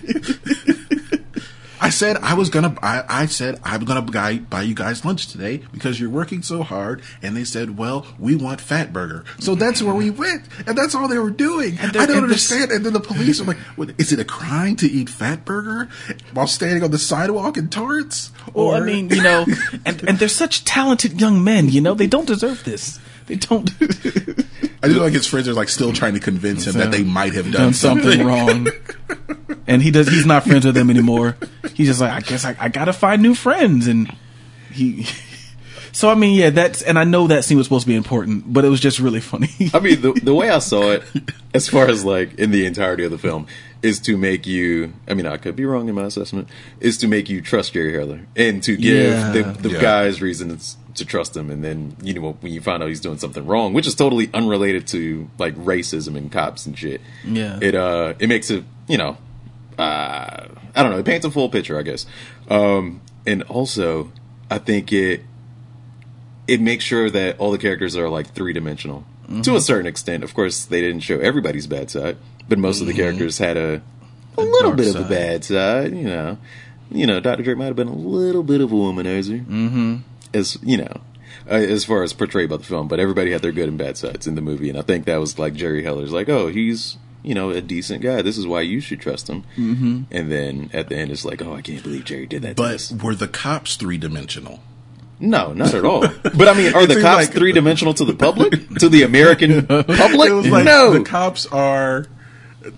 [1.80, 2.76] I said I was gonna.
[2.82, 6.62] I, I said I'm gonna buy, buy you guys lunch today because you're working so
[6.62, 7.02] hard.
[7.22, 10.94] And they said, "Well, we want Fat Burger." So that's where we went, and that's
[10.94, 11.78] all they were doing.
[11.78, 12.72] I don't and this- understand.
[12.72, 15.88] And then the police are like, what, "Is it a crime to eat Fat Burger
[16.32, 19.46] while standing on the sidewalk in Torrance?" Well, I mean, you know,
[19.84, 21.68] and and they're such talented young men.
[21.68, 22.98] You know, they don't deserve this.
[23.28, 23.70] They don't
[24.82, 27.34] I do like his friends are like still trying to convince him that they might
[27.34, 28.68] have done, done something wrong.
[29.66, 30.08] And he does.
[30.08, 31.36] He's not friends with them anymore.
[31.74, 34.14] He's just like, I guess I, I gotta find new friends, and
[34.72, 35.06] he.
[35.90, 38.52] So I mean, yeah, that's and I know that scene was supposed to be important,
[38.52, 39.48] but it was just really funny.
[39.74, 41.02] I mean, the the way I saw it,
[41.54, 43.46] as far as like in the entirety of the film,
[43.82, 44.92] is to make you.
[45.08, 46.48] I mean, I could be wrong in my assessment.
[46.78, 49.32] Is to make you trust Jerry Heller and to give Yeah.
[49.32, 49.80] the, the Yeah.
[49.80, 53.18] guys reasons to trust him, and then you know when you find out he's doing
[53.18, 57.00] something wrong, which is totally unrelated to like racism and cops and shit.
[57.24, 57.58] Yeah.
[57.60, 59.16] it uh it makes it you know
[59.78, 62.06] uh I don't know it paints a full picture I guess,
[62.48, 64.12] um and also
[64.50, 65.22] I think it
[66.46, 69.04] it makes sure that all the characters are like three dimensional
[69.42, 70.24] to a certain extent.
[70.24, 72.16] Of course, they didn't show everybody's bad side,
[72.48, 73.82] but most of the characters had a
[74.38, 75.94] a little bit of a bad side.
[75.94, 76.38] You know,
[76.90, 77.42] you know, Dr.
[77.42, 79.96] Dre might have been a little bit of a womanizer, mm-hmm.
[80.34, 81.00] As you know.
[81.50, 83.96] uh, as far as portrayed by the film, but everybody had their good and bad
[83.96, 86.96] sides in the movie, and I think that was like Jerry Heller's like, oh, he's
[87.22, 88.22] you know a decent guy.
[88.22, 89.44] This is why you should trust him.
[89.56, 90.02] Mm-hmm.
[90.10, 92.56] And then at the end, it's like, oh, I can't believe Jerry did that.
[92.56, 94.60] But were the cops three dimensional?
[95.20, 96.02] no, not at all.
[96.02, 99.66] But I mean, are the cops like- three dimensional to the public, to the American
[99.66, 100.30] public?
[100.46, 100.92] Like no.
[100.92, 102.06] the cops are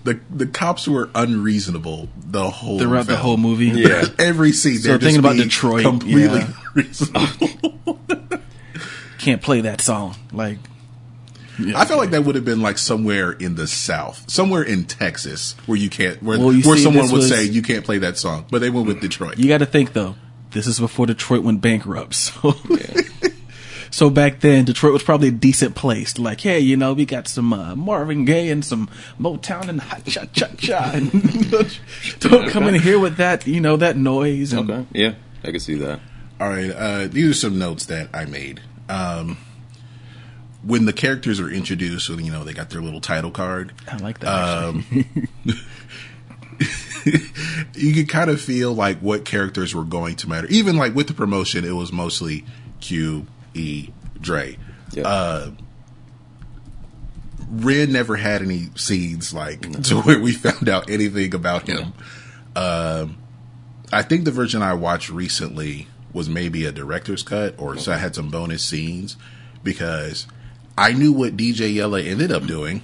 [0.03, 3.67] the the cops were unreasonable the whole Throughout the whole movie.
[3.67, 4.05] Yeah.
[4.19, 6.53] Every scene, So thinking just about Detroit, completely yeah.
[6.75, 7.99] unreasonable.
[9.19, 10.15] Can't play that song.
[10.31, 10.57] Like,
[11.75, 15.55] I felt like that would have been like somewhere in the South, somewhere in Texas,
[15.67, 17.99] where you can't, where, Well, you where see, someone would was- say you can't play
[17.99, 19.05] that song, but they went with mm-hmm.
[19.07, 19.37] Detroit.
[19.37, 20.15] you got to think though.
[20.51, 22.15] This is before Detroit went bankrupt.
[22.15, 22.55] So,
[23.91, 26.17] so back then Detroit was probably a decent place.
[26.17, 28.89] Like, hey, you know, we got some uh, Marvin Gaye and some
[29.19, 30.91] Motown and hot cha cha cha.
[30.95, 31.11] And
[32.19, 34.53] Don't come in here with that, you know, that noise.
[34.53, 35.13] And Okay, yeah,
[35.43, 35.99] I can see that.
[36.39, 38.61] All right, uh, these are some notes that I made.
[38.89, 39.37] Um,
[40.63, 43.73] when the characters are introduced, so, you know, they got their little title card.
[43.87, 44.27] I like that.
[44.27, 45.05] actually.
[47.75, 50.47] you could kind of feel like what characters were going to matter.
[50.47, 52.45] Even like with the promotion, it was mostly
[52.79, 54.57] Q, E, Dre.
[54.91, 55.07] Yeah.
[55.07, 55.51] Uh,
[57.49, 61.93] Ren never had any scenes like to where we found out anything about him.
[62.55, 63.17] Um,
[63.91, 67.97] I think the version I watched recently was maybe a director's cut, or so I
[67.97, 69.17] had some bonus scenes
[69.63, 70.27] because
[70.77, 72.81] I knew what DJ Yella ended up doing,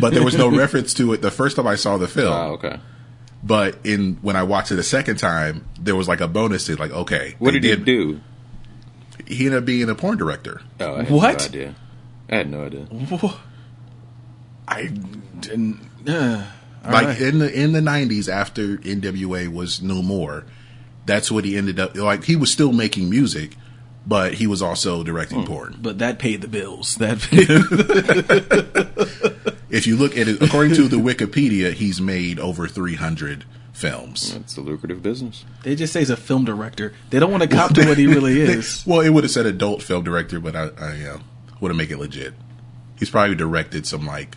[0.00, 2.32] but there was no reference to it the first time I saw the film.
[2.32, 2.80] Oh, okay.
[3.42, 6.76] But in when I watched it a second time, there was like a bonus scene.
[6.76, 8.20] Like, okay, What they did he do?
[9.28, 10.60] He ended up being a porn director.
[10.80, 11.38] Oh, I had What?
[11.38, 11.74] No idea.
[12.30, 12.86] I had no idea.
[14.66, 14.86] I
[15.40, 15.80] didn't.
[16.06, 16.44] Uh,
[16.84, 17.20] like right.
[17.20, 20.44] in the in the nineties, after NWA was no more,
[21.06, 21.96] that's what he ended up.
[21.96, 23.56] Like he was still making music,
[24.06, 25.76] but he was also directing porn.
[25.80, 26.96] but that paid the bills.
[26.96, 27.18] That
[29.70, 33.44] If you look at it, according to the Wikipedia, he's made over three hundred
[33.78, 34.34] films.
[34.34, 35.44] It's a lucrative business.
[35.62, 36.92] they just say he's a film director.
[37.10, 38.84] They don't want to cop to what he really is.
[38.86, 41.18] Well, it would have said adult film director, but I, I uh,
[41.60, 42.34] would have make it legit.
[42.98, 44.36] He's probably directed some like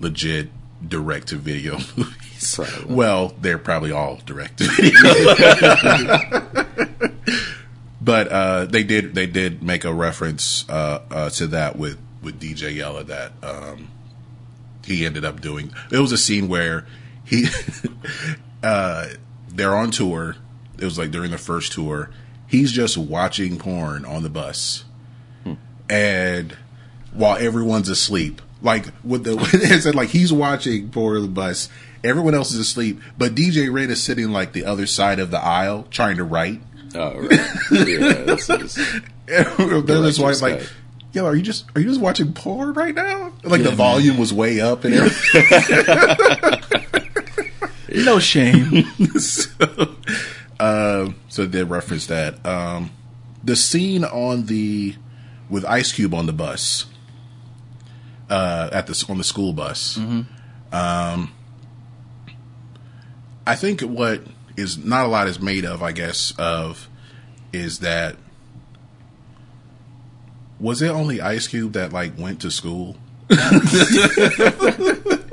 [0.00, 0.50] legit
[0.86, 2.54] direct to video movies.
[2.54, 2.94] Probably.
[2.94, 4.92] Well, they're probably all direct to video.
[8.02, 12.38] but uh, they did they did make a reference uh, uh, to that with with
[12.38, 13.88] DJ Yella that um,
[14.84, 15.72] he ended up doing.
[15.90, 16.86] It was a scene where
[17.24, 17.46] he
[18.64, 19.08] uh,
[19.48, 20.36] they're on tour.
[20.78, 22.10] It was like during the first tour.
[22.46, 24.84] He's just watching porn on the bus,
[25.88, 26.56] and
[27.12, 31.68] while everyone's asleep, like with the it said like he's watching porn on the bus.
[32.02, 35.38] Everyone else is asleep, but DJ Red is sitting like the other side of the
[35.38, 36.60] aisle trying to write.
[36.94, 37.30] Oh, right.
[37.70, 38.74] yeah, this is,
[39.26, 40.68] then his wife's like,
[41.12, 44.34] "Yo, are you just are you just watching porn right now?" Like the volume was
[44.34, 46.60] way up and everything.
[47.94, 48.84] No shame.
[49.18, 49.96] so,
[50.58, 52.44] um, so they reference that.
[52.44, 52.90] Um,
[53.42, 54.96] the scene on the
[55.48, 56.86] with Ice Cube on the bus,
[58.30, 59.98] uh, at the on the school bus.
[60.72, 61.32] Um,
[63.46, 64.22] I think what
[64.56, 66.88] is not a lot is made of, I guess, of
[67.52, 68.16] is that
[70.58, 72.96] was it only Ice Cube that like went to school?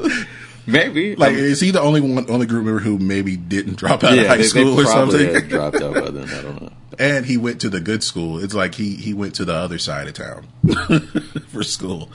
[0.65, 4.03] maybe Like, Um, is he the only one, only group member who maybe didn't drop
[4.03, 5.33] out of high they, school they or something?
[5.33, 6.29] had dropped out by then.
[6.29, 6.71] I don't know.
[6.99, 8.43] and he went to the good school.
[8.43, 10.47] It's like he he went to the other side of town
[11.47, 12.11] for school.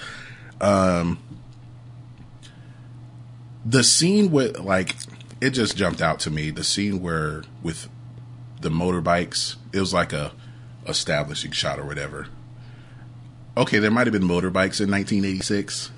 [0.61, 1.19] Um,
[3.65, 4.95] the scene with like
[5.41, 6.51] it just jumped out to me.
[6.51, 7.89] The scene where with
[8.61, 10.33] the motorbikes, it was like a
[10.87, 12.29] establishing shot or whatever.
[13.57, 15.91] Okay, there might have been motorbikes in 1986,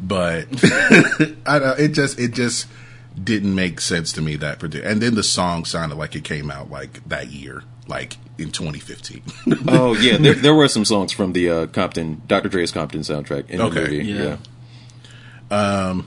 [0.00, 0.46] but
[1.46, 2.66] I don't, it just it just
[3.22, 4.88] didn't make sense to me that particular.
[4.90, 9.22] And then the song sounded like it came out like that year, like in 2015.
[9.68, 12.48] Oh yeah, there, there were some songs from the uh, Compton, Dr.
[12.48, 13.74] Dre's Compton soundtrack in Okay.
[13.84, 14.04] the movie.
[14.04, 14.36] Yeah.
[15.50, 16.02] Yeah.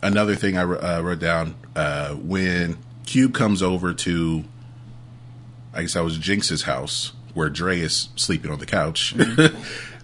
[0.00, 4.44] Another thing I uh, wrote down uh, when Cube comes over to,
[5.74, 9.14] I guess I was Jinx's house where Dre is sleeping on the couch,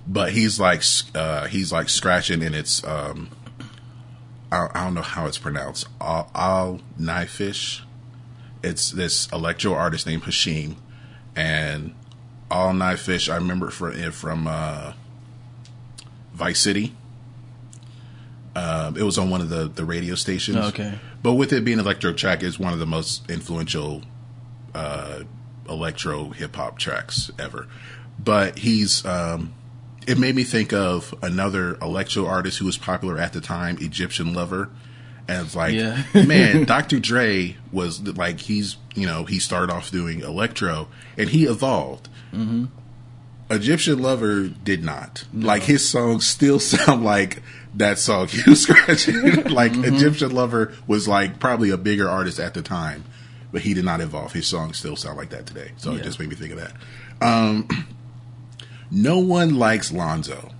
[0.06, 0.82] but he's like
[1.14, 3.31] uh, he's like scratching and it's um,
[4.52, 6.81] I, I don't know how it's pronounced all, al
[7.26, 7.82] Fish.
[8.62, 10.76] It's this electro artist named Hashim,
[11.36, 11.94] and
[12.51, 13.28] All Fish.
[13.28, 14.93] I remember from it from uh,
[16.32, 16.94] Vice City.
[18.56, 20.56] Um, it was on one of the, the radio stations.
[20.56, 20.98] Okay.
[21.22, 24.02] But with it being electro track, it's one of the most influential
[24.74, 25.24] uh,
[25.68, 27.66] electro hip hop tracks ever.
[28.18, 29.55] But he's um,
[30.06, 34.32] it made me think of another electro artist who was popular at the time, Egyptian
[34.35, 34.70] Lover.
[35.26, 36.02] And it's like, Yeah.
[36.14, 37.01] man, Dr.
[37.01, 42.09] Dre was like, he's, you know, he started off doing electro and he evolved.
[43.51, 45.24] Egyptian Lover did not.
[45.32, 47.43] Like his songs still sound like
[47.74, 49.44] that song he was scratching.
[49.44, 53.05] like Egyptian Lover was like probably a bigger artist at the time,
[53.52, 54.32] but he did not evolve.
[54.32, 55.72] His songs still sound like that today.
[55.76, 56.72] So it just made me think of that.
[57.20, 57.68] Um,
[58.90, 60.51] no one likes Lonzo.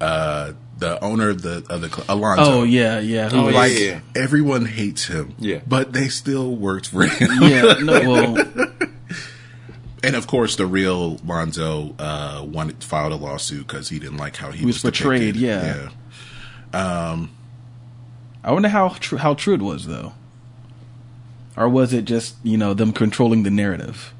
[0.00, 2.44] Uh, the owner of the of the Alonzo.
[2.60, 3.28] Oh yeah, yeah.
[3.30, 4.00] Who Oh, yeah, Like yeah.
[4.14, 5.34] everyone hates him.
[5.38, 5.60] Yeah.
[5.66, 7.28] But they still worked for him.
[7.42, 7.74] yeah.
[7.82, 8.36] No, well,
[10.04, 14.36] And of course, the real Lonzo uh, wanted filed a lawsuit because he didn't like
[14.36, 15.90] how he, He was was, portrayed, depicted.
[16.72, 17.18] yeah.
[18.44, 20.12] I wonder how tr- how true it was though,
[21.56, 24.14] or was it just you know them controlling the narrative?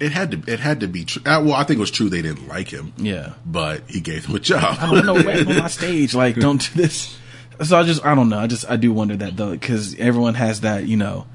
[0.00, 0.52] It had to.
[0.52, 1.22] It had to be true.
[1.24, 3.34] Uh, well, I think it was true they didn't like him, Yeah.
[3.46, 4.76] but he gave them a job.
[4.80, 5.22] I don't know.
[5.22, 7.16] Rap on my stage, like don't do this.
[7.62, 8.38] So I just I don't know.
[8.38, 11.26] I just I do wonder that though because everyone has that you know.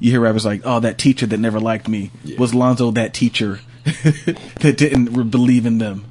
[0.00, 2.38] You hear rappers like, "Oh, that teacher that never liked me Yeah.
[2.38, 6.04] was Lonzo, that teacher that didn't believe in them."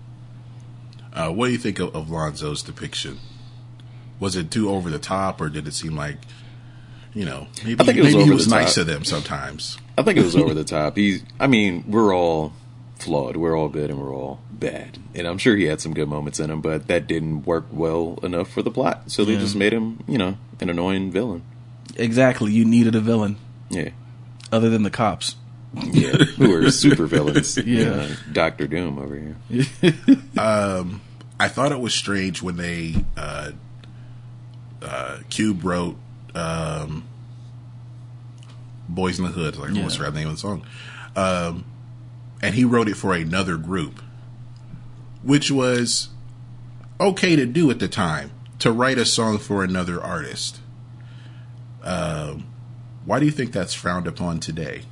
[1.13, 3.19] Uh, what do you think of, of Lonzo's depiction?
[4.19, 6.17] Was it too over the top, or did it seem like,
[7.13, 8.85] you know, maybe, I think it was maybe he was nice top.
[8.85, 9.77] to them sometimes?
[9.97, 10.97] I think it was over the top.
[10.97, 12.53] He's, I mean, we're all
[12.99, 13.35] flawed.
[13.37, 14.97] We're all good and we're all bad.
[15.13, 18.17] And I'm sure he had some good moments in him, but that didn't work well
[18.23, 19.11] enough for the plot.
[19.11, 19.39] So they Yeah.
[19.39, 21.43] just made him, you know, an annoying villain.
[21.97, 22.51] Exactly.
[22.51, 23.35] You needed a villain
[23.69, 23.89] Yeah.
[24.51, 25.35] other than the cops.
[25.91, 26.11] Yeah.
[26.37, 27.57] Who are super villains.
[27.57, 28.07] Yeah.
[28.31, 29.63] Doctor Doom over here.
[30.37, 33.51] I thought it was strange when they uh,
[34.81, 35.97] uh, Cube wrote
[36.35, 37.03] um,
[38.89, 39.83] "Boys in the Hood." Like, Yeah.
[39.83, 40.63] what's the name of the song?
[41.15, 41.65] Um,
[42.41, 44.01] and he wrote it for another group,
[45.21, 46.09] which was
[46.99, 50.59] okay to do at the time to write a song for another artist.
[51.83, 52.45] Um,
[53.05, 54.83] why do you think that's frowned upon today?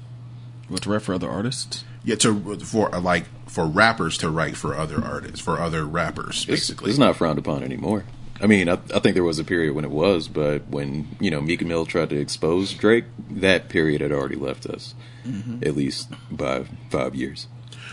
[0.68, 1.84] What to write for other artists?
[2.04, 6.46] Yeah, to for like for rappers to write for other artists, for other rappers, It's,
[6.46, 6.90] basically.
[6.90, 8.06] it's not frowned upon anymore.
[8.42, 11.30] I mean, I, I think there was a period when it was, but when you
[11.32, 14.96] know Meek Mill tried to expose Drake, that period had already left us,
[15.62, 17.48] at least by five years.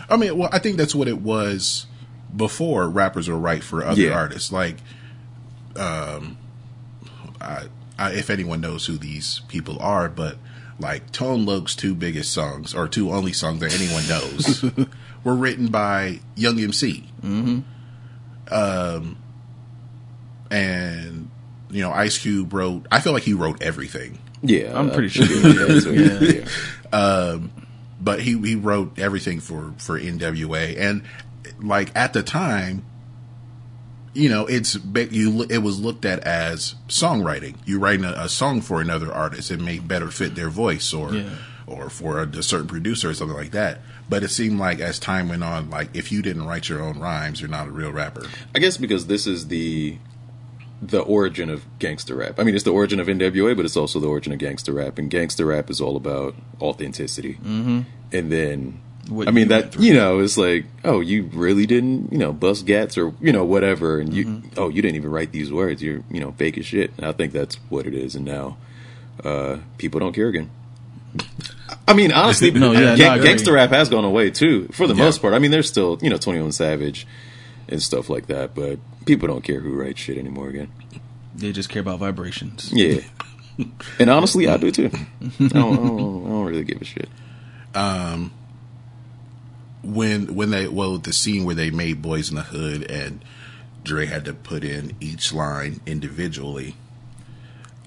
[0.09, 1.85] I mean, well, I think that's what it was
[2.35, 4.13] before rappers were right for other Yeah.
[4.13, 4.51] artists.
[4.51, 4.77] Like,
[5.75, 6.37] um,
[7.39, 7.65] I,
[7.97, 10.37] I, if anyone knows who these people are, but
[10.79, 14.63] like Tone Loc's two biggest songs, or two only songs that anyone knows,
[15.23, 17.09] were written by Young MC.
[17.21, 17.59] Mm-hmm.
[18.53, 19.17] Um,
[20.51, 21.29] and
[21.71, 22.85] you know, Ice Cube wrote.
[22.91, 24.17] I feel like he wrote everything.
[24.41, 25.25] Yeah, I'm pretty sure.
[25.69, 26.43] yeah, so- Yeah.
[26.91, 27.39] yeah.
[28.01, 31.03] but he he wrote everything for for NWA and
[31.61, 32.83] like at the time
[34.13, 38.61] you know it's you it was looked at as songwriting you writing a, a song
[38.61, 41.29] for another artist it may better fit their voice or Yeah.
[41.67, 44.97] or for a, a certain producer or something like that but it seemed like as
[44.99, 47.91] time went on like if you didn't write your own rhymes you're not a real
[47.91, 48.23] rapper
[48.55, 49.97] I guess because this is the
[50.81, 52.39] the origin of gangster rap.
[52.39, 54.97] I mean, it's the origin of NWA, but it's also the origin of gangster rap.
[54.97, 57.33] And gangster rap is all about authenticity.
[57.35, 57.81] Mm-hmm.
[58.13, 58.79] And then,
[59.09, 62.65] What I mean, that you know, it's like, oh, you really didn't, you know, bust
[62.65, 64.47] gats or you know whatever, and you, Mm-hmm.
[64.59, 65.83] oh, you didn't even write these words.
[65.83, 66.91] You're, you know, fake as shit.
[66.97, 68.15] And I think that's what it is.
[68.15, 68.57] And now,
[69.23, 70.49] uh, people don't care again.
[71.87, 73.27] I mean, honestly, No, yeah, no, gang- agree.
[73.27, 75.03] gangster rap has gone away too, for the Yeah.
[75.03, 75.33] most part.
[75.33, 77.05] I mean, there's still, you know, Twenty One Savage
[77.69, 80.71] and stuff like that, but people don't care who writes shit anymore again.
[81.35, 82.71] They just care about vibrations.
[82.73, 83.01] Yeah,
[83.99, 84.89] and honestly, I do too.
[84.93, 87.09] I don't, I don't, I don't really give a shit.
[89.83, 93.23] when when they well the scene where they made Boys in the Hood and
[93.83, 96.75] Dre had to put in each line individually.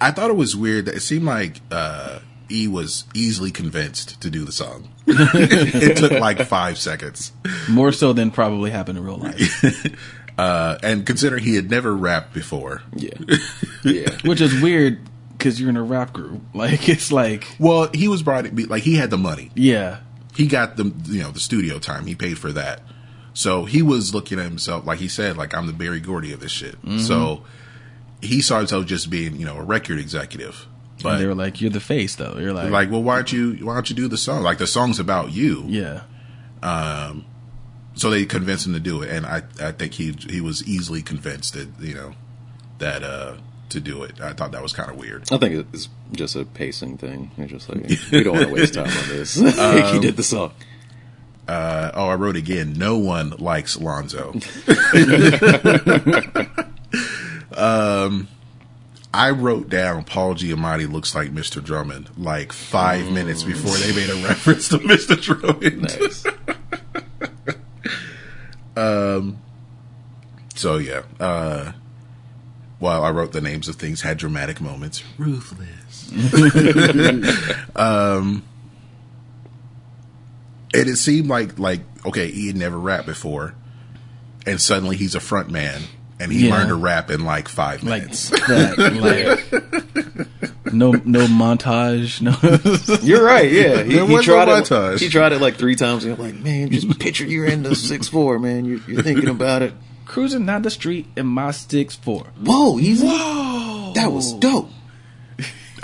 [0.00, 2.20] I thought it was weird that it seemed like uh,
[2.52, 4.88] E was easily convinced to do the song.
[5.06, 7.32] it took like five seconds,
[7.68, 9.86] More so than probably happened in real life.
[10.38, 13.14] uh, and considering he had never rapped before, Yeah,
[13.84, 14.10] yeah.
[14.24, 15.00] Which is weird
[15.36, 16.40] because you're in a rap group.
[16.54, 19.50] Like, it's like, well, he was brought like he had the money.
[19.54, 19.98] yeah.
[20.36, 22.06] he got the you know the studio time.
[22.06, 22.80] He paid for that,
[23.34, 26.40] so he was looking at himself like he said, like I'm the Berry Gordy of
[26.40, 26.76] this shit.
[26.98, 27.44] So
[28.20, 30.66] he saw himself just being you know a record executive.
[31.02, 32.38] But and they were like, you're the face, though.
[32.38, 34.42] You're like, like, well, why don't you why don't you do the song?
[34.42, 35.64] Like the song's about you.
[35.68, 36.02] yeah.
[36.62, 37.26] Um.
[37.94, 41.02] So they convinced him to do it, and I I think he he was easily
[41.02, 42.14] convinced that you know
[42.78, 43.36] that uh
[43.72, 44.20] to do it.
[44.20, 45.24] I thought that was kind of weird.
[45.32, 47.32] I think it's just a pacing thing.
[47.36, 49.34] It's just like we don't want to waste time on this.
[49.34, 50.52] he did the song.
[51.48, 52.74] Uh, oh, I wrote again.
[52.74, 54.30] No one likes Lonzo.
[57.56, 58.28] um,
[59.14, 61.62] I wrote down Paul Giamatti looks like Mr.
[61.62, 65.20] Drummond like five minutes before they made a reference to Mr.
[65.20, 65.82] Drummond.
[65.82, 66.26] Nice.
[70.62, 71.02] So yeah.
[71.18, 71.72] Uh,
[72.78, 75.02] well, I wrote the names of things had dramatic moments.
[75.18, 76.12] Ruthless.
[77.76, 78.44] um,
[80.72, 83.56] and it seemed like like okay, he had never rapped before,
[84.46, 85.82] and suddenly he's a front man,
[86.22, 86.54] and he Yeah.
[86.54, 88.30] learned to rap in like five like minutes.
[88.30, 88.78] that.
[90.64, 92.20] Like no no montage.
[92.22, 92.32] No.
[93.02, 93.50] You're right.
[93.50, 94.64] Yeah, he, he was no tried it.
[94.64, 95.00] montage.
[95.00, 96.04] He tried it like three times.
[96.04, 98.64] And I'm like, man, just picture you're in the six four, man.
[98.64, 99.72] You're, you're thinking about it.
[100.06, 102.24] Cruising down the street in my six four.
[102.44, 103.06] Whoa, easy.
[103.06, 104.68] Whoa, that was dope.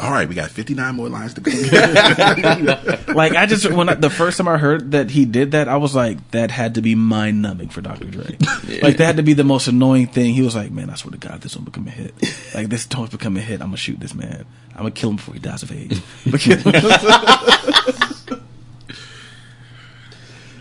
[0.01, 1.51] All right, we got fifty nine more lines to go.
[3.15, 5.77] Like I just when I, the first time I heard that he did that, I
[5.77, 8.05] was like, that had to be mind numbing for Dr.
[8.05, 8.37] Dre.
[8.81, 10.35] Like that had to be the most annoying thing.
[10.35, 12.15] He was like, man, I swear to God, this will become a hit.
[12.55, 13.61] Like this don't become a hit.
[13.61, 14.45] I'm gonna shoot this man.
[14.73, 16.01] I'm gonna kill him before he dies of age.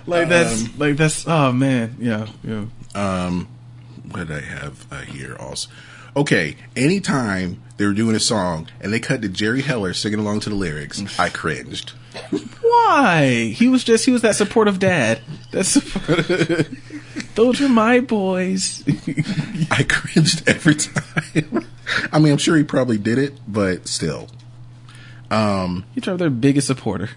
[0.07, 2.65] like that's like that's oh man yeah yeah.
[2.95, 3.47] um,
[4.09, 5.69] what did I have uh, here also?
[6.17, 10.39] Okay, anytime they were doing a song and they cut to Jerry Heller singing along
[10.41, 11.91] to the lyrics, I cringed.
[12.59, 13.53] Why?
[13.55, 15.21] He was just he was that supportive dad.
[15.51, 15.75] That's
[17.35, 18.83] those are my boys.
[19.69, 21.67] I cringed every time.
[22.11, 24.27] I mean, I'm sure he probably did it, but still.
[25.29, 27.11] You're probably their biggest supporter.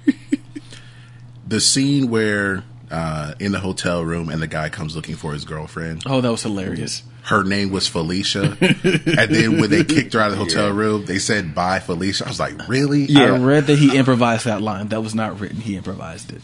[1.48, 5.46] The scene where uh, in the hotel room and the guy comes looking for his
[5.46, 7.02] girlfriend, oh, that was hilarious.
[7.30, 8.56] Her name was Felicia.
[8.60, 12.24] and then when they kicked her out of the hotel room, they said, bye, Felicia.
[12.26, 13.06] I was like, really?
[13.16, 14.88] I read that he improvised that line.
[14.88, 15.60] That was not written.
[15.60, 16.42] He improvised it.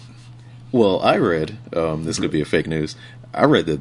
[0.73, 2.97] Well, I read um, this could be a fake news.
[3.35, 3.81] I read that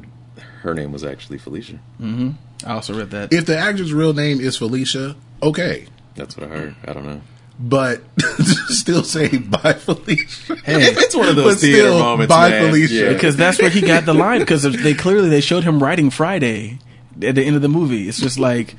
[0.62, 1.78] her name was actually Felicia.
[2.00, 2.34] I
[2.72, 3.32] also read that.
[3.32, 5.86] If the actor's real name is Felicia, okay.
[6.16, 6.74] That's what I heard.
[6.86, 7.20] I don't know.
[7.58, 8.02] But
[8.68, 10.56] still say bye, Felicia.
[10.56, 12.66] Hey, It's one of those But theater still, moments, bye, man.
[12.66, 12.94] Felicia.
[12.94, 13.12] Yeah.
[13.12, 14.40] because that's where he got the line.
[14.40, 16.78] Because they clearly they showed him writing Friday
[17.22, 18.08] at the end of the movie.
[18.08, 18.76] It's just like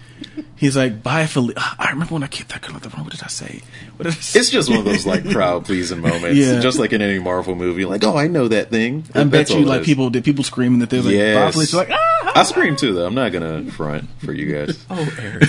[0.56, 3.04] he's like, "Bye, Fel." I remember when I kicked that girl out the room.
[3.04, 3.62] What did I say?
[3.96, 4.40] What did I say?
[4.40, 6.60] It's just one of those like crowd pleasing moments, Yeah.
[6.60, 7.86] just like in any Marvel movie.
[7.86, 9.06] Like, oh, I know that thing.
[9.14, 11.46] I bet That's you like people did people screaming that there's like Yes.
[11.46, 12.32] "Bye, Felicia," like ah.
[12.36, 13.06] I scream too, though.
[13.06, 14.86] I'm not gonna front for you guys.
[14.90, 15.44] Oh, Eric.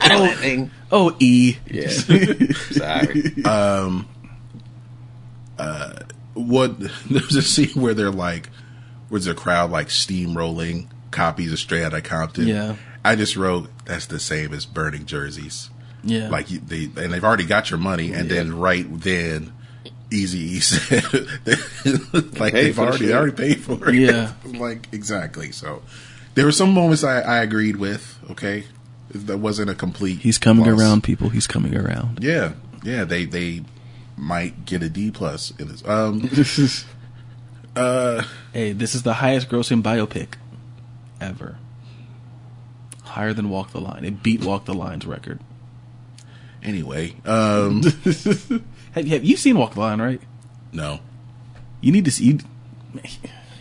[0.00, 1.56] oh, oh, E.
[1.66, 3.44] Yeah, sorry.
[3.44, 4.08] Um.
[5.58, 5.94] Uh.
[6.34, 8.48] What there's a scene where they're like,
[9.08, 12.46] where's the crowd like steamrolling copies of Straight Outta Compton?
[12.46, 12.76] Yeah.
[13.04, 15.70] I just wrote that's the same as burning jerseys.
[16.02, 19.52] Yeah, Like they and they've already got your money, and then right then.
[20.12, 21.02] Easy E said,
[22.38, 23.14] like they've already shit.
[23.14, 23.94] already paid for it.
[23.96, 24.32] Yeah.
[24.44, 25.50] like exactly.
[25.50, 25.82] So
[26.34, 28.16] there were some moments I, I agreed with.
[28.30, 28.64] Okay,
[29.10, 30.18] that wasn't a complete.
[30.18, 30.78] he's coming loss.
[30.78, 31.02] around.
[31.02, 32.22] People, he's coming around.
[32.22, 32.52] Yeah,
[32.84, 33.04] yeah.
[33.04, 33.62] They they
[34.16, 35.82] might get a D plus in this.
[35.88, 36.28] Um,
[37.76, 38.22] uh.
[38.52, 40.34] Hey, this is the highest grossing biopic
[41.20, 41.58] ever.
[43.02, 44.04] Higher than Walk the Line.
[44.04, 45.40] It beat Walk the Line's record.
[46.62, 47.82] anyway, um,
[48.92, 50.20] Have, have you seen Walk the Line, right?
[50.72, 51.00] no.
[51.80, 52.24] You need to see.
[52.24, 52.38] You,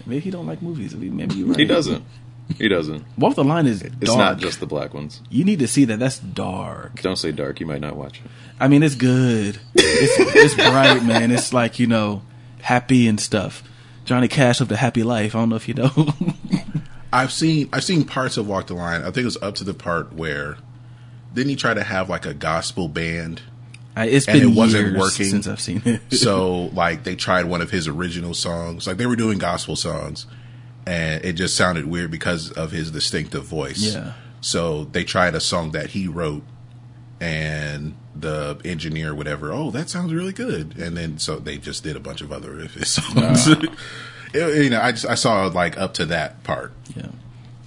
[0.05, 0.95] maybe he don't like movies.
[0.95, 1.59] Maybe you're right.
[1.59, 2.05] He doesn't.
[2.57, 3.03] He doesn't.
[3.17, 5.21] Walk the Line is It's not just the black ones.
[5.29, 5.99] You need to see that.
[5.99, 7.01] That's dark.
[7.01, 7.59] Don't say dark.
[7.59, 8.31] You might not watch it.
[8.61, 9.59] I mean, it's good.
[9.75, 11.31] It's, it's bright, man.
[11.31, 12.21] It's like you know,
[12.61, 13.61] happy and stuff.
[14.05, 15.35] Johnny Cash lived a happy life.
[15.35, 15.91] I don't know if you know.
[17.13, 19.01] I've seen I've seen parts of Walk the Line.
[19.01, 20.57] I think it was up to the part where
[21.33, 23.41] didn't he try to have like a gospel band?
[23.95, 25.25] I, it's And been it wasn't years working.
[25.27, 26.01] since I've seen it.
[26.15, 28.87] so like they tried one of his original songs.
[28.87, 30.25] Like they were doing gospel songs,
[30.87, 33.79] and it just sounded weird because of his distinctive voice.
[33.81, 34.13] Yeah.
[34.41, 36.43] So they tried a song that he wrote,
[37.21, 40.77] and the engineer, whatever, oh, that sounds really good.
[40.77, 43.47] And then so they just did a bunch of other of his songs.
[44.33, 46.71] It- you know, I just I saw like up to that part.
[46.95, 47.07] Yeah,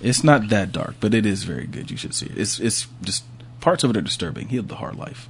[0.01, 1.91] it's not that dark, but it is very good.
[1.91, 2.37] You should see it.
[2.39, 3.25] It's it's just
[3.61, 4.49] parts of it are disturbing.
[4.49, 5.29] He lived a hard life.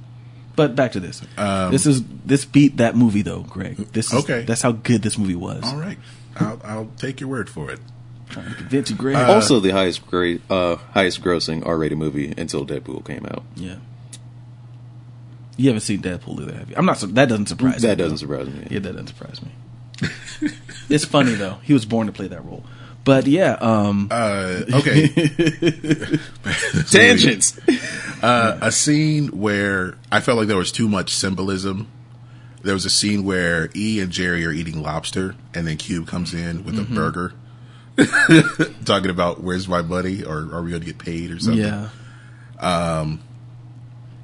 [0.55, 1.21] But back to this.
[1.37, 3.75] this is this beat that movie though, Greg.
[3.93, 4.41] This is, Um, Okay.
[4.43, 5.63] That's how good this movie was.
[5.63, 5.99] All right,
[6.37, 7.79] I'll, I'll take your word for it.
[8.29, 9.15] Trying to convince you, Greg.
[9.15, 13.43] Uh, also, the highest grade, uh, highest grossing R-rated movie until Deadpool came out.
[13.55, 13.75] yeah.
[15.55, 16.75] You haven't seen Deadpool either, have you?
[16.77, 16.99] I'm not.
[16.99, 17.87] That doesn't surprise me.
[17.87, 18.67] That doesn't surprise me.
[18.69, 19.51] Yeah, that doesn't surprise me.
[20.89, 21.57] it's funny though.
[21.63, 22.63] He was born to play that role.
[23.03, 25.07] But yeah, um, Uh, okay.
[26.89, 27.57] Tangents.
[28.21, 31.87] uh, a scene where I felt like there was too much symbolism.
[32.63, 36.33] There was a scene where E and Jerry are eating lobster, and then Cube comes
[36.33, 37.33] in with a burger,
[38.85, 41.63] talking about "Where's my money?" or "Are we going to get paid?" or something.
[41.63, 41.89] yeah.
[42.59, 43.21] Um,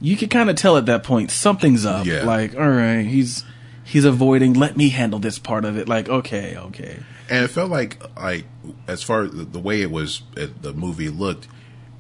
[0.02, 2.06] you could kind of tell at that point something's up.
[2.06, 2.23] Yeah.
[2.26, 3.45] Like, all right, he's
[3.84, 4.53] he's avoiding.
[4.53, 5.88] Let me handle this part of it.
[5.88, 6.99] Like, okay, okay.
[7.30, 8.45] And it felt like, like
[8.88, 11.47] as far as the, way it was, uh, the movie looked.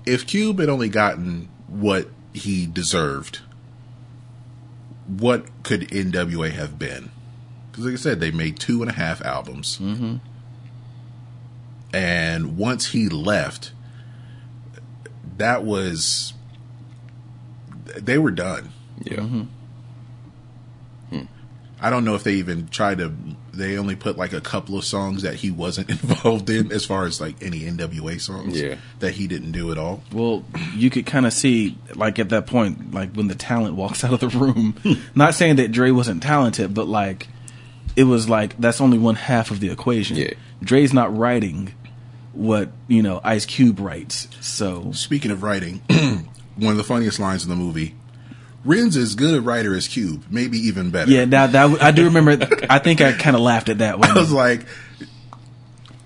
[0.05, 3.39] If Cube had only gotten what he deserved,
[5.07, 7.11] what could NWA have been?
[7.71, 10.17] Because, like I said, they made two and a half albums, mm-hmm.
[11.91, 13.71] and once he left,
[15.37, 16.33] that was
[17.95, 18.71] they were done.
[19.03, 19.45] Yeah.
[21.83, 23.11] I don't know if they even tried to.
[23.53, 27.05] They only put like a couple of songs that he wasn't involved in, as far
[27.05, 28.59] as like any NWA songs.
[28.59, 28.77] Yeah.
[28.99, 30.01] that he didn't do at all.
[30.11, 34.03] Well, you could kind of see, like at that point, like when the talent walks
[34.05, 34.75] out of the room.
[35.13, 37.27] Not saying that Dre wasn't talented, but like
[37.97, 40.15] it was like that's only one half of the equation.
[40.15, 40.33] Yeah.
[40.63, 41.73] Dre's not writing
[42.31, 44.29] what you know Ice Cube writes.
[44.39, 45.81] So Speaking of writing,
[46.55, 47.95] one of the funniest lines in the movie.
[48.65, 51.11] Ren's as good a writer as Cube, maybe even better.
[51.11, 52.37] yeah, now that I do remember.
[52.69, 54.09] I think I kind of laughed at that one.
[54.09, 54.65] I was like,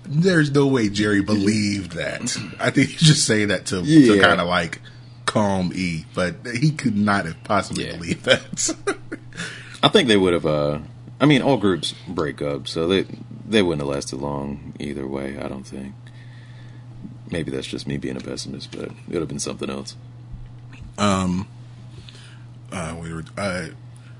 [0.04, 4.40] "There's no way Jerry believed that." I think he's just saying that to, to kind
[4.40, 4.80] of like
[5.26, 7.96] calm E, but he could not have possibly Yeah.
[7.96, 8.74] believed that.
[9.82, 10.46] I think they would have.
[10.46, 10.78] Uh,
[11.20, 13.06] I mean, all groups break up, so they
[13.46, 15.38] they wouldn't have lasted long either way.
[15.38, 15.94] I don't think.
[17.30, 19.94] Maybe that's just me being a pessimist, but it would have been something else.
[22.72, 23.68] Uh, we were uh,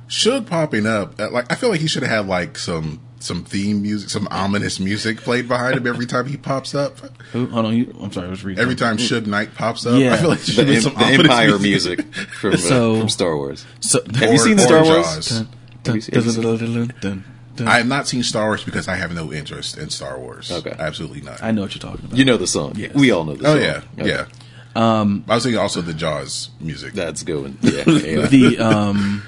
[0.08, 1.18] Suge popping up.
[1.20, 4.28] Uh, like I feel like he should have had like some some theme music, some
[4.30, 6.98] ominous music played behind him every time he pops up.
[7.32, 8.62] Who- Hold on, you, I'm sorry, I was reading.
[8.62, 10.14] Every time Suge Knight pops up, Yeah.
[10.14, 12.98] I feel like there The, be em- some the ominous Empire music from uh, So-
[13.00, 13.66] from Star Wars.
[13.80, 15.28] So, Have you seen the Star Wars?
[15.28, 15.48] Dun,
[15.82, 17.24] dun, dun, dun, dun, dun,
[17.56, 17.68] dun.
[17.68, 20.50] I have not seen Star Wars because I have no interest in Star Wars.
[20.52, 20.74] Okay.
[20.78, 21.42] absolutely not.
[21.42, 22.16] I know what you're talking about.
[22.16, 22.74] You know the song.
[22.76, 22.94] Yes.
[22.94, 23.58] We all know the oh song.
[23.58, 24.08] Oh yeah, Okay.
[24.10, 24.26] yeah.
[24.78, 26.92] Um, I was thinking also the Jaws music.
[26.94, 27.58] That's going.
[27.62, 28.26] Yeah, yeah.
[28.26, 29.22] the um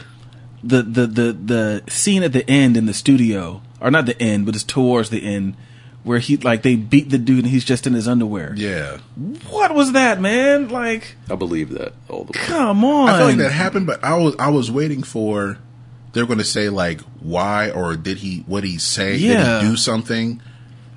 [0.63, 4.47] the, the the the scene at the end in the studio or not the end
[4.47, 5.57] but it's towards the end
[6.03, 8.99] where he like they beat the dude and he's just in his underwear yeah,
[9.49, 12.45] what was that man like I believe that all the way.
[12.45, 15.59] come on I feel like that happened, but I was I was waiting for
[16.13, 19.17] they're going to say like why or did he what he say?
[19.17, 19.61] Yeah.
[19.61, 20.43] Did he do something?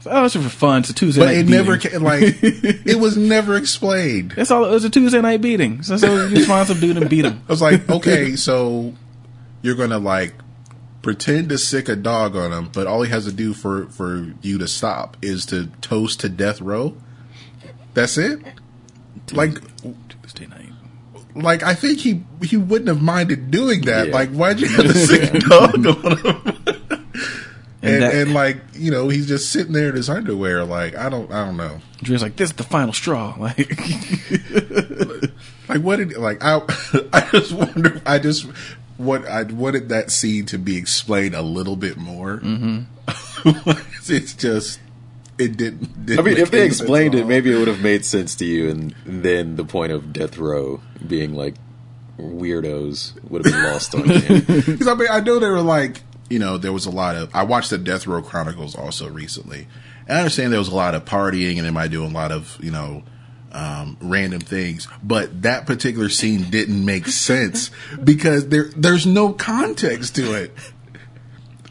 [0.05, 3.15] Oh it's for fun it's a tuesday But night it never ca- like it was
[3.17, 4.31] never explained.
[4.31, 6.97] that's all it was a tuesday night beating so, so you just find some dude
[6.97, 8.93] and beat him I was like, okay, so
[9.61, 10.33] you're gonna like
[11.01, 14.33] pretend to sic a dog on him, but all he has to do for for
[14.41, 16.95] you to stop is to toast to death row.
[17.93, 18.39] That's it.
[19.31, 19.57] Like,
[20.21, 20.69] tuesday night
[21.35, 24.07] like I think he he wouldn't have minded doing that.
[24.07, 24.13] Yeah.
[24.13, 26.52] Like, why'd you have to sic a dog on him?
[27.83, 30.63] And And, that- and like you know he's just sitting there in his underwear.
[30.65, 31.79] Like I don't I don't know.
[32.01, 33.69] Dre's like this is the final straw like
[35.69, 36.61] Like what did like I
[37.13, 38.45] I just wonder I just
[38.97, 42.37] what I wanted that scene to be explained a little bit more.
[42.39, 42.83] Mm-hmm.
[44.13, 44.79] it's just
[45.37, 46.05] it didn't.
[46.05, 48.69] didn't I mean, if they explained it, maybe it would have made sense to you,
[48.69, 51.55] and then the point of death row being like
[52.19, 54.41] weirdos would have been lost on you.
[54.41, 56.01] Because I mean, I know they were like,
[56.33, 57.29] you know, there was a lot of.
[57.35, 59.67] I watched the Death Row Chronicles also recently.
[60.07, 62.31] And I understand there was a lot of partying and they might do a lot
[62.31, 63.03] of, you know,
[63.51, 64.87] um, random things.
[65.03, 67.69] But that particular scene didn't make sense
[68.03, 70.51] because there there's no context to it.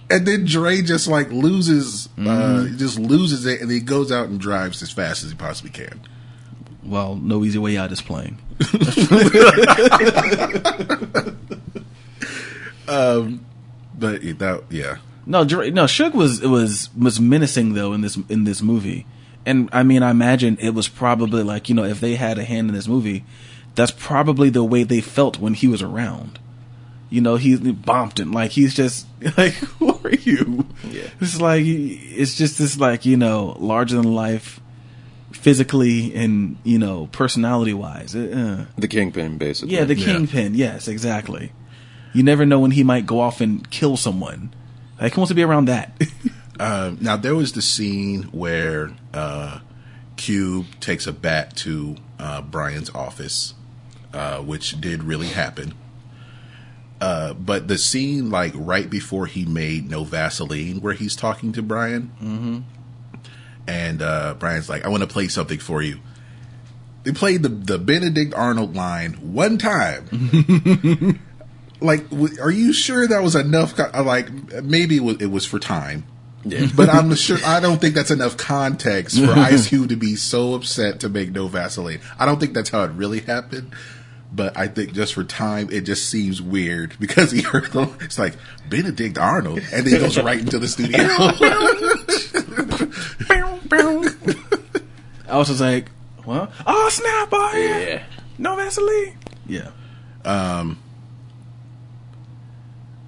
[0.08, 4.38] And then Dre just like loses, uh, just loses it, and he goes out and
[4.38, 6.00] drives as fast as he possibly can.
[6.84, 8.38] well no easy way out is playing
[14.02, 15.84] But that, yeah, No, Dre, no.
[15.84, 19.06] Suge was was was menacing though in this in this movie,
[19.46, 22.44] and I mean, I imagine it was probably like you know if they had a
[22.44, 23.24] hand in this movie,
[23.76, 26.38] that's probably the way they felt when he was around.
[27.10, 29.06] You know, he's Bompton, like he's just
[29.38, 30.66] like, who are you?
[30.90, 31.08] Yeah.
[31.20, 34.60] it's like it's just this like you know larger than life,
[35.30, 38.14] physically and you know personality wise.
[38.16, 39.74] Uh, The kingpin, basically.
[39.76, 40.06] yeah, the Yeah.
[40.06, 40.54] kingpin.
[40.54, 41.52] Yes, exactly.
[42.12, 44.54] You never know when he might go off and kill someone.
[45.00, 45.92] Like, who wants to be around that?
[46.60, 49.58] Uh, now there was the scene where uh,
[50.16, 53.54] Cube takes a bat to uh, Brian's office,
[54.12, 55.74] uh, which did really happen.
[57.00, 61.62] Uh, but the scene, like right before he made No Vaseline, where he's talking to
[61.62, 62.12] Brian,
[63.66, 65.98] and uh, Brian's like, "I want to play something for you."
[67.02, 71.18] They played the the Benedict Arnold line one time.
[71.82, 73.76] like, w- are you sure that was enough?
[73.76, 74.30] co- uh, Like,
[74.62, 76.04] maybe it was, it was for time.
[76.44, 76.66] Yeah.
[76.74, 80.54] But I'm sure I don't think that's enough context for Ice Cube to be so
[80.54, 82.00] upset to make no Vaseline.
[82.18, 83.72] I don't think that's how it really happened.
[84.34, 88.18] But I think just for time, it just seems weird because he heard the, it's
[88.18, 88.34] like
[88.68, 90.98] Benedict Arnold, and then he goes right into the studio.
[95.28, 95.90] I was just like,
[96.26, 97.28] well, oh snap!
[97.32, 98.02] Oh yeah, Yeah.
[98.38, 99.18] no Vaseline.
[99.46, 99.70] Yeah,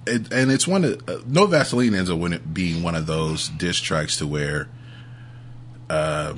[0.06, 3.48] it, and it's one of uh, No Vaseline ends up when being one of those
[3.48, 4.68] diss tracks to where,
[5.90, 6.35] uh,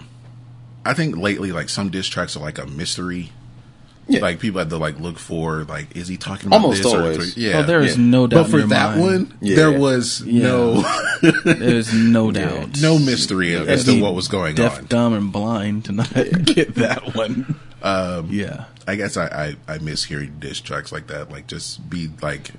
[0.85, 3.33] I think lately like some diss tracks are like a mystery.
[4.09, 4.21] Yeah.
[4.21, 7.37] Like people have to like look for like is he talking about Almost this always.
[7.37, 7.59] or yeah.
[7.59, 8.05] Oh, there is yeah.
[8.05, 8.45] no doubt.
[8.45, 9.01] but for in that mind.
[9.01, 9.57] one, Yeah.
[9.57, 10.43] there was Yeah.
[10.45, 10.83] no
[11.45, 12.81] there's no doubt.
[12.81, 14.87] no mystery Yeah, as to what was going deaf, on.
[14.87, 16.13] dumb, and blind to not
[16.45, 17.57] get that one.
[17.83, 21.33] Um, yeah, I guess I, I I miss hearing diss tracks like that.
[21.33, 22.53] Like just be like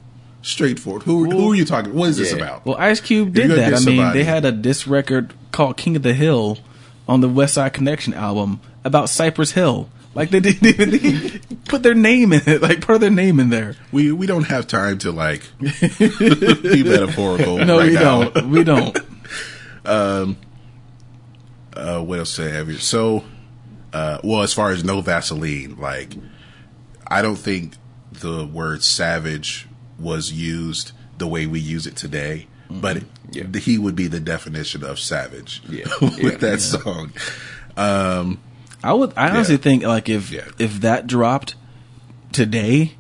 [0.48, 1.04] straightforward.
[1.04, 1.94] Who who are you talking?
[1.94, 2.66] What is this about?
[2.66, 3.68] well, Ice Cube did that.
[3.68, 6.60] I mean, somebody- they had a diss record called "King of the Hill"
[7.08, 9.90] on the Westside Connection album about Cypress Hill.
[10.16, 13.50] Like they didn't even they put their name in it, like put their name in
[13.50, 13.76] there.
[13.92, 17.58] we we don't have time to like be metaphorical.
[17.60, 18.24] No, right we now.
[18.30, 18.50] don't.
[18.50, 18.98] We don't.
[19.86, 20.26] uh,
[22.02, 22.80] what else did I have here?
[22.80, 23.24] So,
[23.94, 26.14] uh, well, as far as no Vaseline, like,
[27.06, 27.74] I don't think
[28.12, 29.67] the word savage
[30.00, 33.46] was used the way we use it today, but Yeah.
[33.60, 35.86] he would be the definition of savage Yeah.
[36.02, 36.38] with Yeah.
[36.38, 37.12] that song.
[37.76, 38.40] Um,
[38.84, 39.14] I would.
[39.18, 41.56] I honestly think like if if that dropped
[42.32, 42.94] today,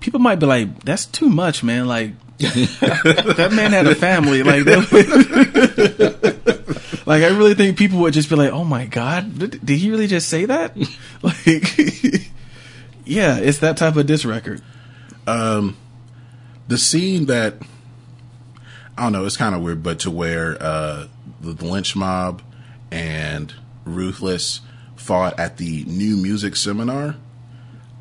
[0.00, 4.42] people might be like, "That's too much, man." Like that man had a family.
[4.42, 4.84] Like that.
[7.06, 9.90] like I really think people would just be like, "Oh my god, did, did he
[9.90, 10.76] really just say that?"
[11.22, 12.28] like,
[13.04, 14.62] yeah, it's that type of diss record.
[16.68, 17.54] The scene that
[18.96, 21.08] I don't know, it's kind of weird, but to where uh,
[21.40, 22.42] the, Lench Mob
[22.90, 23.52] and
[23.84, 24.60] Ruthless
[24.96, 27.16] fought at the new music seminar.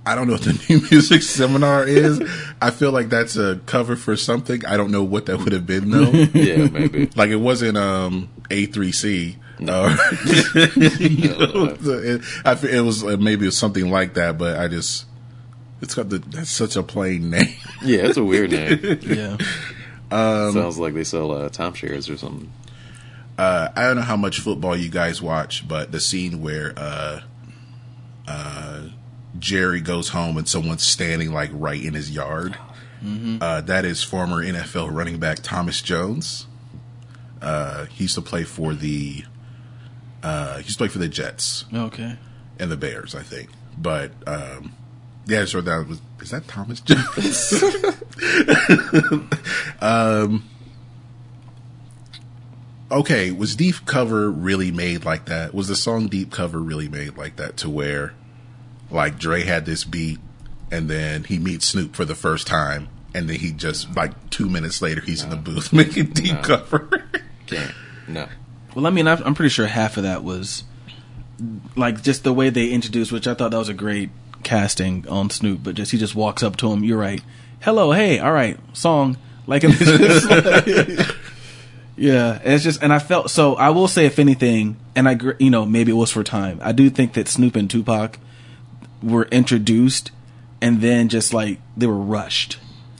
[0.05, 2.21] I don't know what the new music seminar is.
[2.61, 4.65] I feel like that's a cover for something.
[4.65, 6.11] I don't know what that would have been though.
[6.33, 7.09] Yeah, maybe.
[7.15, 9.37] like it wasn't um A3C.
[9.59, 9.85] No.
[9.85, 9.89] Or-
[10.65, 15.05] it, I, it was uh, maybe it was something like that, but I just
[15.83, 17.55] it's got the that's such a plain name.
[17.83, 18.79] Yeah, it's a weird name.
[19.03, 19.37] Yeah,
[20.09, 22.51] Sounds like they sell uh, timeshares or something.
[23.37, 27.21] uh, I don't know how much football you guys watch, but the scene where uh,
[28.27, 28.87] uh,
[29.37, 32.57] Jerry goes home and someone's standing like right in his yard,
[33.41, 36.47] uh, that is former NFL running back Thomas Jones.
[37.41, 39.25] Uh, he used to play for the
[40.23, 42.15] uh, he used to play for the Jets okay.
[42.59, 43.49] and the Bears, I think.
[43.77, 44.73] But um,
[45.25, 47.63] yeah, so that was is that Thomas Jones?
[49.81, 50.43] um,
[52.91, 55.53] okay, was Deep Cover really made like that?
[55.53, 58.13] Was the song Deep Cover really made like that to where
[58.91, 60.19] like Dre had this beat
[60.71, 64.49] and then he meets Snoop for the first time and then he just like two
[64.49, 66.41] minutes later he's in the booth making Deep No.
[66.41, 67.03] Cover.
[67.47, 67.73] Can't.
[68.07, 68.27] No.
[68.75, 70.63] Well, I mean, I'm I'm pretty sure half of that was
[71.75, 74.09] like just the way they introduced, which I thought that was a great
[74.43, 75.61] casting on Snoop.
[75.63, 76.83] But just he just walks up to him.
[76.83, 77.21] You're right.
[77.61, 79.17] Hello, hey, all right, song.
[79.47, 81.07] Like, like-
[81.95, 83.55] yeah, it's just, and I felt so.
[83.55, 86.59] I will say, if anything, and I, you know, maybe it was for time.
[86.61, 88.17] I do think that Snoop and Tupac
[89.01, 90.11] were introduced,
[90.61, 92.57] and then just like they were rushed.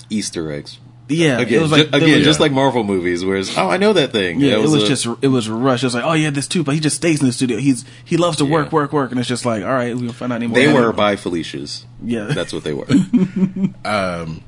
[0.09, 0.77] Easter eggs.
[1.09, 3.69] Yeah, Again, it was like they again, were- just like Marvel movies, where it's, oh,
[3.69, 4.39] I know that thing.
[4.39, 5.83] Yeah, it was, a- just it was rushed.
[5.83, 7.57] It was like, oh yeah, this too, but he just stays in the studio.
[7.57, 8.71] He's he loves to work, Yeah.
[8.75, 10.55] work, work, and it's just like, all right, we'll find out anymore.
[10.55, 11.85] They were bye Felicia's.
[12.03, 12.25] Yeah.
[12.25, 12.87] That's what they were.
[13.85, 14.43] Um,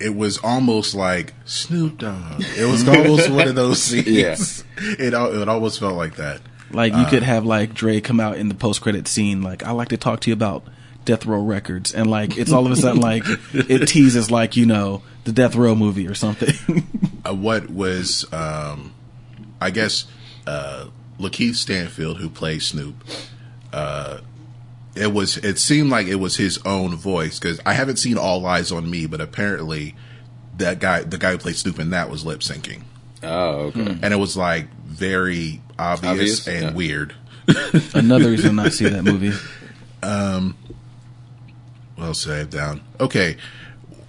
[0.00, 2.42] it was almost like Snoop Dogg.
[2.56, 4.06] It was almost one of those scenes.
[4.08, 4.36] Yeah.
[4.98, 6.40] It al- it almost felt like that.
[6.70, 9.64] like you uh, could have like Dre come out in the post credit scene, like
[9.64, 10.64] I like to talk to you about
[11.04, 14.66] Death Row Records, and like it's all of a sudden like it teases like you
[14.66, 16.54] know the Death Row movie or something.
[17.26, 18.94] Uh, what was, um,
[19.60, 20.04] I guess,
[20.46, 20.86] uh,
[21.18, 22.94] LaKeith Stanfield, who plays Snoop,
[23.72, 24.18] uh,
[24.94, 28.42] it was, it seemed like it was his own voice because I haven't seen All
[28.42, 29.96] Eyez on Me, but apparently
[30.56, 32.82] that guy, the guy who played Snoop in that was lip syncing.
[33.24, 33.98] Oh, okay.
[34.02, 36.46] And it was like very obvious, Obvious?
[36.46, 36.72] and Yeah.
[36.74, 37.14] weird.
[37.92, 39.32] Another reason to not see that movie.
[41.96, 42.82] What else did I down?
[43.00, 43.36] Okay.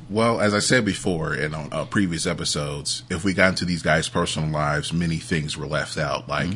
[0.10, 3.82] Well, as I said before and on uh, previous episodes, if we got into these
[3.82, 6.30] guys' personal lives, many things were left out.
[6.30, 6.50] Like,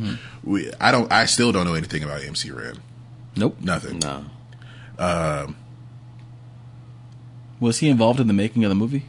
[0.43, 2.77] we, I don't, I still don't know anything about MC Ren.
[3.35, 3.57] Nope.
[3.59, 3.99] Nothing.
[3.99, 4.25] No.
[7.59, 9.05] Was he involved in the making of the movie?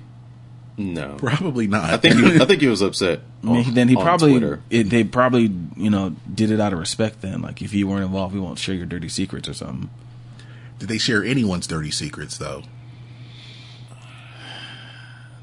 [0.77, 1.15] No.
[1.19, 1.91] Probably not.
[1.91, 3.21] I think he, I think he was upset.
[3.43, 6.73] I mean, on- then he on probably it, they probably you know did it out
[6.73, 7.21] of respect.
[7.23, 9.91] Then, like if you weren't involved, we won't share your dirty secrets or something.
[10.79, 12.63] Did they share anyone's dirty secrets though?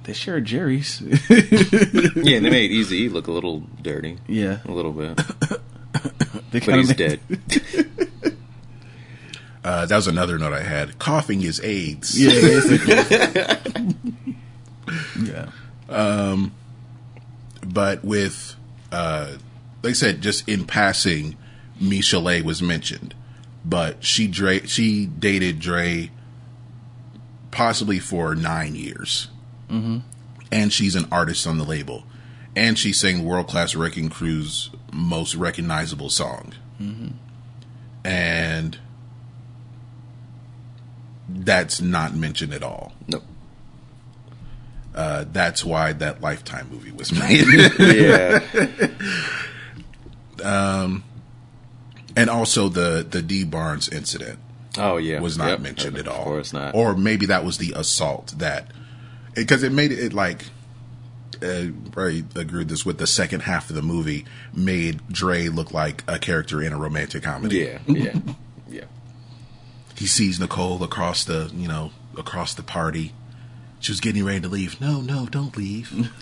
[0.09, 1.01] They shared Jerry's.
[1.01, 4.17] Yeah, and they made Easy E look a little dirty.
[4.27, 5.15] yeah, A little bit.
[6.51, 7.19] they But he's made- dead.
[9.63, 10.97] Uh, that was another note I had.
[10.97, 12.19] Coughing is AIDS.
[12.19, 12.95] Yeah, basically.
[15.25, 15.49] yeah.
[17.67, 18.55] but with
[18.91, 19.33] uh
[19.83, 21.37] like I said, just in passing,
[21.79, 23.13] Michel'le was mentioned,
[23.63, 26.09] but she Dre she dated Dre
[27.51, 29.27] possibly for nine years,
[29.69, 29.97] mm-hmm.
[30.51, 32.03] and she's an artist on the label,
[32.55, 36.53] and she sang World Class Wreckin' Cru's most recognizable song,
[38.03, 38.77] and
[41.27, 42.93] that's not mentioned at all.
[43.07, 43.23] Nope.
[44.95, 47.45] Uh, that's why that Lifetime movie was made.
[47.79, 48.39] Yeah.
[50.43, 51.03] Um,
[52.15, 54.39] and also the the Dee Barnes incident
[54.77, 55.19] Oh yeah.
[55.19, 55.59] was not Yep.
[55.59, 56.19] mentioned at all.
[56.19, 56.73] Of course not.
[56.75, 58.67] Or maybe that was the assault that
[59.35, 60.45] because it made it like
[61.41, 65.73] uh, I agree with this with the second half of the movie made Dre look
[65.73, 67.57] like a character in a romantic comedy.
[67.59, 67.79] yeah.
[67.87, 68.19] Yeah.
[68.67, 68.83] Yeah.
[69.95, 73.13] He sees Nicole across the you know across the party.
[73.81, 74.81] She was getting ready to leave.
[74.81, 76.09] No, no, don't leave.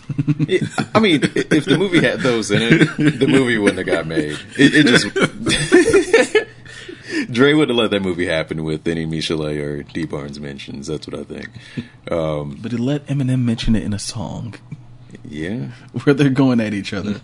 [0.48, 0.62] It-
[0.94, 4.38] I mean, if the movie had those in it, the movie wouldn't have got made.
[4.56, 5.06] It, it just
[7.30, 10.86] Dre would have let that movie happen with any Michel'le or Dee Barnes mentions.
[10.86, 11.48] That's what I think.
[12.10, 14.54] Um, But he let Eminem mention it in a song
[15.24, 15.68] yeah,
[16.04, 17.20] where they're going at each other,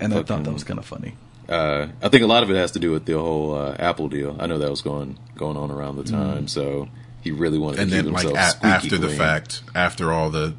[0.00, 1.14] and I thought that was kind of funny.
[1.48, 4.08] uh, I think a lot of it has to do with the whole uh, Apple
[4.08, 4.36] deal.
[4.38, 6.88] I know that was going going on around the time, so
[7.22, 10.12] he really wanted and to keep then like himself a- squeaky after the fact, after
[10.12, 10.54] all the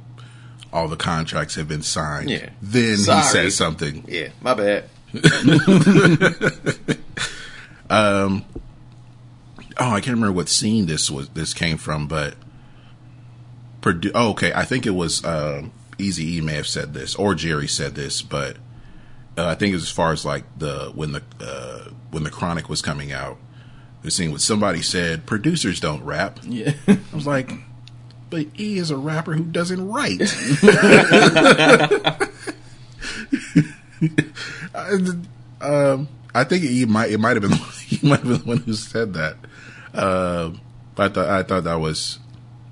[0.74, 2.50] all the contracts have been signed, Yeah.
[2.62, 3.22] then Sorry.
[3.22, 4.04] he says something.
[4.08, 4.86] Yeah, my bad.
[9.84, 11.30] Oh, I can't remember what scene this was.
[11.30, 12.36] This came from, but
[13.82, 14.54] produ- oh, okay.
[14.54, 18.22] I think it was um Easy E may have said this, or Jerry said this,
[18.22, 18.58] but
[19.36, 22.30] uh, I think it was as far as like the when the uh, when the
[22.30, 23.38] Chronic was coming out,
[24.04, 26.40] the scene with somebody said producers don't rap.
[26.44, 27.52] Yeah, I was like,
[28.30, 30.22] but E is a rapper who doesn't write.
[34.76, 34.98] I,
[35.60, 37.10] um, I think he might.
[37.10, 37.58] It might have been.
[37.92, 39.36] He might have been the one who said that.
[39.92, 40.54] But
[40.98, 42.20] I thought I thought that was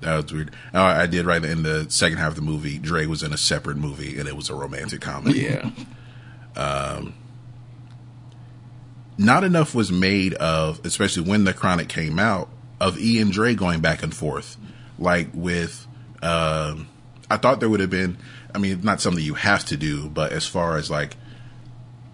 [0.00, 0.50] that was weird.
[0.72, 2.78] Uh, I did write in the second half of the movie.
[2.78, 5.40] Dre was in a separate movie, and it was a romantic comedy.
[5.40, 5.70] Yeah,
[6.56, 7.14] um,
[9.18, 12.48] Not enough was made of, especially when the Chronic came out,
[12.80, 14.56] of E and Dre going back and forth.
[14.98, 15.86] Like with,
[16.22, 16.88] um,
[17.30, 18.16] I thought there would have been.
[18.54, 21.16] I mean, not something you have to do, but as far as like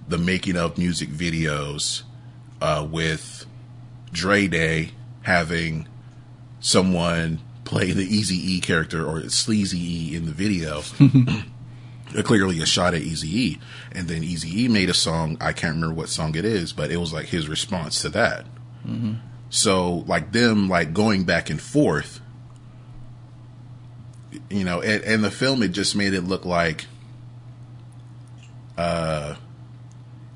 [0.09, 2.03] the making of music videos
[2.61, 3.47] uh, with
[4.13, 4.91] Dre Day
[5.27, 5.89] having
[6.61, 9.77] someone play the Easy E character or Sleazy
[10.13, 10.83] E in the video.
[11.01, 13.59] Uh, Clearly a shot at Easy E,
[13.91, 15.37] and then Easy E made a song.
[15.41, 18.47] I can't remember what song it is, but it was like his response to that.
[19.51, 22.21] So like them like going back and forth,
[24.49, 26.87] you know, and, and the film it just made it look like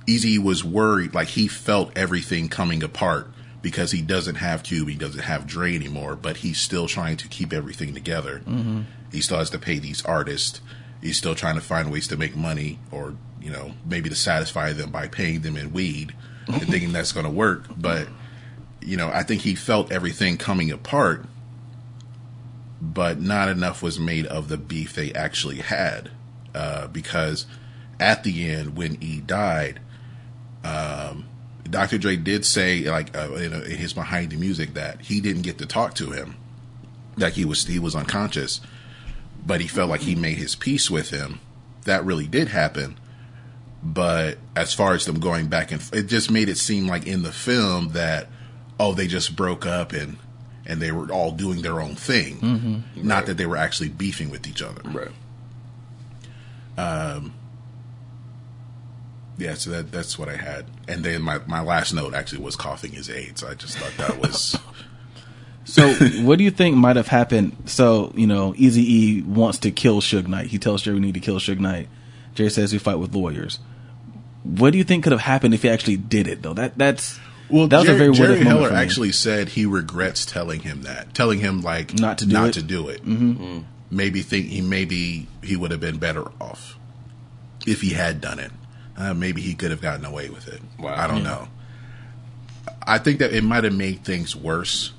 [0.09, 3.31] Eazy was worried, like he felt everything coming apart
[3.63, 7.29] because he doesn't have Cube, he doesn't have Dre anymore, but he's still trying to
[7.29, 8.41] keep everything together.
[8.47, 8.83] Mm-hmm.
[9.13, 10.61] He still has to pay these artists.
[11.03, 14.73] He's still trying to find ways to make money, or you know, maybe to satisfy
[14.73, 16.15] them by paying them in weed
[16.47, 17.65] and thinking that's going to work.
[17.77, 18.09] But
[18.81, 21.25] you know, I think he felt everything coming apart,
[22.81, 26.11] but not enough was made of the beef they actually had,
[26.55, 27.47] uh, because
[27.99, 29.81] at the end when E died.
[31.71, 31.99] Dr.
[31.99, 35.59] Dre did say, like uh, in, in his behind the music, that he didn't get
[35.59, 36.37] to talk to him,
[37.17, 38.61] like he was he was unconscious,
[39.47, 41.41] but he felt like he made his peace with him.
[41.85, 42.99] That really did happen,
[43.83, 47.23] but as far as them going back and it just made it seem like in
[47.23, 48.27] the film that
[48.79, 50.19] oh they just broke up and
[50.67, 54.47] and they were all doing their own thing, not that they were actually beefing with
[54.47, 54.83] each other.
[54.91, 55.11] right.
[59.41, 60.67] Yeah, so that that's what I had.
[60.87, 63.43] And then my, my last note actually was coughing is AIDS.
[63.43, 64.59] I just thought that was
[65.65, 65.93] So,
[66.23, 67.57] what do you think might have happened?
[67.67, 70.47] So, you know, Easy E wants to kill Suge Knight.
[70.49, 71.89] He tells Jerry we need to kill Suge Knight.
[72.35, 73.61] Jerry says we fight with lawyers.
[74.43, 76.43] What do you think could have happened if he actually did it?
[76.43, 80.25] Though that that's Well, that was Jerry, a very Jerry Heller actually said he regrets
[80.25, 82.53] telling him that, telling him like Not to do not it?
[82.55, 83.05] to do it.
[83.05, 83.61] Mm-hmm.
[83.91, 86.79] Maybe think he maybe he would have been better off
[87.67, 88.51] if he had done it.
[89.01, 90.61] Uh, maybe he could have gotten away with it.
[90.79, 90.95] Wow.
[90.95, 91.23] I don't Yeah.
[91.23, 91.49] know.
[92.87, 94.93] I think that it might have made things worse.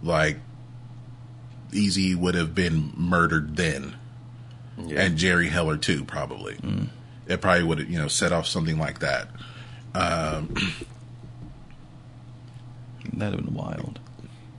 [0.00, 0.38] Like
[1.72, 3.94] Eazy would have been murdered then,
[4.78, 5.02] Yeah.
[5.02, 6.56] and Jerry Heller too, probably.
[7.26, 9.28] It probably would have, you know, set off something like that.
[9.94, 10.48] That'd
[13.34, 13.98] have been wild.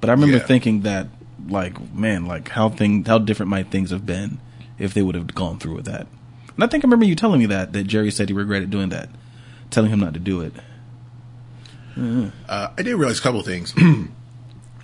[0.01, 0.43] But I remember Yeah.
[0.45, 1.07] thinking that,
[1.47, 4.39] like, man, like how thing how different might things have been
[4.77, 6.07] if they would have gone through with that.
[6.55, 8.89] And I think I remember you telling me that that Jerry said he regretted doing
[8.89, 9.09] that,
[9.69, 10.53] telling him not to do it.
[11.97, 13.73] Uh, I did realize a couple of things.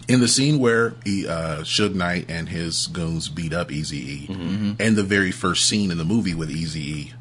[0.07, 4.27] In the scene where he, uh, Suge Knight and his goons beat up Easy E,
[4.79, 7.13] and the very first scene in the movie with Easy E,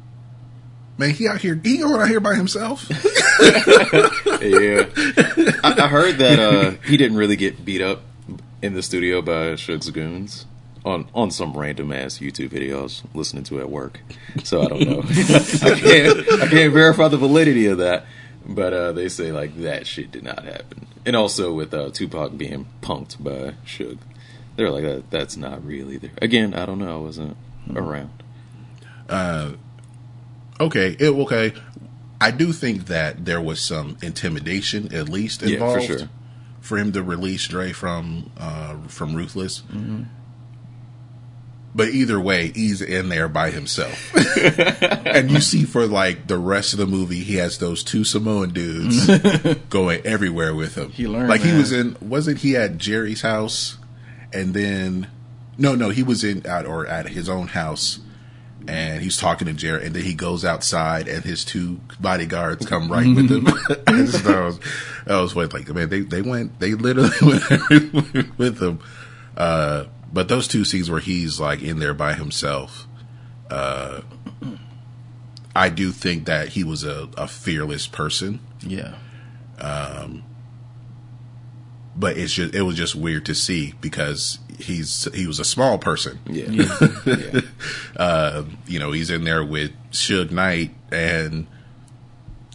[0.97, 2.87] man, he out here, he going out here by himself.
[2.89, 4.87] yeah.
[5.63, 8.01] I, I heard that uh, he didn't really get beat up
[8.61, 10.45] in the studio by Suge's goons
[10.85, 13.99] on on some random ass YouTube videos listening to at work.
[14.43, 14.99] So I don't know.
[15.09, 18.05] I can't I can't verify the validity of that.
[18.45, 20.87] But uh, they say like that shit did not happen.
[21.05, 23.99] And also with uh, Tupac being punked by Suge,
[24.55, 25.11] they're like that.
[25.11, 26.09] That's not real either.
[26.21, 26.95] Again, I don't know.
[26.95, 27.37] I wasn't
[27.75, 28.09] around.
[30.59, 31.53] okay, it, okay.
[32.19, 36.09] I do think that there was some intimidation, at least Yeah, for involved, sure.
[36.61, 39.63] for him to release Dre from uh, from Ruthless.
[41.73, 44.13] But either way, he's in there by himself,
[45.05, 48.49] and you see for like the rest of the movie, he has those two Samoan
[48.49, 49.07] dudes
[49.69, 50.91] going everywhere with him.
[50.91, 53.77] He learned, like he was in, wasn't he at Jerry's house,
[54.33, 55.07] and then
[55.57, 57.99] no, no, he was in at or at his own house,
[58.67, 62.91] and he's talking to Jerry, and then he goes outside, and his two bodyguards come
[62.91, 63.47] right with him.
[63.87, 64.59] I just thought it was,
[65.05, 68.79] that was like man, they they went, they literally went with him.
[69.37, 72.87] Uh, but those two scenes where he's like in there by himself,
[73.49, 74.01] uh,
[75.55, 78.39] I do think that he was a, a fearless person.
[78.61, 78.95] Yeah.
[79.59, 80.23] Um,
[81.95, 85.77] But it's just it was just weird to see because he's he was a small
[85.77, 86.19] person.
[86.25, 86.49] Yeah.
[87.05, 87.41] yeah.
[87.97, 91.47] Uh, you know, he's in there with Suge Knight and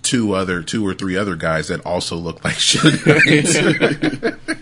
[0.03, 3.05] two other two or three other guys that also look like Suge
[4.51, 4.59] Knight.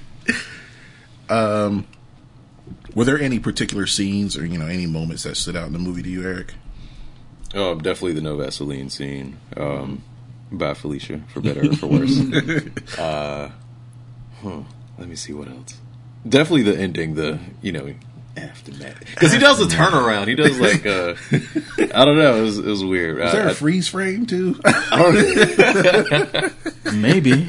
[1.30, 1.86] um,
[2.94, 5.78] were there any particular scenes or you know any moments that stood out in the
[5.78, 6.54] movie to you, Eric?
[7.54, 10.02] Oh, definitely the no Vaseline scene um,
[10.50, 12.18] bye Felicia, for better or for worse.
[12.98, 13.50] uh,
[14.42, 14.60] huh,
[14.98, 15.80] let me see what else.
[16.28, 17.94] Definitely the ending, the you know
[18.36, 20.26] aftermath, because he does a turnaround.
[20.26, 21.14] He does like uh,
[21.94, 22.38] I don't know.
[22.38, 23.18] It was, it was weird.
[23.18, 24.58] Was I- there I- a freeze frame too?
[26.92, 27.46] Maybe.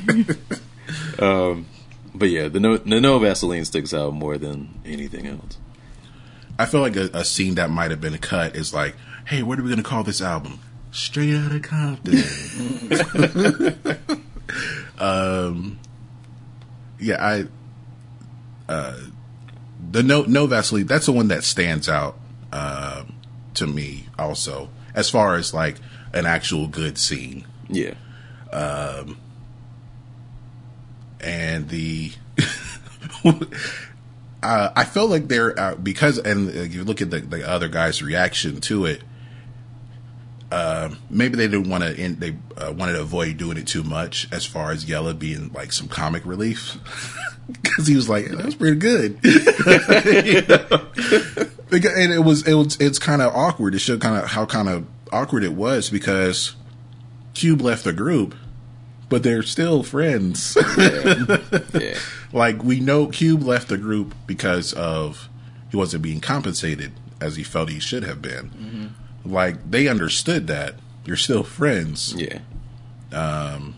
[2.15, 5.57] But yeah, the no, the no Vaseline sticks out more than anything else.
[6.57, 9.59] I feel like a, a scene that might have been cut is like, hey, what
[9.59, 10.59] are we going to call this album?
[10.91, 12.23] Straight Outta Compton.
[14.99, 15.79] um,
[16.99, 17.45] yeah, I,
[18.71, 18.97] uh,
[19.91, 20.87] the no no Vaseline.
[20.87, 22.17] That's the one that stands out
[22.53, 23.03] uh,
[23.55, 24.07] to me.
[24.17, 25.75] Also, as far as like
[26.13, 27.95] an actual good scene, Yeah,
[31.26, 32.11] and the
[34.43, 37.68] uh, I felt like they're uh, because and uh, you look at the, the other
[37.68, 39.02] guy's reaction to it.
[40.52, 41.93] Uh, maybe they didn't want to.
[41.93, 45.73] They uh, wanted to avoid doing it too much, as far as Yella being like
[45.73, 46.77] some comic relief,
[47.61, 49.19] because he was like, "That was pretty good."
[51.72, 53.76] And it was it was it's kind of awkward.
[53.76, 56.56] It showed kind of how kind of awkward it was because
[57.34, 58.34] Cube left the group,
[59.10, 60.57] but they're still friends.
[60.77, 61.98] yeah,
[62.34, 65.30] like we know Cube left the group because of
[65.69, 66.91] he wasn't being compensated
[67.22, 68.94] as he felt he should have been.
[69.23, 70.76] Like they understood that
[71.06, 72.40] you're still friends, yeah.
[73.11, 73.76] Um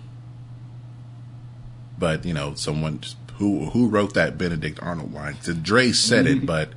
[1.98, 3.02] but you know someone
[3.36, 5.38] who who wrote that Benedict Arnold line.
[5.42, 6.70] So Dre said it, but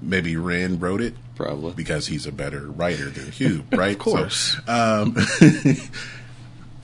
[0.00, 1.72] maybe Ren wrote it Probably.
[1.72, 3.92] because he's a better writer than Cube, right?
[3.92, 4.58] Of course.
[4.66, 5.16] So, um,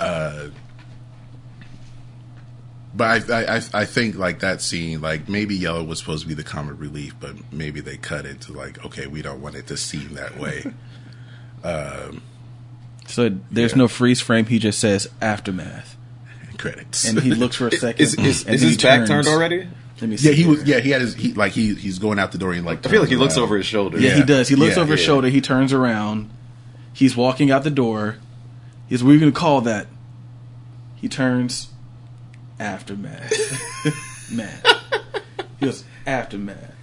[0.00, 0.48] uh,
[2.96, 6.34] but I, I, I think like that scene, like maybe Yella was supposed to be
[6.34, 9.66] the comic relief, but maybe they cut it to like, okay, we don't want it
[9.68, 10.64] to seem that way.
[11.64, 12.22] Um,
[13.08, 13.78] so there's Yeah.
[13.78, 14.46] no freeze frame.
[14.46, 15.96] He just says aftermath.
[16.58, 17.08] credits.
[17.08, 18.00] and he looks for a second.
[18.00, 19.66] Is, is, and is his he back turned already?
[20.00, 20.62] Let me see yeah, he was.
[20.64, 21.14] Yeah, he had his.
[21.14, 22.86] He like he he's going out the door and like.
[22.86, 23.98] I feel like he turns looks over his shoulder.
[23.98, 24.48] Yeah, he does.
[24.48, 25.28] He looks Yeah, over his shoulder.
[25.28, 26.30] He turns around.
[26.92, 28.18] He's walking out the door.
[28.88, 29.88] He's what are you gonna call that?
[30.94, 31.68] He turns
[32.58, 33.32] aftermath.
[34.32, 34.60] Man.
[35.60, 36.74] He goes aftermath.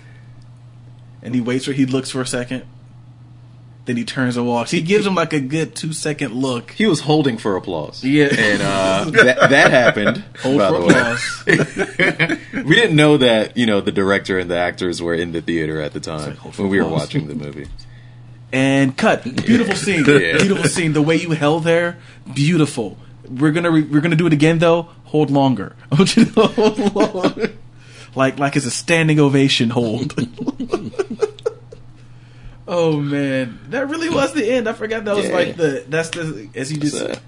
[1.22, 2.66] And he waits for he looks for a second.
[3.86, 4.72] Then he turns and walks.
[4.72, 6.72] He gives him like a good two second look.
[6.72, 8.02] He was holding for applause.
[8.02, 8.30] Yeah.
[8.32, 10.24] And uh, that, that happened.
[10.42, 10.94] Hold by for the way.
[11.58, 12.40] applause.
[12.66, 15.82] We didn't know that, you know, the director and the actors were in the theater
[15.82, 17.02] at the time like, when we were applause.
[17.02, 17.68] watching the movie.
[18.54, 19.24] and cut.
[19.24, 20.06] Beautiful scene.
[20.06, 20.38] Yeah.
[20.38, 20.94] Beautiful scene.
[20.94, 21.98] The way you held there,
[22.34, 22.98] beautiful.
[23.30, 24.90] We're gonna re- we're gonna do it again though.
[25.06, 25.76] Hold longer.
[25.92, 27.54] I want you to hold longer.
[28.16, 30.14] Like like it's a standing ovation hold.
[32.68, 34.68] oh man, that really was the end.
[34.70, 35.34] I forgot that was Yeah.
[35.36, 37.20] like the that's the as he just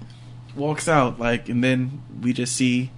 [0.54, 2.90] walks out like and then we just see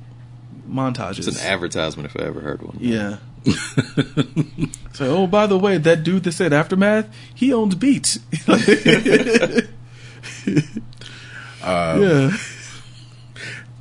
[0.68, 1.26] montages.
[1.28, 2.76] it's an advertisement if I ever heard one.
[2.80, 3.18] Yeah.
[4.92, 8.18] so, oh, by the way, that dude that said aftermath, he owns Beats.
[11.60, 12.36] Um, yeah,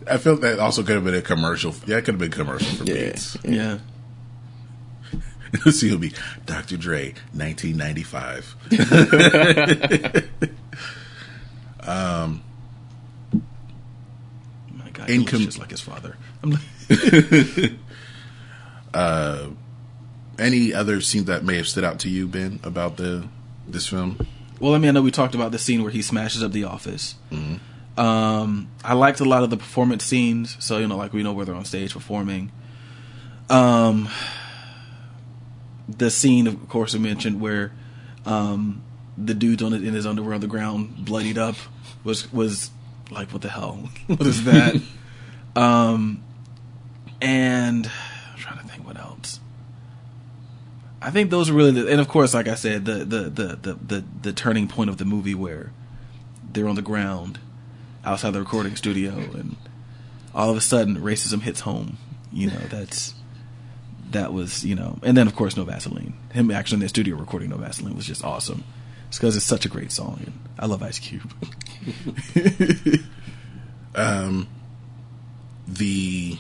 [0.10, 1.74] I felt that also could have been a commercial.
[1.86, 3.12] Yeah, it could have been a commercial for Yeah.
[3.12, 3.38] Beats.
[3.44, 3.80] yeah.
[5.72, 6.14] See, it'll be
[6.46, 6.78] Dr.
[6.78, 8.56] Dre, 1995.
[11.82, 12.44] um,
[14.74, 16.16] My God, In he com- looks just like his father.
[16.44, 16.62] I'm like,
[20.40, 23.28] Any other scene that may have stood out to you, Ben, about the
[23.68, 24.20] this film?
[24.60, 26.64] well, I mean, I know we talked about the scene where he smashes up the
[26.66, 27.16] office.
[27.98, 31.34] Um, I liked a lot of the performance scenes, so you know, like we know
[31.34, 32.52] where they're on stage performing.
[33.50, 34.08] Um,
[35.90, 37.72] the scene, of course, I mentioned where
[38.26, 38.84] um,
[39.18, 41.56] the dude's on it in his underwear on the ground, bloodied up,
[42.04, 42.70] was was
[43.10, 43.90] like, what the hell?
[44.08, 44.80] what is that?
[45.56, 46.24] um,
[47.20, 47.90] and
[48.32, 49.40] I'm trying to think what else.
[51.02, 53.56] I think those are really the, and of course, like I said, the the the
[53.56, 55.72] the the, the turning point of the movie where
[56.52, 57.40] they're on the ground
[58.08, 59.56] outside the recording studio, and
[60.34, 61.98] all of a sudden, racism hits home.
[62.32, 63.14] You know, that's
[64.12, 66.14] that was you know, and then of course, no Vaseline.
[66.32, 68.64] Him actually in the studio recording no Vaseline was just awesome.
[69.10, 71.34] It's because it's such a great song, and I love Ice Cube.
[73.96, 74.48] um,
[75.68, 76.38] the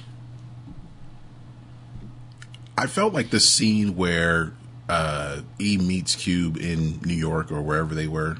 [2.78, 4.54] I felt like the scene where
[4.88, 8.38] uh, E meets Cube in New York or wherever they were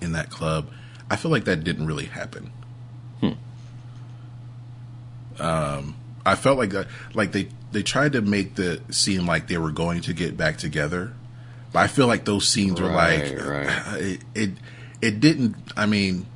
[0.00, 0.70] in that club.
[1.10, 2.52] I feel like that didn't really happen.
[3.20, 3.32] Hmm.
[5.40, 9.58] Um, I felt like that, like they they tried to make the seem like they
[9.58, 11.12] were going to get back together,
[11.72, 14.00] but I feel like those scenes were like uh, right.
[14.00, 14.50] it, it
[15.02, 15.56] it didn't.
[15.76, 16.26] I mean,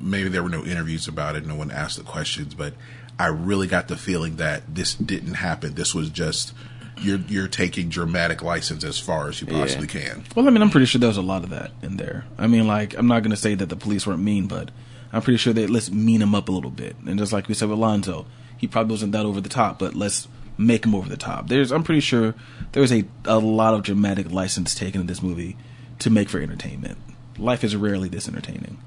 [0.00, 2.74] maybe there were no interviews about it, no one asked the questions, but
[3.18, 5.74] I really got the feeling that this didn't happen.
[5.74, 6.54] This was just
[7.00, 9.60] you're you're taking dramatic license as far as you Yeah.
[9.60, 10.24] possibly can.
[10.34, 12.24] Well, I mean, I'm pretty sure there was a lot of that in there.
[12.38, 14.70] I mean, like, I'm not going to say that the police weren't mean, but
[15.12, 16.96] I'm pretty sure they let's mean him up a little bit.
[17.06, 19.94] And just like we said with Lonzo, he probably wasn't that over the top, but
[19.94, 20.28] let's
[20.58, 21.48] make him over the top.
[21.48, 22.34] There's, I'm pretty sure
[22.72, 25.56] there's a a lot of dramatic license taken in this movie
[26.00, 26.98] to make for entertainment.
[27.38, 28.78] Life is rarely this entertaining.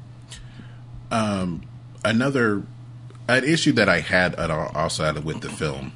[1.11, 1.64] Um,
[2.06, 2.64] Another
[3.27, 5.94] an issue that I had at all, outside with the film.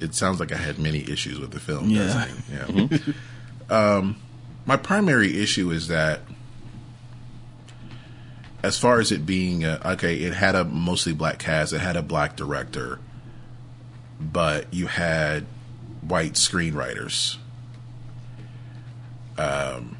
[0.00, 1.90] It sounds like I had many issues with the film.
[1.90, 2.04] Yeah.
[2.04, 3.00] doesn't it?
[3.70, 3.96] Yeah.
[3.96, 4.16] um,
[4.66, 6.20] my primary issue is that
[8.62, 11.96] as far as it being a, okay, it had a mostly black cast, it had
[11.96, 12.98] a black director,
[14.20, 15.46] but you had
[16.02, 17.36] white screenwriters.
[19.36, 19.96] Um,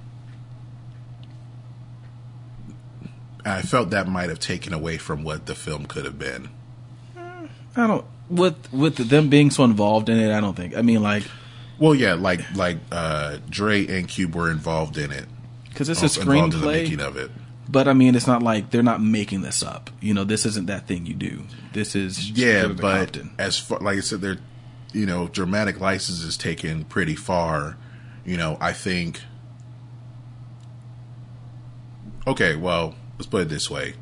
[3.45, 6.51] I felt that might have taken away from what the film could have been.
[7.77, 10.33] I don't with with them being so involved in it.
[10.37, 10.77] I don't think.
[10.77, 11.25] I mean, like,
[11.79, 15.27] Well, yeah, like like uh, Dre and Cube were involved in it.
[15.69, 16.73] because it's a Also involved in the screenplay.
[16.83, 17.31] making of it.
[17.71, 19.91] But I mean, it's not like they're not making this up.
[20.01, 21.43] You know, this isn't that thing you do.
[21.75, 23.31] This is Yeah, but Compton.
[23.39, 24.39] as far like I said, they're
[24.93, 27.77] you know dramatic license is taken pretty far.
[28.25, 29.21] You know, I think.
[32.27, 33.95] Okay, well, let's put it this way.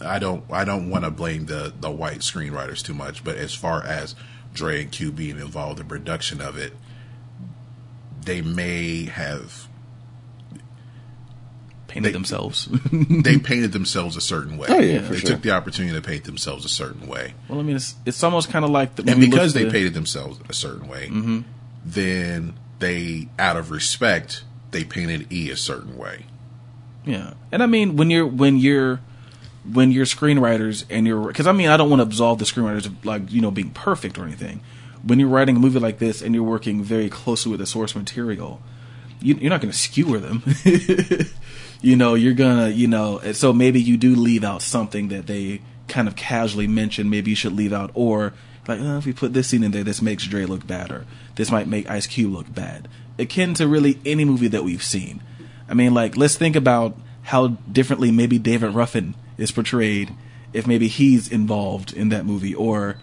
[0.00, 3.54] I don't I don't want to blame the the white screenwriters too much, but as
[3.54, 4.14] far as
[4.52, 6.72] Dre and Q being involved in production of it,
[8.24, 9.68] they may have
[11.86, 12.68] painted they- themselves.
[12.92, 14.66] they painted themselves a certain way.
[14.70, 15.30] Oh, yeah, they sure.
[15.30, 17.34] took the opportunity to paint themselves a certain way.
[17.48, 19.94] well, I mean, it's it's almost kind of like the and because they to- painted
[19.94, 21.40] themselves a certain way, Mm-hmm.
[21.84, 26.26] then they, out of respect, they painted E a certain way.
[27.04, 29.00] Yeah, and I mean when you're when you're
[29.72, 32.86] when you're screenwriters and you're because I mean I don't want to absolve the screenwriters
[32.86, 34.60] of like you know being perfect or anything.
[35.02, 37.94] When you're writing a movie like this and you're working very closely with the source
[37.94, 38.60] material,
[39.20, 40.42] you, you're not going to skewer them.
[41.80, 43.20] you know, you're gonna you know.
[43.32, 47.10] So maybe you do leave out something that they kind of casually mention.
[47.10, 48.34] Maybe you should leave out or
[48.66, 51.06] like oh, if we put this scene in there, this makes Dre look bad, or
[51.36, 52.88] this might make Ice Cube look bad.
[53.18, 55.22] Akin to really any movie that we've seen.
[55.68, 60.14] I mean, like let's think about how differently maybe David Ruffin is portrayed
[60.52, 62.96] if maybe he's involved in that movie, or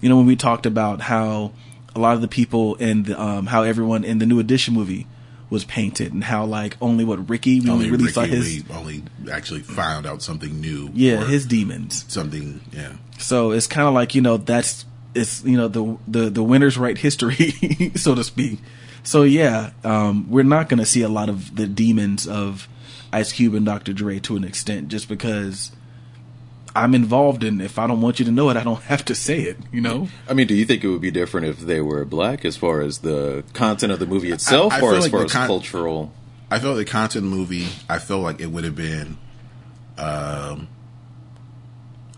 [0.00, 1.52] you know when we talked about how
[1.94, 5.06] a lot of the people and um, how everyone in the New Edition movie
[5.50, 8.74] was painted, and how like only what Ricky we only really Ricky saw his we
[8.74, 10.90] only actually found out something new.
[10.94, 12.04] yeah his demons.
[12.08, 12.60] something.
[12.72, 16.42] Yeah, So it's kind of like you know that's it's you know the the the
[16.42, 17.50] winners write history,
[17.96, 18.60] so to speak.
[19.02, 22.68] So yeah, um, we're not going to see a lot of the demons of
[23.12, 23.92] Ice Cube and Dr.
[23.92, 25.72] Dre to an extent, just because
[26.74, 27.60] I'm involved in.
[27.60, 29.58] If I don't want you to know it, I don't have to say it.
[29.72, 30.08] You know?
[30.28, 32.80] I mean, do you think it would be different if they were black as far
[32.80, 35.46] as the content of the movie itself, I or feel as like far as con-
[35.46, 36.12] cultural?
[36.50, 37.68] I felt the content of the movie.
[37.88, 39.16] I felt like it would have been,
[39.98, 40.68] um,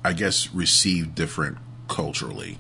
[0.05, 1.59] I guess, received different
[1.89, 2.59] culturally.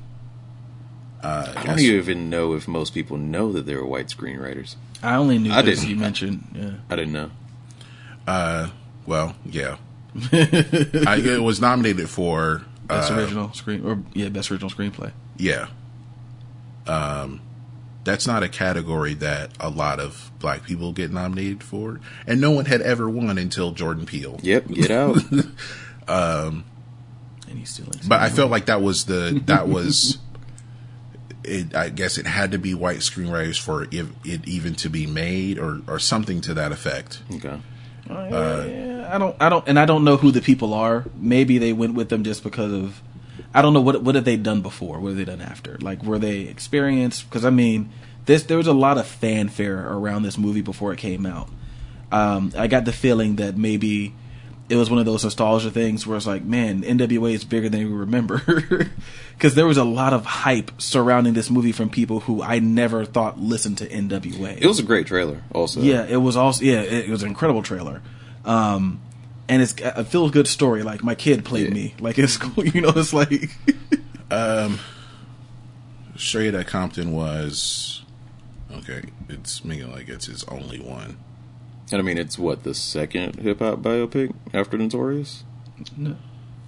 [1.22, 4.76] Uh, I don't even know if most people know that they were white screenwriters.
[5.02, 5.88] I only knew I didn't.
[5.88, 6.44] you mentioned.
[6.54, 6.72] Yeah.
[6.90, 7.30] I didn't know.
[8.26, 8.70] Uh,
[9.06, 9.76] well, yeah.
[10.32, 15.12] I, it was nominated for Best uh, original screen or yeah, best original screenplay.
[15.36, 15.68] Yeah.
[16.86, 17.40] Um,
[18.04, 22.50] that's not a category that a lot of black people get nominated for, and no
[22.50, 24.38] one had ever won until Jordan Peele.
[24.42, 25.16] Yep, get out.
[27.48, 27.86] And he's still.
[28.06, 30.18] But I felt like that was the that was.
[31.46, 35.06] It, I guess it had to be white screenwriters for it, it even to be
[35.06, 37.22] made, or or something to that effect.
[37.32, 37.60] okay.
[38.08, 41.04] Uh, yeah, I don't, I don't, and I don't know who the people are.
[41.16, 43.00] Maybe they went with them just because of,
[43.54, 45.00] I don't know what what have they done before.
[45.00, 45.78] What have they done after?
[45.80, 47.28] Like, were they experienced?
[47.28, 47.90] Because I mean,
[48.26, 51.48] this there was a lot of fanfare around this movie before it came out.
[52.12, 54.14] Um, I got the feeling that maybe
[54.68, 57.80] it was one of those nostalgia things where it's like, man, NWA is bigger than
[57.80, 58.42] we remember.
[59.34, 63.04] Because there was a lot of hype surrounding this movie from people who I never
[63.04, 64.56] thought listened to NWA.
[64.60, 65.80] It was a great trailer, also.
[65.80, 68.00] Yeah, it was also yeah, it, it was an incredible trailer.
[68.44, 69.00] Um,
[69.48, 70.84] and it's a feel good story.
[70.84, 71.74] Like my kid played Yeah.
[71.74, 71.94] me.
[71.98, 72.64] Like it's cool.
[72.64, 73.50] You know, it's like
[76.16, 78.02] Straight at Compton was
[78.72, 79.02] okay.
[79.28, 81.16] It's making like it's his only one.
[81.92, 85.44] And I mean, it's what the second hip hop biopic after Notorious.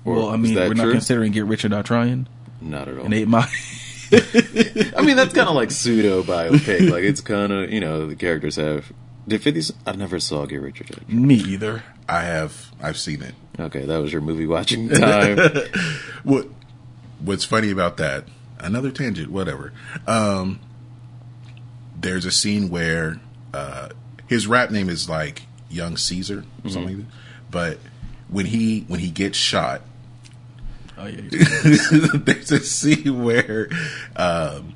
[0.05, 0.93] Or well, I mean, we're not true?
[0.93, 2.29] considering Get Rich or Not Trying
[2.61, 3.05] Not at all.
[3.07, 3.49] and Eight Mile.
[4.13, 6.91] I mean, that's kind of like pseudo biopic.
[6.91, 8.93] like it's kind of you know the characters have.
[9.27, 9.75] Did Fifty?
[9.85, 11.03] I never saw Get Rich or Die.
[11.09, 11.83] me either.
[12.09, 13.35] I have I've seen it.
[13.59, 15.39] Okay, that was your movie watching time.
[16.23, 16.49] What
[17.21, 18.25] What's funny about that?
[18.59, 19.73] Another tangent, whatever.
[20.07, 20.61] Um,
[21.99, 23.21] there's a scene where
[23.55, 23.89] uh,
[24.27, 27.17] his rap name is like Young Caesar or something like that.
[27.51, 27.79] But
[28.29, 29.83] when he when he gets shot,
[30.99, 31.21] Oh yeah.
[31.31, 33.69] there's a scene where
[34.17, 34.75] um,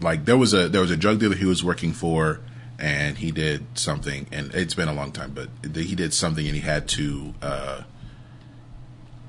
[0.00, 2.40] like there was a there was a drug dealer he was working for
[2.78, 6.54] and he did something and it's been a long time but he did something and
[6.54, 7.82] he had to uh,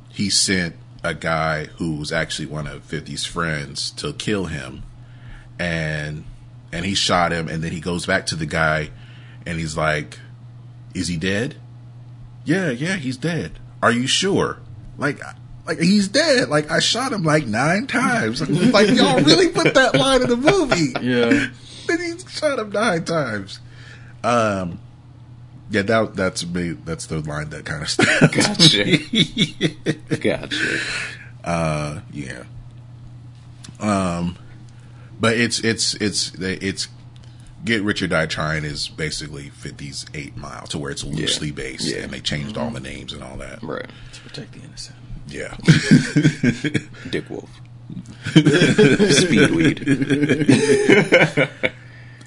[0.09, 4.83] he sent a guy who was actually one of 50's friends to kill him
[5.59, 6.23] and
[6.71, 8.89] and he shot him and then he goes back to the guy
[9.45, 10.19] and he's like
[10.93, 11.55] is he dead?
[12.45, 13.59] Yeah yeah he's dead.
[13.81, 14.59] Are you sure?
[14.97, 15.19] Like
[15.65, 16.49] like he's dead.
[16.49, 18.41] Like i shot him like nine times.
[18.71, 20.93] Like y'all really put that line in the movie.
[21.01, 21.47] Yeah.
[21.89, 23.59] and he shot him nine times.
[24.23, 24.79] Um
[25.69, 28.31] yeah that that's me that's the line that kind of stuck.
[28.31, 28.97] Gotcha.
[30.17, 30.79] gotcha.
[31.43, 32.43] uh yeah.
[33.79, 34.37] Um
[35.19, 36.87] but it's it's it's it's
[37.63, 41.87] get rich or die trying is basically 50's eight mile to where it's loosely based
[41.87, 42.03] Yeah.
[42.03, 42.75] and they changed all mm-hmm.
[42.75, 43.89] the names and all that Right.
[44.13, 44.97] To protect the innocent.
[45.27, 45.55] yeah
[47.09, 47.49] Dick Wolf.
[49.21, 49.81] Speedweed.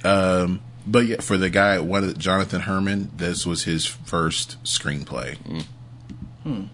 [0.04, 5.38] Um, but yeah for the guy one of jonathan herman this was his first screenplay
[6.42, 6.64] hmm.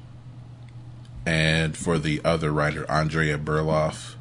[1.25, 4.15] and for the other writer Andrea Berloff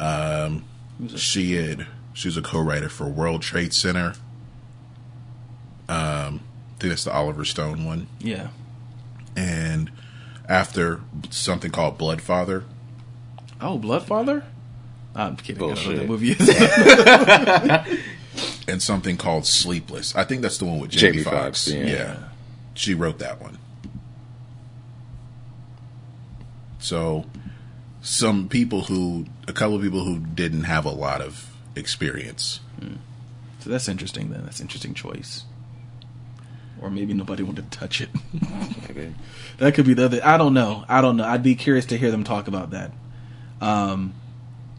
[0.00, 0.64] um
[1.14, 1.86] she had
[2.20, 4.08] she was a co-writer for world trade center
[5.88, 6.40] um
[6.76, 8.48] i think that's the oliver stone one Yeah.
[9.34, 9.90] and
[10.46, 12.64] after something called bloodfather
[13.62, 14.42] Oh, Bloodfather.
[15.14, 15.62] I'm kidding.
[15.62, 16.08] I don't know what Bullshit.
[16.08, 16.30] that movie
[17.90, 18.64] is.
[18.68, 21.84] and something called sleepless i think that's the one with jamie, Jamie foxx Foxx, yeah.
[21.86, 22.16] yeah
[22.74, 23.56] she wrote that one
[26.78, 27.24] So
[28.00, 32.60] some people who, a couple of people who didn't have a lot of experience.
[33.60, 34.30] So that's interesting.
[34.30, 35.44] Then that's an interesting choice.
[36.80, 38.08] Or maybe nobody wanted to touch it.
[38.88, 39.14] Maybe.
[39.58, 40.20] that could be the other.
[40.24, 40.86] I don't know.
[40.88, 41.24] I don't know.
[41.24, 42.92] I'd be curious to hear them talk about that.
[43.60, 44.14] Um,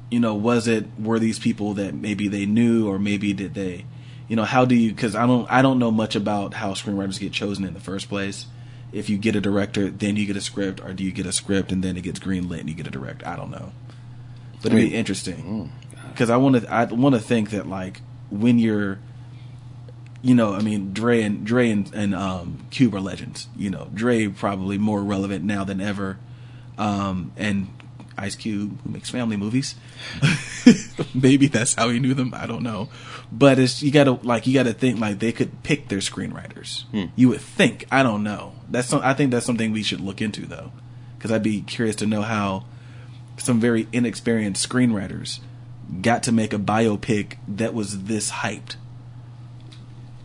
[0.10, 3.86] you know, was it were these people that maybe they knew, or maybe did they?
[4.28, 4.90] You know, how do you?
[4.90, 5.50] Because I don't.
[5.52, 8.48] I don't know much about how screenwriters get chosen in the first place.
[8.92, 11.32] If you get a director, then you get a script, or do you get a
[11.32, 13.28] script and then it gets greenlit and you get a director?
[13.28, 13.72] I don't know.
[14.64, 15.72] But it'd I be interesting
[16.22, 16.72] because I want to.
[16.72, 18.00] I want to think that like
[18.30, 19.00] when you're,
[20.22, 23.48] you know, I mean, Dre and Dre and, and um, Cube are legends.
[23.58, 26.20] You know, Dre probably more relevant now than ever,
[26.78, 27.70] um, and
[28.20, 29.74] Ice Cube who makes family movies.
[31.16, 32.36] Maybe that's how he knew them.
[32.36, 32.90] I don't know,
[33.32, 36.84] but it's you gotta like you gotta think like they could pick their screenwriters.
[37.16, 37.88] You would think.
[37.92, 38.54] I don't know.
[38.70, 40.72] That's some, I think that's something we should look into though,
[41.18, 42.66] because I'd be curious to know how
[43.38, 45.40] some very inexperienced screenwriters
[46.02, 48.76] got to make a biopic that was this hyped.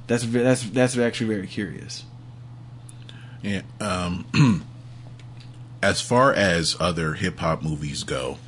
[0.06, 2.04] That's that's that's actually very curious.
[3.42, 3.62] Yeah.
[3.80, 4.64] Um,
[5.82, 8.38] as far as other hip hop movies go,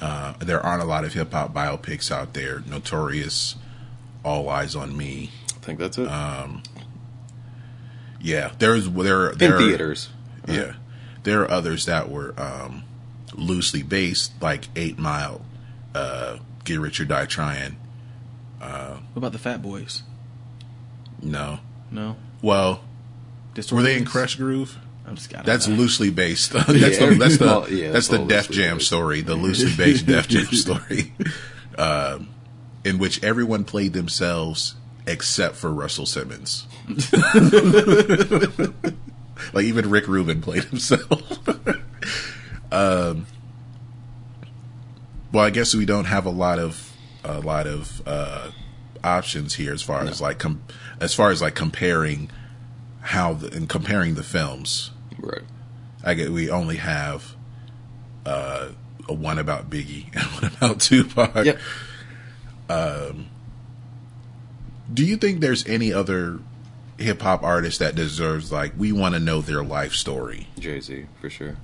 [0.00, 2.60] uh, there aren't a lot of hip hop biopics out there.
[2.66, 3.56] Notorious,
[4.24, 5.30] All Eyez on Me.
[5.50, 6.08] I think that's it.
[8.20, 10.08] Yeah, there's there In there are- theaters.
[10.48, 10.74] Yeah,
[11.22, 12.82] there are others that were um,
[13.34, 15.44] loosely based, like Eight Mile,
[15.94, 17.76] uh, Get Rich or Die Trying.
[18.60, 20.02] Uh, What about the Fat Boys?
[21.22, 21.60] No,
[21.90, 22.82] No, well,
[23.70, 24.08] were they in Disorderlies?
[24.08, 24.78] Krush Groove?
[25.06, 26.52] I'm just got That's loosely based.
[26.52, 28.86] that's Yeah, the that's the well, yeah, that's that's the Def Jam based.
[28.86, 31.12] story, the loosely based Def Jam story,
[31.76, 32.28] um,
[32.84, 34.74] in which everyone played themselves
[35.06, 36.66] except for Russell Simmons.
[39.52, 41.38] like even Rick Rubin played himself.
[42.70, 43.26] um,
[45.32, 46.92] well, I guess we don't have a lot of
[47.24, 48.50] a lot of uh,
[49.04, 50.62] options here as far as like com-
[51.00, 52.30] as far as like comparing
[53.00, 54.90] how the, and comparing the films.
[55.18, 55.42] Right.
[56.04, 57.36] I get we only have
[58.26, 58.68] uh,
[59.08, 61.44] a one about Biggie and one about Tupac.
[61.44, 61.58] Yep.
[64.92, 66.40] Do you think there's any other
[66.98, 70.48] hip hop artist that deserves like we want to know their life story?
[70.58, 71.56] Jay Z for sure.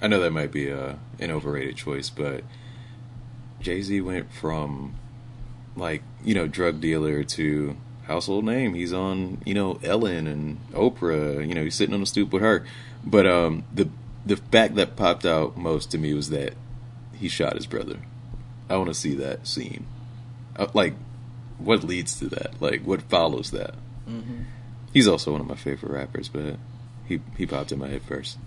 [0.00, 2.44] I know that might be uh, an overrated choice, but
[3.60, 4.94] Jay Z went from
[5.76, 7.76] like you know drug dealer to
[8.06, 8.74] household name.
[8.74, 11.46] He's on you know Ellen and Oprah.
[11.46, 12.64] You know he's sitting on the stoop with her.
[13.04, 13.88] But um, the
[14.26, 16.54] the fact that popped out most to me was that
[17.14, 17.98] he shot his brother.
[18.68, 19.86] I want to see that scene.
[20.56, 20.94] Uh, like,
[21.58, 22.60] what leads to that?
[22.60, 23.74] Like, what follows that?
[24.92, 26.56] He's also one of my favorite rappers, but
[27.06, 28.38] he he popped in my head first.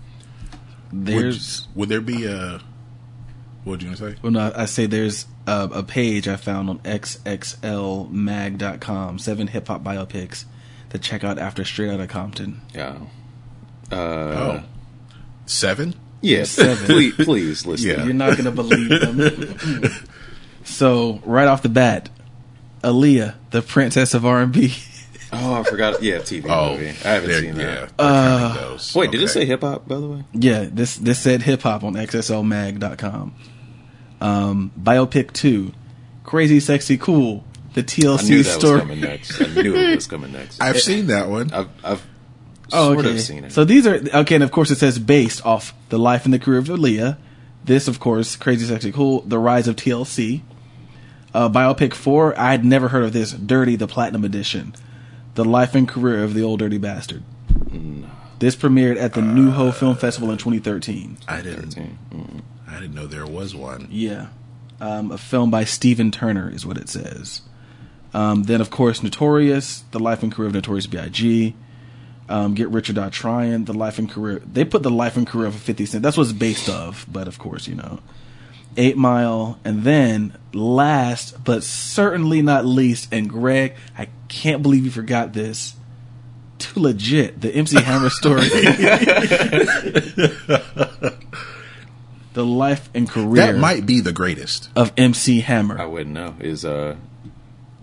[0.92, 2.60] There's would, would there be a
[3.64, 4.16] what do you want to say?
[4.22, 6.78] well, no, I say there's a, a page I found on
[7.92, 10.44] xxlmag.com, seven hip hop biopics
[10.90, 12.60] to check out after Straight Outta Compton.
[12.74, 12.98] Yeah.
[13.90, 14.62] Uh, Oh,
[15.46, 15.94] seven?
[16.20, 16.50] Yes.
[16.50, 16.86] Seven.
[16.94, 17.90] please, please listen.
[17.90, 18.04] Yeah.
[18.04, 19.90] You're not gonna believe them.
[20.64, 22.08] so right off the bat,
[22.82, 24.74] Aaliyah, the princess of R&B.
[25.34, 26.02] Oh, I forgot.
[26.02, 26.88] Yeah, TV Oh, movie.
[26.90, 27.56] I haven't seen that.
[27.56, 28.94] they're Uh, counting those.
[28.94, 29.88] Wait, did it say hip hop?
[29.88, 30.24] By the way.
[30.34, 33.34] Yeah, this this said hip hop on xxlmag.com.
[34.22, 35.72] Um, biopic two,
[36.24, 37.44] crazy, sexy, cool.
[37.74, 38.74] The I TLC knew that story.
[38.74, 39.40] was coming next.
[39.40, 40.60] I knew it was coming next.
[40.60, 41.52] I've seen that one.
[41.52, 42.06] I've, I've
[42.74, 43.14] Oh, sort okay.
[43.14, 43.52] of seen it.
[43.52, 46.38] So these are okay, and of course it says based off the life and the
[46.38, 47.18] career of Aaliyah.
[47.64, 49.20] This, of course, crazy, sexy, cool.
[49.22, 50.40] The rise of TLC.
[51.34, 52.38] Uh, biopic four.
[52.38, 53.32] I had never heard of this.
[53.32, 54.74] Dirty, the platinum edition.
[55.34, 57.22] The life and career of the Ol' Dirty Bastard.
[58.38, 61.18] This premiered at the New Ho Film Festival in 2013.
[61.28, 61.72] I didn't.
[61.74, 62.42] 13.
[62.72, 63.88] I didn't know there was one.
[63.90, 64.28] Yeah.
[64.80, 67.42] Um, a film by Stephen Turner is what it says.
[68.14, 71.54] Um, then, of course, Notorious, The Life and Career of Notorious B.I.G.,
[72.28, 74.40] um, Get Rich or Die Trying, The Life and Career.
[74.40, 76.02] They put The Life and Career of 50 Cent.
[76.02, 78.00] That's what it's based of, but of course, you know.
[78.76, 84.90] Eight Mile, and then last, but certainly not least, and Greg, I can't believe you
[84.90, 85.74] forgot this.
[86.58, 88.42] Too legit, the MC Hammer story.
[92.34, 94.68] the life and career That might be the greatest.
[94.76, 95.78] of MC Hammer.
[95.80, 96.34] I wouldn't know.
[96.40, 96.96] Is uh,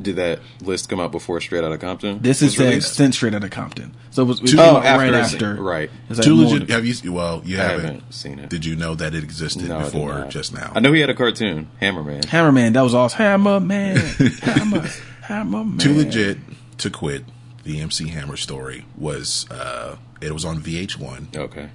[0.02, 2.20] did that list come out before Straight Outta Compton?
[2.22, 3.94] This is was said since straight out of Compton.
[4.12, 5.56] So it was, it Oh, after right after.
[5.56, 5.90] right.
[6.10, 6.70] It's like Too legit.
[6.70, 7.12] Have you?
[7.12, 8.50] Well, you I haven't, haven't seen it.
[8.50, 10.72] Did you know that it existed No, before just now?
[10.74, 12.24] I know he had a cartoon, Hammerman.
[12.26, 13.18] Hammerman, that was awesome.
[13.18, 13.98] Hammer Man.
[14.42, 14.88] Hammer.
[15.24, 15.78] Hammer Man.
[15.80, 16.38] Too legit
[16.78, 17.26] to quit.
[17.66, 19.46] The MC Hammer story was.
[19.52, 21.36] uh It was on VH1.
[21.36, 21.70] Okay.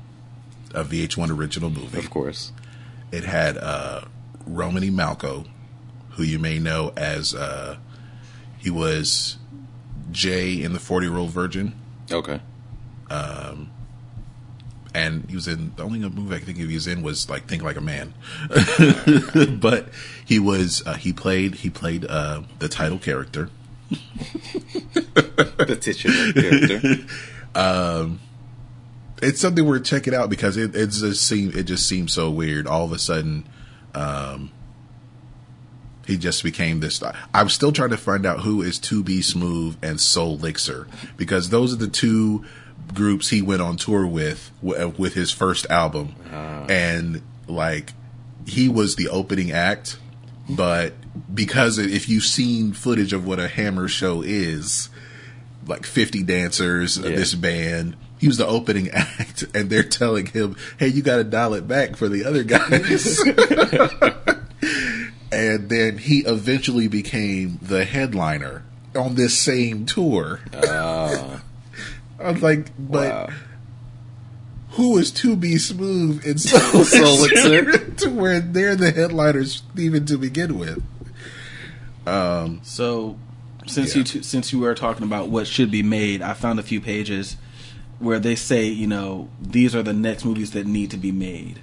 [0.75, 1.99] a VH1 original movie.
[1.99, 2.53] Of course.
[3.15, 4.03] It had uh,
[4.47, 5.47] Romany Malco,
[6.11, 7.77] who you may know as uh,
[8.59, 9.37] he was
[10.11, 11.75] Jay in the Forty Year Old Virgin,
[12.11, 12.41] Okay.
[14.95, 17.29] and he was in the only movie I can think of he was in was
[17.31, 18.15] like Think Like a Man,
[19.61, 19.89] but
[20.25, 23.51] he was uh, he played he played uh, the title character.
[25.15, 27.05] The titular character.
[29.25, 32.67] it's something we're checking out because it it just seem it just seems so weird.
[32.67, 33.47] All of a sudden,
[33.95, 34.51] um,
[36.07, 37.03] he just became this.
[37.33, 40.87] I'm still trying to find out who is To Be Smooth and Soul Lixer
[41.17, 42.45] because those are the two
[42.93, 46.15] groups he went on tour with with his first album,
[46.69, 47.93] and like
[48.47, 49.99] he was the opening act.
[50.49, 50.93] But
[51.35, 54.91] because if you've seen footage of what a Hammer show is,
[55.67, 57.17] like 50 dancers, uh, Yeah.
[57.17, 57.97] this band.
[58.25, 61.69] He was the opening act, and they're telling him, "Hey, you got to dial it
[61.69, 63.21] back for the other guys."
[65.31, 68.63] and then he eventually became the headliner
[68.97, 70.41] on this same tour.
[70.55, 71.39] I
[72.19, 73.29] was like, but Wow.
[74.71, 80.17] who is to be smooth and so Soul to where they're the headliners even to
[80.17, 80.83] begin with?
[82.07, 83.19] Um, so,
[83.67, 83.99] since Yeah.
[83.99, 86.81] you t- since you were talking about what should be made, I found a few
[86.81, 87.37] pages
[87.99, 91.61] where they say, you know, these are the next movies that need to be made.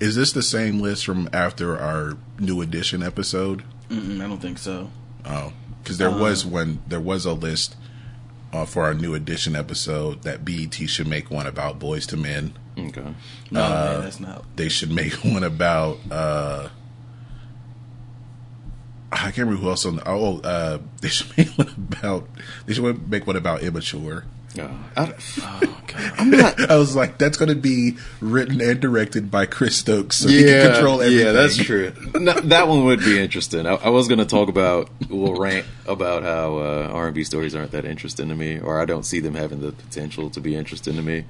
[0.00, 3.62] Is this the same list from after our new edition episode?
[3.88, 4.90] Mm-mm, I don't think so.
[5.24, 5.52] Oh,
[5.82, 6.80] because there was one.
[6.86, 7.76] There was a list
[8.52, 12.52] uh, for our new edition episode that BET should make one about Boyz II Men.
[12.78, 13.14] Okay.
[13.50, 14.44] No, Uh, man, that's not.
[14.56, 15.98] They should make one about.
[16.10, 16.68] uh
[19.12, 19.96] I can't remember who else on.
[19.96, 22.28] The, oh, uh, they should make one about.
[22.66, 24.24] They should make one about immature.
[24.56, 26.12] No, I, Oh God.
[26.18, 26.60] I'm not.
[26.70, 30.44] I was like, that's going to be written and directed by Chris Stokes, so he
[30.44, 31.26] can control everything.
[31.26, 31.92] Yeah, that's true.
[32.14, 33.66] No, that one would be interesting.
[33.66, 37.70] I, I was going to talk about, we'll rant about how uh, R&B stories aren't
[37.72, 40.96] that interesting to me, or I don't see them having the potential to be interesting
[40.96, 41.24] to me,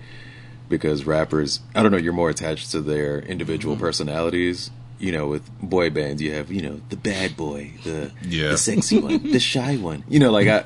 [0.68, 3.84] because rappers, I don't know, you're more attached to their individual Mm-hmm.
[3.84, 4.70] personalities.
[4.98, 8.52] You know, with boy bands, you have you know the bad boy, the Yeah.
[8.52, 10.04] the sexy one, the shy one.
[10.08, 10.64] You know, like I,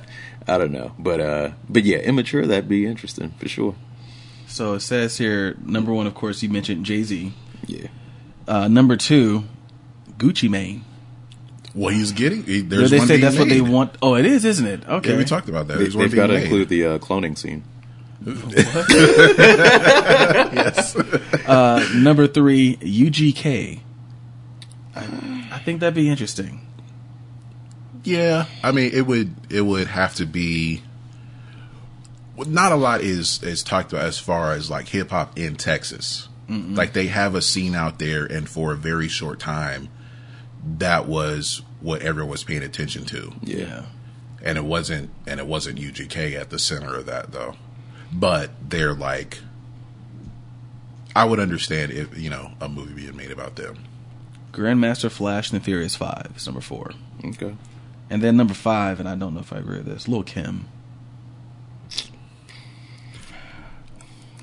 [0.48, 3.74] I don't know, but uh, but yeah, immature that'd be interesting for sure.
[4.46, 7.32] So it says here, number one, of course, you mentioned Jay Z.
[7.66, 7.86] Yeah.
[8.48, 9.44] Uh, number two,
[10.16, 10.84] Gucci Mane.
[11.72, 12.42] What he's getting.
[12.42, 13.96] He, Where there's they one say being that's what they want.
[14.02, 14.88] Oh, it is, isn't it?
[14.88, 15.12] Okay.
[15.12, 15.74] Yeah, we talked about that.
[15.78, 16.42] They, There's one have got to made.
[16.44, 17.62] include the uh, cloning scene.
[20.52, 20.96] yes.
[21.46, 23.80] Uh, number three, UGK.
[24.96, 26.60] I, I think that'd be interesting.
[28.04, 30.82] Yeah, I mean, it would it would have to be.
[32.36, 36.28] Not a lot is is talked about as far as like hip hop in Texas.
[36.48, 39.88] Like they have a scene out there, and for a very short time,
[40.78, 43.32] that was what everyone was paying attention to.
[43.42, 43.84] Yeah.
[44.42, 47.54] and it wasn't and it wasn't UGK at the center of that though.
[48.12, 49.38] But they're like,
[51.14, 53.84] I would understand if you know a movie being made about them.
[54.52, 56.92] Grandmaster Flash and the Furious Five is number four.
[57.24, 57.54] Okay.
[58.10, 60.66] And then number five, and I don't know if I agree with this, Lil Kim.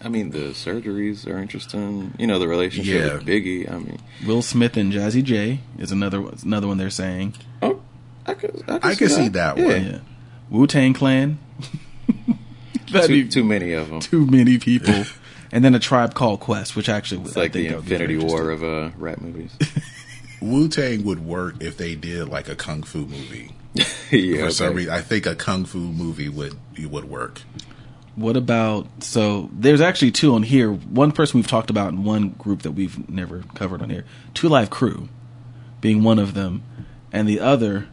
[0.02, 2.14] I mean, the surgeries are interesting.
[2.20, 3.14] You know, the relationship Yeah.
[3.16, 3.70] with Biggie.
[3.72, 7.34] I mean, Will Smith and Jazzy J is another another one they're saying.
[7.62, 7.82] oh,
[8.26, 9.66] I could, I could, I can see that one.
[9.86, 10.00] Yeah.
[10.50, 11.40] Wu Tang Clan.
[12.92, 14.00] That'd Too, be too many of them.
[14.00, 15.04] too many people.
[15.52, 17.86] and then a tribe called Quest, which actually It's I like think the that would
[17.86, 19.52] be Infinity War of uh, rap movies.
[20.42, 23.52] Wu Tang would work if they did like a kung fu movie.
[24.12, 24.76] yeah, For some okay.
[24.76, 27.42] reason, I think a kung fu movie would would work.
[28.16, 29.50] What about so?
[29.54, 30.72] There's actually two on here.
[30.72, 34.06] One person we've talked about, and one group that we've never covered on here.
[34.34, 35.10] Two Live Crew,
[35.82, 36.64] being one of them,
[37.12, 37.88] and the other,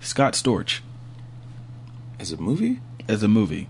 [0.00, 0.80] Scott Storch
[2.18, 3.68] As a movie, as a movie.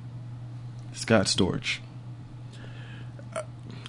[0.92, 1.78] Scott Storch.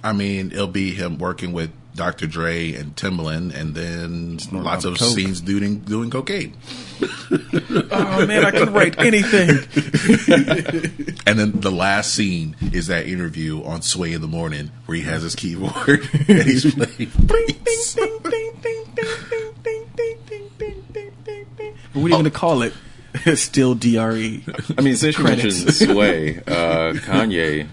[0.02, 2.26] I mean, it'll be him working with Dr.
[2.26, 5.08] Dre and Timbaland, and then lots of coke.
[5.16, 6.56] scenes doing doing cocaine.
[7.92, 9.48] Oh man, I can write anything.
[11.26, 15.02] And then the last scene is that interview on Sway in the Morning where he
[15.04, 17.10] has his keyboard and he's playing.
[17.64, 17.96] bass.
[21.92, 22.72] But what are you going to call it?
[23.34, 23.94] Still E.
[23.96, 24.44] DRE.
[24.78, 25.64] I mean, since you Credits.
[25.64, 27.66] mentioned Sway, uh, Kanye,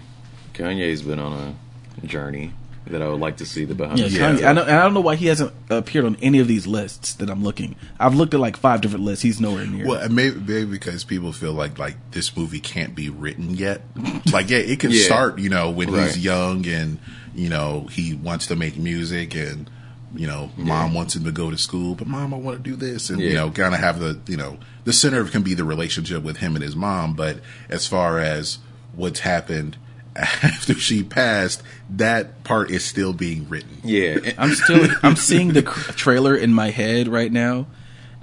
[0.53, 1.56] Kanye's been on
[2.02, 2.53] a journey.
[2.91, 3.99] That I would like to see the behind.
[3.99, 4.30] Yeah, the Kanye.
[4.38, 4.43] scenes.
[4.43, 7.30] I don't, I don't know why he hasn't appeared on any of these lists that
[7.30, 7.76] I'm looking.
[7.99, 9.23] I've looked at like five different lists.
[9.23, 9.88] He's nowhere near.
[9.88, 13.81] Well, maybe, maybe because people feel like like this movie can't be written yet.
[14.31, 15.03] Like, yeah, it can Yeah.
[15.05, 16.05] start, you know, when Right.
[16.07, 16.99] he's young and
[17.35, 19.69] you know he wants to make music and
[20.15, 22.76] you know mom wants him to go to school, but mom, I want to do
[22.76, 25.64] this, and you know, kind of have the you know the center can be the
[25.64, 27.14] relationship with him and his mom.
[27.14, 27.39] But
[27.69, 28.57] as far as
[28.95, 29.77] what's happened
[30.18, 33.80] after she passed, that part is still being written.
[33.84, 37.68] Yeah, I'm still I'm seeing the trailer in my head right now,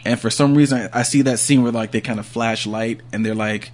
[0.05, 2.67] and for some reason I, I see that scene where like they kind of flash
[2.67, 3.71] light and they're like,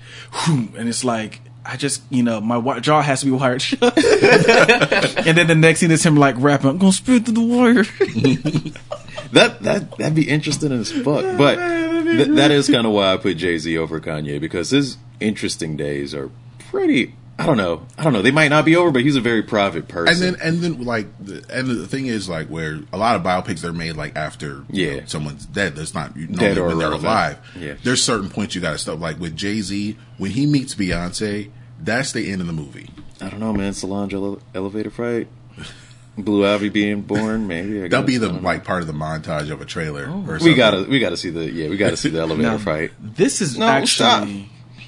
[0.46, 3.82] and it's like I just you know my wi- jaw has to be wired shut,
[3.96, 7.84] and then the next scene is him like rapping, "I'm gonna spit through the wire."
[9.32, 11.38] that that that'd be interesting as fuck.
[11.38, 14.96] But th- that is kind of why I put Jay Z over Kanye because his
[15.20, 16.30] interesting days are
[16.70, 17.14] pretty.
[17.40, 17.86] I don't know.
[17.96, 18.22] I don't know.
[18.22, 20.12] They might not be over, but he's a very private person.
[20.14, 23.22] And then, and then, like, the, and the thing is, like, where a lot of
[23.22, 24.96] biopics are made, like, after you Yeah.
[24.96, 25.74] know, someone's dead.
[25.74, 27.38] That's not normally Dead or they're alive.
[27.58, 27.74] Yeah.
[27.82, 29.00] There's certain points you got to stop.
[29.00, 31.50] Like with Jay Z, when he meets Beyonce,
[31.82, 32.90] that's the end of the movie.
[33.22, 33.72] I don't know, man.
[33.72, 35.28] Solange ele- elevator fight,
[36.18, 37.46] Blue Ivy being born.
[37.46, 38.48] Maybe I That'll be the I don't know.
[38.48, 40.06] like part of the montage of a trailer.
[40.10, 40.24] Oh.
[40.28, 42.90] or We gotta we gotta see the yeah we gotta see the elevator Now, fight.
[43.00, 44.44] This is No, actually Chill.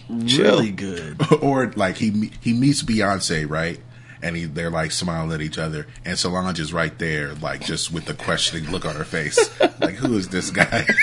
[0.09, 1.20] Really good.
[1.43, 3.81] or like he he meets Beyonce, right?
[4.24, 7.93] And he, they're like smiling at each other, and Solange is right there, like just
[7.93, 9.51] with the questioning look on her face,
[9.81, 10.85] like who is this guy?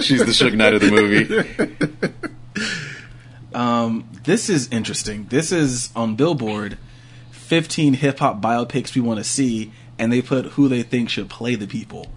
[0.00, 1.94] She's the Suge Knight of the movie.
[3.54, 5.26] Um, This is interesting.
[5.30, 6.78] This is on Billboard,
[7.30, 11.30] 15 hip hop biopics we want to see, and they put who they think should
[11.30, 12.08] play the people.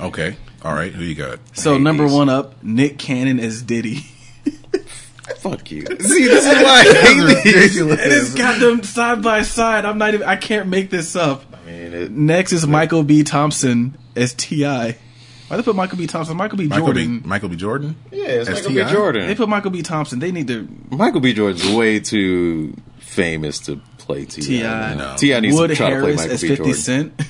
[0.00, 1.40] okay, all right, who you got?
[1.54, 4.04] So number one up, Nick Cannon as Diddy.
[5.38, 5.82] Fuck you.
[6.00, 7.80] See, this is why I hate these.
[7.80, 9.84] and it's got them side by side.
[9.84, 10.26] I'm not even.
[10.26, 11.44] I can't make this up.
[11.52, 13.22] I mean, it, Next is Michael B.
[13.22, 14.64] Thompson as Ti.
[14.64, 16.06] Why they put Michael B.
[16.06, 16.36] Thompson?
[16.36, 16.66] Michael B.
[16.68, 17.18] Michael Jordan.
[17.20, 17.28] B.
[17.28, 17.56] Michael B.
[17.56, 17.96] Jordan.
[18.12, 18.92] yeah, it's As Michael B.
[18.92, 19.26] Jordan.
[19.26, 19.82] They put Michael B.
[19.82, 20.20] Thompson.
[20.20, 20.68] They need to.
[20.90, 21.32] Michael B.
[21.32, 24.42] Jordan's way too famous to play Ti.
[24.42, 24.94] T.I.
[24.94, 25.16] No.
[25.40, 26.48] Needs Wood to try to play Harris Michael as B.
[26.48, 26.74] 50 Jordan.
[26.74, 27.22] Cent.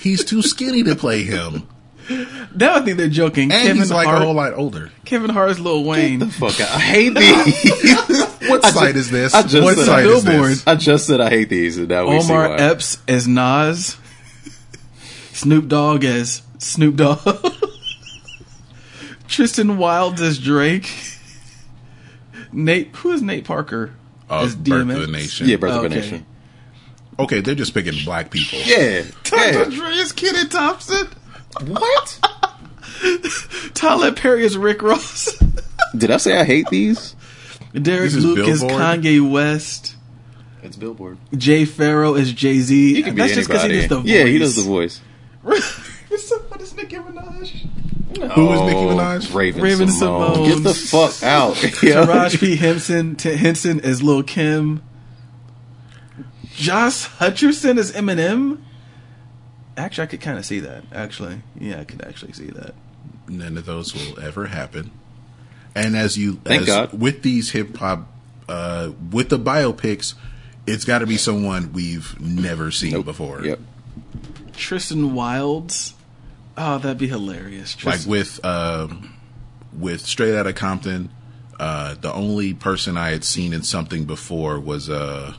[0.00, 1.68] He's too skinny to play him,
[2.54, 3.50] Now I think they're joking.
[3.50, 4.90] and Kevin he's like Hart, a whole lot older.
[5.04, 6.18] Kevin Hart's Lil Wayne.
[6.20, 6.68] The fuck out.
[6.74, 8.48] I hate these.
[8.48, 9.34] What I site ju- is this?
[9.34, 10.50] I just what said- site is Billboard.
[10.52, 10.66] this?
[10.66, 12.56] I just said I hate these, and now we see Omar why.
[12.56, 13.96] Epps as Nas.
[15.32, 17.18] Snoop Dogg as Snoop Dogg.
[19.28, 20.90] Tristan Wilds as Drake.
[22.52, 23.92] Nate, who is Nate Parker
[24.30, 25.06] Uh, as Birth of DMX?
[25.06, 25.48] the Nation.
[25.48, 25.94] Yeah, Birth of a Okay.
[25.96, 26.26] Nation.
[27.18, 28.58] Okay, they're just picking black people.
[28.64, 29.02] Yeah.
[29.24, 29.36] Dr.
[29.36, 29.64] yeah.
[29.64, 31.08] Dre is Kenan Thompson.
[31.62, 32.20] What?
[33.74, 35.36] Tyler Perry is Rick Ross.
[35.96, 37.14] Did I say I hate these?
[37.72, 39.96] Derek This is Luke is Kanye West.
[40.62, 41.18] It's Billboard.
[41.36, 42.94] Jay Pharoah is Jay Z.
[42.94, 44.06] He can be That's just because he does the voice.
[44.06, 45.00] Yeah, he does the voice.
[45.42, 45.58] What
[46.60, 47.50] is Nicki Minaj?
[48.16, 49.30] Who is Nicki Minaj?
[49.30, 50.36] Oh, Raven, Raven Simone.
[50.36, 50.54] Symoné.
[50.54, 51.62] Get the fuck out.
[51.82, 52.06] Yeah.
[52.06, 52.56] Taraji P.
[52.56, 54.82] Henson, T- Henson as Lil Kim.
[56.54, 58.60] Josh Hutcherson is Eminem.
[59.76, 60.84] Actually, I could kind of see that.
[60.92, 62.74] Actually, yeah, I could actually see that.
[63.28, 64.90] None of those will ever happen.
[65.74, 66.92] And as you, Thank as, God.
[66.92, 68.06] with these hip hop,
[68.48, 70.14] uh, with the biopics,
[70.66, 73.06] it's got to be someone we've never seen Nope.
[73.06, 73.44] before.
[73.44, 73.58] Yep.
[74.52, 75.94] Tristan Wilds.
[76.56, 77.82] Oh, that'd be hilarious.
[77.84, 79.12] Like with um,
[79.76, 81.10] with Straight Outta Compton,
[81.58, 85.34] uh, the only person I had seen in something before was uh,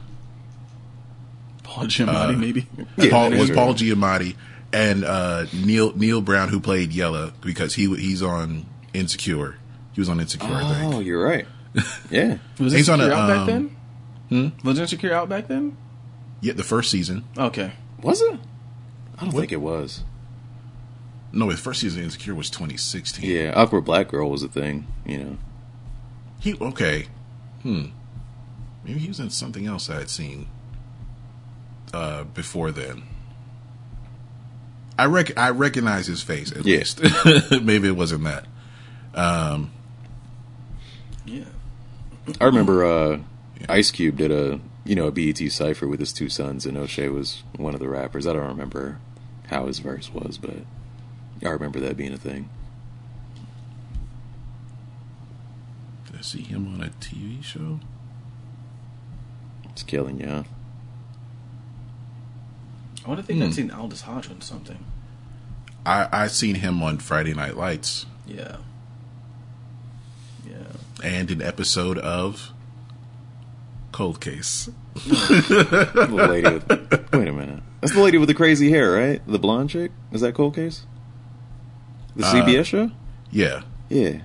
[1.76, 2.68] Paul Giamatti, maybe.
[2.98, 3.76] Yeah, Paul that was Paul right.
[3.78, 4.36] Giamatti
[4.74, 9.58] and uh, Neil Neil Brown who played Yella because he he's on Insecure.
[9.94, 11.06] He was on Insecure, I Oh, think.
[11.06, 11.46] you're right.
[12.10, 12.38] Yeah.
[12.60, 13.78] Was He's on Insecure a, out back um,
[14.30, 14.54] then?
[14.64, 15.78] Was Insecure out back then?
[16.42, 17.26] Yeah, the first season.
[17.38, 17.72] Okay.
[18.02, 18.40] Was it?
[19.18, 20.04] I don't think it was.
[21.34, 23.30] No, the first season of Insecure was 2016.
[23.30, 24.88] Yeah, awkward black girl was a thing.
[25.06, 25.38] You know.
[26.40, 27.08] He okay.
[27.64, 27.88] Hmm.
[28.86, 30.48] Maybe he was in something else I had seen
[31.94, 33.04] uh, before then.
[34.98, 36.78] I rec- I recognize his face at Yeah.
[36.78, 37.02] least.
[37.64, 38.46] Maybe it wasn't that.
[39.14, 39.72] Um,
[41.26, 41.44] Yeah.
[42.40, 43.20] I remember uh,
[43.70, 47.10] Ice Cube did a you know a BET cipher with his two sons, and O'Shea
[47.10, 48.26] was one of the rappers.
[48.26, 49.00] I don't remember
[49.48, 50.58] how his verse was, but
[51.44, 52.50] I remember that being a thing.
[56.08, 57.80] Did I see him on a TV show?
[59.70, 60.46] It's killing you.
[63.06, 63.12] Huh?
[63.12, 64.84] I wonder if they got seen Aldis Hodge on something.
[65.86, 68.58] I I seen him on Friday Night Lights Yeah.
[70.48, 70.56] Yeah.
[71.04, 72.52] and an episode of
[73.92, 74.70] Cold Case.
[74.96, 76.70] The lady with,
[77.14, 77.62] wait a minute.
[77.82, 79.22] That's the lady with the crazy hair, right?
[79.28, 79.92] The blonde chick?
[80.12, 80.86] Is that Cold Case?
[82.16, 82.92] The Uh, CBS show?
[83.32, 84.22] Yeah, Yeah.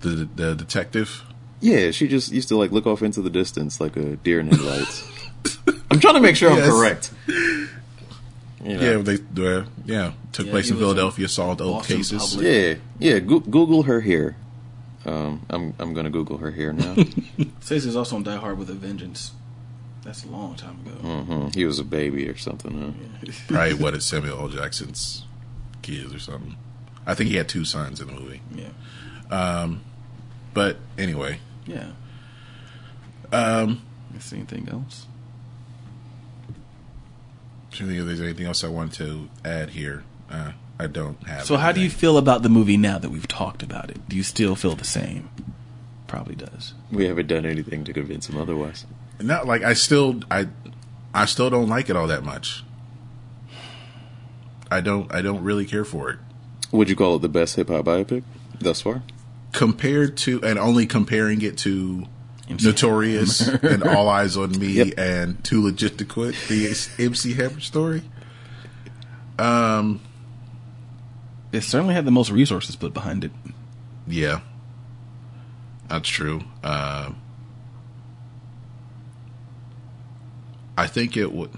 [0.00, 1.22] the the detective.
[1.60, 4.48] Yeah, she just used to like look off into the distance like a deer in
[4.48, 5.04] headlights.
[5.90, 6.64] I'm trying to make sure Yes.
[6.66, 7.12] I'm correct.
[8.66, 8.82] You know.
[8.98, 12.34] Yeah, they uh, yeah took Yeah, place in was in Philadelphia, solved old Boston cases.
[12.34, 12.46] Public.
[12.46, 12.74] Yeah,
[13.12, 13.18] yeah.
[13.20, 14.36] Go- Google her here.
[15.04, 16.96] Um, I'm I'm gonna Google her here now.
[17.60, 19.32] Says he's also on Die Hard with a Vengeance.
[20.02, 20.94] That's a long time ago.
[21.24, 22.94] hmm He was a baby or something.
[23.24, 23.32] Huh?
[23.48, 24.48] Probably what is Samuel L.
[24.48, 25.24] Jackson's
[25.82, 26.56] kids or something.
[27.06, 28.40] I think he had two sons in the movie.
[28.54, 28.68] Yeah.
[29.30, 29.80] Um,
[30.54, 31.90] But anyway, Yeah.
[33.32, 33.82] um,
[34.16, 35.06] Is anything else?
[37.76, 40.04] Do you think if there's anything else I want to add here?
[40.30, 41.44] Uh, I don't have.
[41.44, 44.08] So, how do you feel about the movie now that we've talked about it?
[44.08, 45.30] Do you still feel the same?
[46.06, 46.74] Probably does.
[46.90, 48.86] We haven't done anything to convince him otherwise.
[49.20, 50.48] Not like I still I
[51.14, 52.64] I still don't like it all that much.
[54.70, 56.18] I don't I don't really care for it.
[56.72, 58.22] Would you call it the best hip hop biopic
[58.60, 59.02] thus far?
[59.52, 62.15] Compared to and only comparing it to MC
[62.48, 64.94] Notorious and All Eyez on Me Yep.
[64.98, 66.66] and Too Legit to Quit, the
[66.98, 68.02] MC Hammer story.
[69.38, 70.00] Um
[71.52, 73.32] It certainly had the most resources put behind it.
[74.06, 74.40] yeah.
[75.88, 76.42] That's true.
[76.64, 77.10] Uh,
[80.76, 81.50] I think it would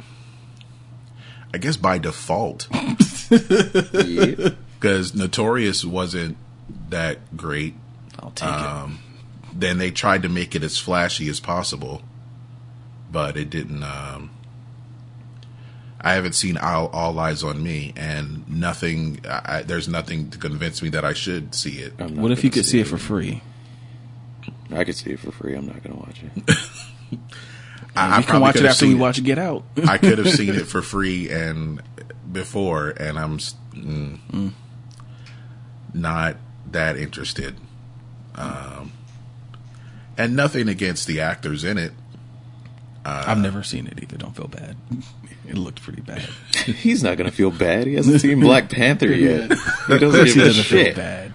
[1.52, 2.68] I guess by default
[3.31, 4.50] yeah.
[4.78, 6.36] because Notorious wasn't
[6.91, 7.75] that great.
[8.20, 8.99] I'll take Um,
[9.52, 12.02] then they tried to make it as flashy as possible,
[13.10, 13.82] but it didn't.
[13.82, 14.30] Um,
[16.00, 19.20] I haven't seen All, All Eyez on Me, and nothing.
[19.28, 21.94] I, I- there's nothing to convince me that I should see it.
[21.94, 21.98] It.
[22.00, 23.42] not What if you could see it for free?
[24.70, 25.54] I could see it for free.
[25.54, 26.56] I'm not gonna watch it.
[27.96, 29.64] I, I we can watch it after we watch Get Out.
[29.88, 31.82] I could have seen it for free and
[32.30, 34.52] before, and I'm s- mm,
[35.94, 36.36] not
[36.70, 37.56] that interested.
[38.34, 38.92] Um,
[40.18, 41.92] and nothing against the actors in it.
[43.05, 44.18] I've never seen it either.
[44.18, 44.76] Don't feel bad.
[45.47, 46.20] It looked pretty bad.
[46.66, 47.86] He's not gonna feel bad.
[47.86, 49.50] He hasn't seen Black Panther yet.
[49.86, 50.97] He doesn't He give a doesn't feel shit.
[50.97, 51.32] bad.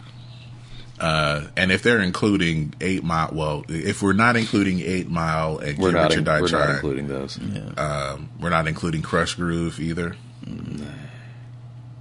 [0.99, 5.79] Uh, and if they're including Eight Mile, well, if we're not including Eight Mile and
[5.79, 6.09] We're Get not.
[6.09, 7.39] Rich or In, Die we're not including those.
[7.77, 10.15] um, we're not including Krush Groove either.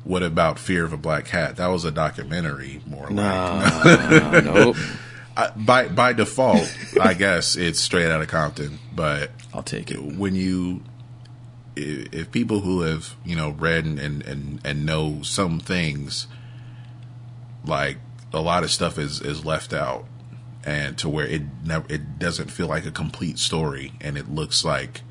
[0.04, 1.56] What about Fear of a Black Hat?
[1.56, 3.12] That was a documentary, more like.
[3.14, 4.76] Nah, nope.
[5.36, 8.78] I, by by default, I guess it's straight out of Compton.
[8.94, 10.00] But I'll take it.
[10.02, 10.82] when you,
[11.76, 16.26] i- if people who have you know read and and and, and know some things,
[17.64, 17.98] like
[18.32, 20.06] a lot of stuff is is left out,
[20.64, 24.64] and to where it never it doesn't feel like a complete story, and it looks
[24.64, 25.02] like,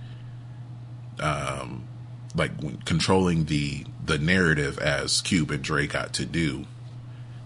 [1.19, 1.87] um,
[2.35, 6.65] like controlling the the narrative as Cube and Dre got to do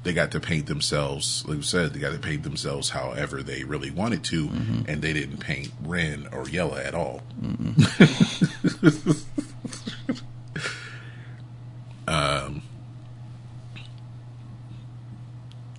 [0.06, 3.64] they got to paint themselves, like we said, they got to paint themselves however they
[3.64, 4.50] really wanted to,
[4.88, 7.24] and they didn't paint Ren or Yella at all.
[12.08, 12.62] um,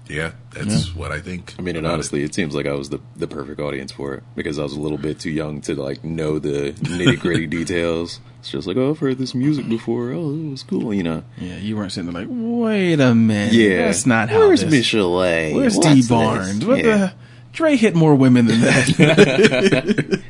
[0.09, 1.55] yeah, that's what I think.
[1.59, 4.25] I mean, and honestly, it seems like I was the the perfect audience for it
[4.35, 8.21] because I was a little bit too young to like know the nitty gritty details.
[8.47, 10.13] It's just like, oh, I've heard this music before.
[10.13, 11.25] Oh, it was cool, you know.
[11.37, 13.53] Yeah, you weren't sitting there like, wait a minute.
[13.53, 14.73] Yeah, That's not how Where's this...
[14.73, 15.53] Michel'le?
[15.53, 16.09] Where's What's T this?
[16.09, 16.65] Barnes?
[16.65, 16.97] What Yeah.
[16.97, 17.13] the...
[17.53, 20.23] Dre hit more women than that.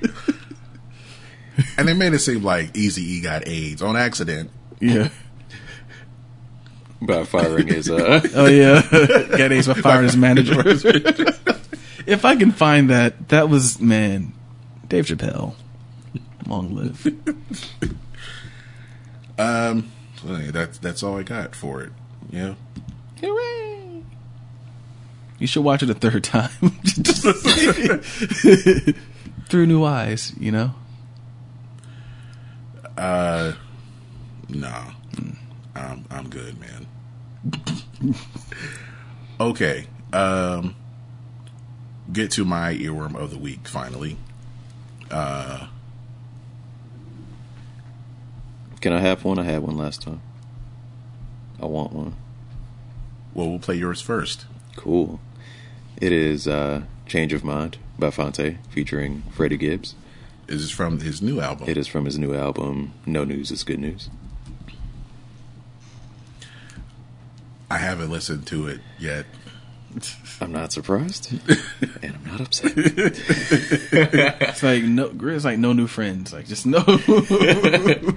[1.77, 4.51] and they made it seem like Easy E got AIDS on accident.
[4.81, 5.11] yeah.
[7.03, 8.81] by firing his uh Oh yeah.
[9.37, 10.55] Got ace by firing his manager.
[12.07, 14.33] if I can find that, that was man,
[14.89, 15.55] Dave Chappelle.
[16.47, 17.07] Long live.
[19.39, 19.93] Um,
[20.25, 21.93] that's that's all I got for it.
[22.31, 22.55] Yeah.
[23.21, 24.03] Hooray!
[25.39, 26.51] You should watch it a third time.
[29.49, 30.75] Through new eyes, you know?
[32.97, 33.53] Uh,
[34.49, 34.93] nah.
[35.75, 36.87] I'm I'm good, man.
[39.41, 39.87] okay.
[40.13, 40.75] Um,
[42.13, 44.17] get to my earworm of the week finally.
[45.11, 45.69] Uh,
[48.81, 49.39] Can I have one?
[49.39, 50.21] I had one last time.
[51.61, 52.15] I want one.
[53.35, 54.45] well, we'll play yours first.
[54.77, 55.21] Cool.
[56.01, 59.95] It is uh Change of Mind by Phonte featuring Freddie Gibbs.
[60.49, 61.69] Is This is from his new album.
[61.69, 64.11] It is from his new album No News is Good News.
[67.71, 69.27] I haven't listened to it yet.
[70.41, 71.33] I'm not surprised,
[72.03, 72.73] and I'm not upset.
[72.77, 76.33] It's like no, it's like no new friends.
[76.33, 76.83] Like just no.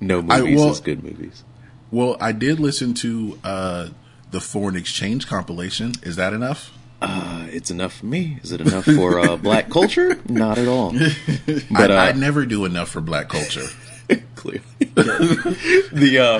[0.00, 1.44] No I- movies well- is good movies.
[1.92, 3.88] Well, I did listen to uh,
[4.30, 5.92] the foreign exchange compilation.
[6.04, 6.70] Is that enough?
[7.02, 8.38] Uh, it's enough for me.
[8.44, 10.20] Is it enough for uh, black culture?
[10.28, 10.92] Not at all.
[11.70, 13.66] But I, I uh, never do enough for black culture.
[14.36, 14.62] clearly,
[14.94, 16.38] the uh,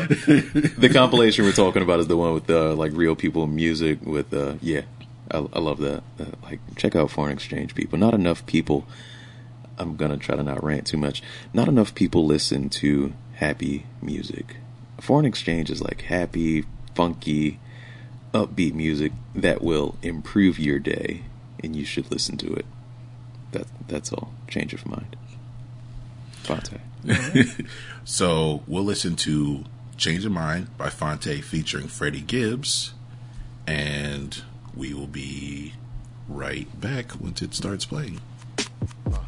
[0.78, 4.00] the compilation we're talking about is the one with uh, like real people music.
[4.02, 4.82] With uh, yeah,
[5.30, 6.02] I, I love that.
[6.18, 7.98] Uh, like, check out foreign exchange people.
[7.98, 8.86] Not enough people.
[9.78, 11.22] I'm gonna try to not rant too much.
[11.54, 14.56] Not enough people listen to happy music.
[15.00, 16.64] Foreign exchange is like happy,
[16.94, 17.60] funky,
[18.34, 21.22] upbeat music that will improve your day,
[21.62, 22.66] and you should listen to it.
[23.52, 24.32] That that's all.
[24.48, 25.16] Change of mind.
[26.42, 26.80] Phonte.
[28.04, 29.64] So we'll listen to
[29.96, 32.92] Change of Mind by Phonte featuring Freddie Gibbs.
[33.66, 34.42] And
[34.74, 35.74] we will be
[36.28, 38.20] right back once it starts playing.
[39.08, 39.18] Yeah.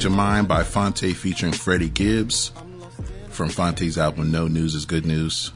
[0.00, 2.52] Change of Mind by Phonte featuring Freddie Gibbs
[3.28, 5.52] from Phonte's album No News is Good News.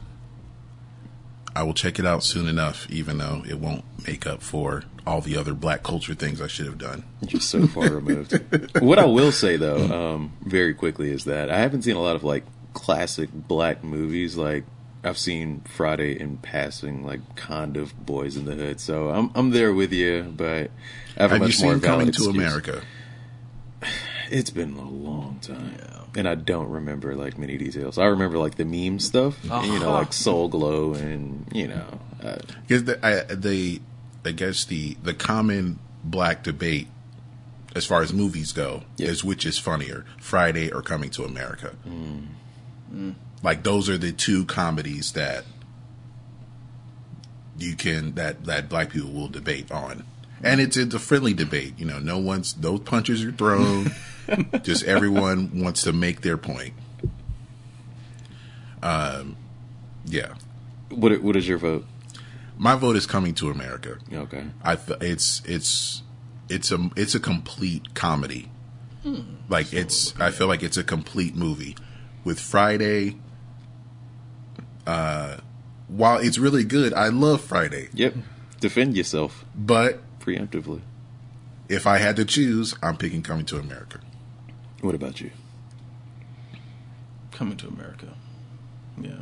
[1.55, 5.19] I will check it out soon enough, even though it won't make up for all
[5.19, 7.03] the other black culture things I should have done.
[7.25, 8.39] just so far removed.
[8.83, 12.15] what I will say though, um, very quickly, is that I haven't seen a lot
[12.15, 12.43] of like
[12.73, 14.37] classic black movies.
[14.37, 14.65] Like
[15.03, 18.79] I've seen Friday in passing, like kind of Boys in the Hood.
[18.79, 20.69] So I'm I'm there with you, but
[21.17, 22.27] I have, a Have much you more seen valid Coming to excuse.
[22.27, 22.83] America?
[24.29, 25.77] It's been a long time,
[26.15, 27.97] and I don't remember like many details.
[27.97, 30.11] I remember like the meme stuff, and, you know, like uh-huh.
[30.11, 32.37] Soul Glo, and you know, uh,
[32.67, 33.81] Because the, I, the,
[34.23, 36.87] I guess the the common black debate,
[37.75, 39.09] as far as movies go, Yeah.
[39.09, 41.75] is which is funnier, Friday or Coming to America.
[41.87, 42.27] Mm.
[42.93, 43.15] Mm.
[43.43, 45.43] Like those are the two comedies that
[47.57, 50.03] you can that that black people will debate on,
[50.43, 51.73] and it's it's a friendly debate.
[51.77, 53.91] You know, no one's no punches are thrown.
[54.63, 56.73] just everyone wants to make their point.
[58.81, 59.37] Um,
[60.05, 60.33] yeah,
[60.89, 61.85] what what is your vote?
[62.57, 63.97] my vote is Coming to America.
[64.11, 66.03] Okay, I th- it's it's
[66.49, 68.49] it's a it's a complete comedy.
[69.49, 71.75] Like it's I feel like it's a complete movie.
[72.23, 73.17] With Friday,
[74.87, 75.37] uh,
[75.87, 77.89] while it's really good, I love Friday.
[77.93, 78.15] yep.
[78.59, 80.81] Defend yourself But preemptively.
[81.69, 83.99] if I had to choose, I'm picking Coming to America.
[84.81, 85.31] What about you?
[87.31, 88.15] Coming to America.
[88.99, 89.19] Yeah.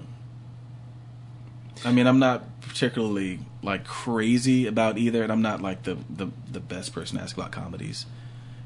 [1.85, 6.27] I mean, I'm not particularly like crazy about either, and I'm not like the the,
[6.51, 8.05] the best person to ask about comedies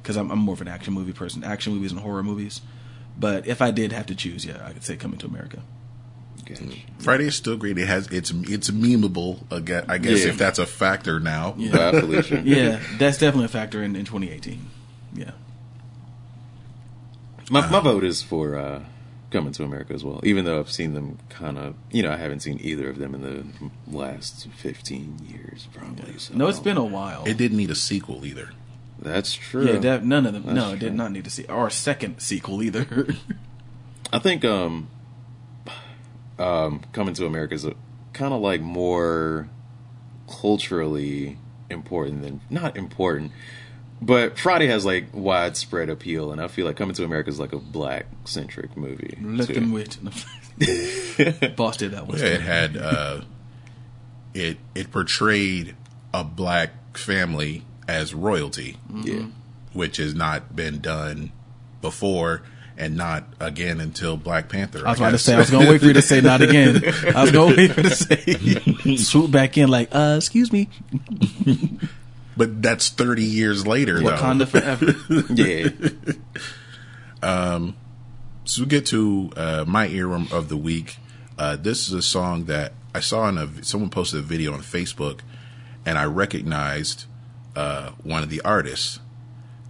[0.01, 2.61] because I'm, I'm more of an action movie person, action movies and horror movies.
[3.17, 5.63] But if I did have to choose, yeah, I could say Coming to America.
[6.47, 6.63] Gotcha.
[6.99, 7.77] Friday is still great.
[7.77, 9.39] It has it's it's memeable.
[9.51, 10.29] I guess, I guess Yeah.
[10.31, 11.55] if that's a factor now.
[11.57, 11.91] Yeah.
[12.43, 14.59] Yeah, that's definitely a factor in, in 2018.
[15.13, 15.31] Yeah.
[17.49, 18.83] My, my vote is for uh,
[19.29, 20.21] Coming to America as well.
[20.23, 23.13] Even though I've seen them kind of, you know, I haven't seen either of them
[23.13, 23.45] in the
[23.97, 26.17] last 15 years, probably.
[26.17, 27.25] So No, it's been a while.
[27.25, 28.51] It didn't need a sequel either.
[28.99, 29.65] That's true.
[29.67, 30.43] yeah, that, none of them.
[30.43, 33.07] That's no, it did not need to see or a second sequel either.
[34.13, 34.87] I think um,
[36.39, 37.65] um, Coming to America is
[38.13, 39.49] kind of like more
[40.29, 41.37] culturally
[41.69, 43.31] important than not important,
[44.01, 47.53] but Friday has like widespread appeal, and I feel like Coming to America is like
[47.53, 49.17] a black centric movie.
[49.21, 49.55] Look too.
[49.55, 49.97] and wait.
[51.55, 52.17] Boss did that one.
[52.17, 53.21] Yeah, it had uh,
[54.33, 55.75] it it portrayed
[56.13, 59.27] a black family as royalty, Yeah,
[59.73, 61.31] which has not been done
[61.81, 62.41] before,
[62.77, 64.85] and not again until Black Panther.
[64.85, 66.83] I was about to say, I was gonna wait for you to say not again.
[67.15, 70.69] I was gonna wait for you to say swoop back in like, uh, excuse me,
[72.37, 73.99] but that's thirty years later.
[73.99, 74.45] Wakanda though.
[74.45, 74.93] forever.
[75.33, 75.69] yeah.
[78.47, 80.97] So we get to uh, my earworm of the week.
[81.37, 84.61] Uh, this is a song that I saw in a someone posted a video on
[84.61, 85.19] Facebook,
[85.85, 87.05] and I recognized
[87.57, 88.99] uh, one of the artists.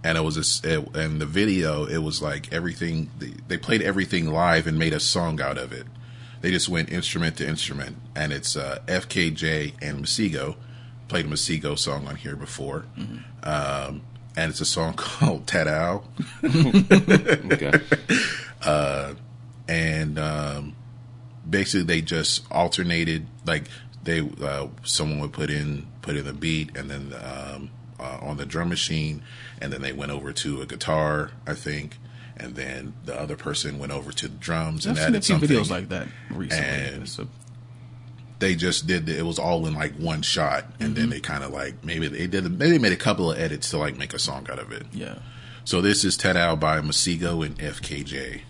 [0.04, 1.84] And it was a, s- it, and the video.
[1.84, 3.10] It was like everything.
[3.18, 5.86] They, they played everything live and made a song out of it.
[6.40, 10.54] They just went instrument to instrument, and it's uh, FKJ and Masego.
[11.08, 12.84] Played a Masego song on here before,
[13.42, 14.02] um,
[14.36, 16.04] and it's a song called "Tadow."
[17.52, 17.80] Okay.
[19.68, 20.76] and um,
[21.48, 23.64] basically they just alternated like
[24.04, 27.70] they uh, someone would put in put in the beat and then um,
[28.00, 29.22] uh, on the drum machine
[29.60, 31.98] and then they went over to a guitar I think
[32.36, 35.24] and then the other person went over to the drums I've and seen a added
[35.24, 36.66] few something videos like that recently.
[36.68, 37.26] And- So,
[38.38, 40.94] they just did the, it was all in like one shot and Mm-hmm.
[40.94, 43.70] then they kind of like maybe they did maybe they made a couple of edits
[43.70, 45.16] to like make a song out of it yeah.
[45.64, 48.42] so this is Tadow by Masego and FKJ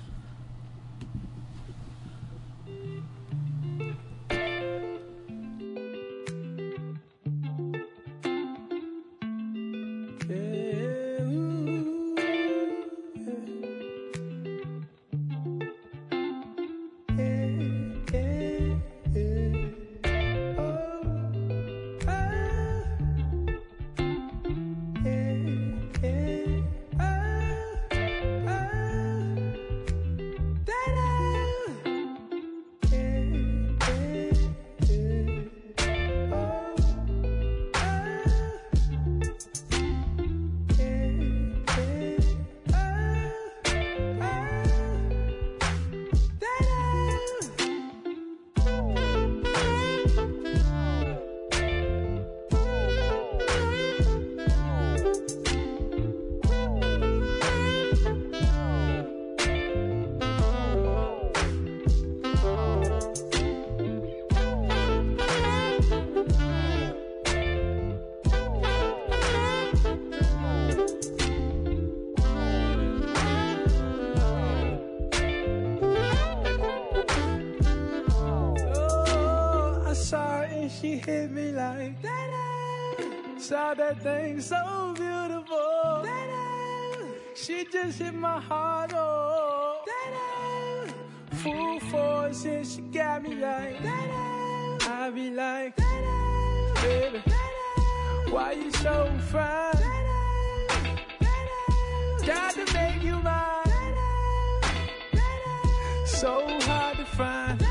[106.18, 107.64] So hard to find.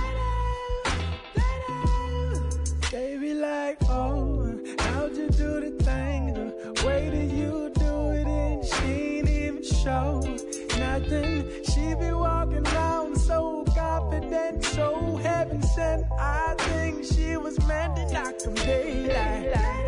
[2.90, 6.34] Baby, like, oh, how'd you do the thing?
[6.34, 10.22] The way that you do it, and she ain't even show
[10.80, 11.43] nothing.
[11.66, 16.06] She be walking around so confident, so heaven sent.
[16.17, 19.87] I think she was meant to knock them daylight.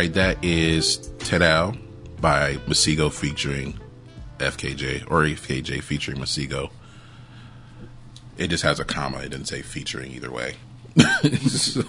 [0.00, 1.78] Right, that is Tadow
[2.22, 3.78] by Masego featuring
[4.38, 6.70] FKJ or FKJ featuring Masego.
[8.38, 9.18] It just has a comma.
[9.18, 10.54] It didn't say featuring either way.
[11.48, 11.84] so,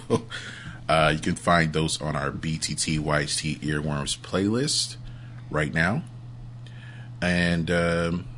[0.86, 4.96] Uh, you can find those on our BTT YT Earworms playlist
[5.50, 6.02] right now.
[7.22, 8.28] And um,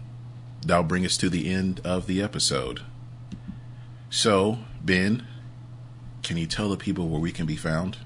[0.65, 2.83] that'll bring us to the end of the episode.
[4.09, 5.27] So, Ben,
[6.23, 7.97] can you tell the people where we can be found?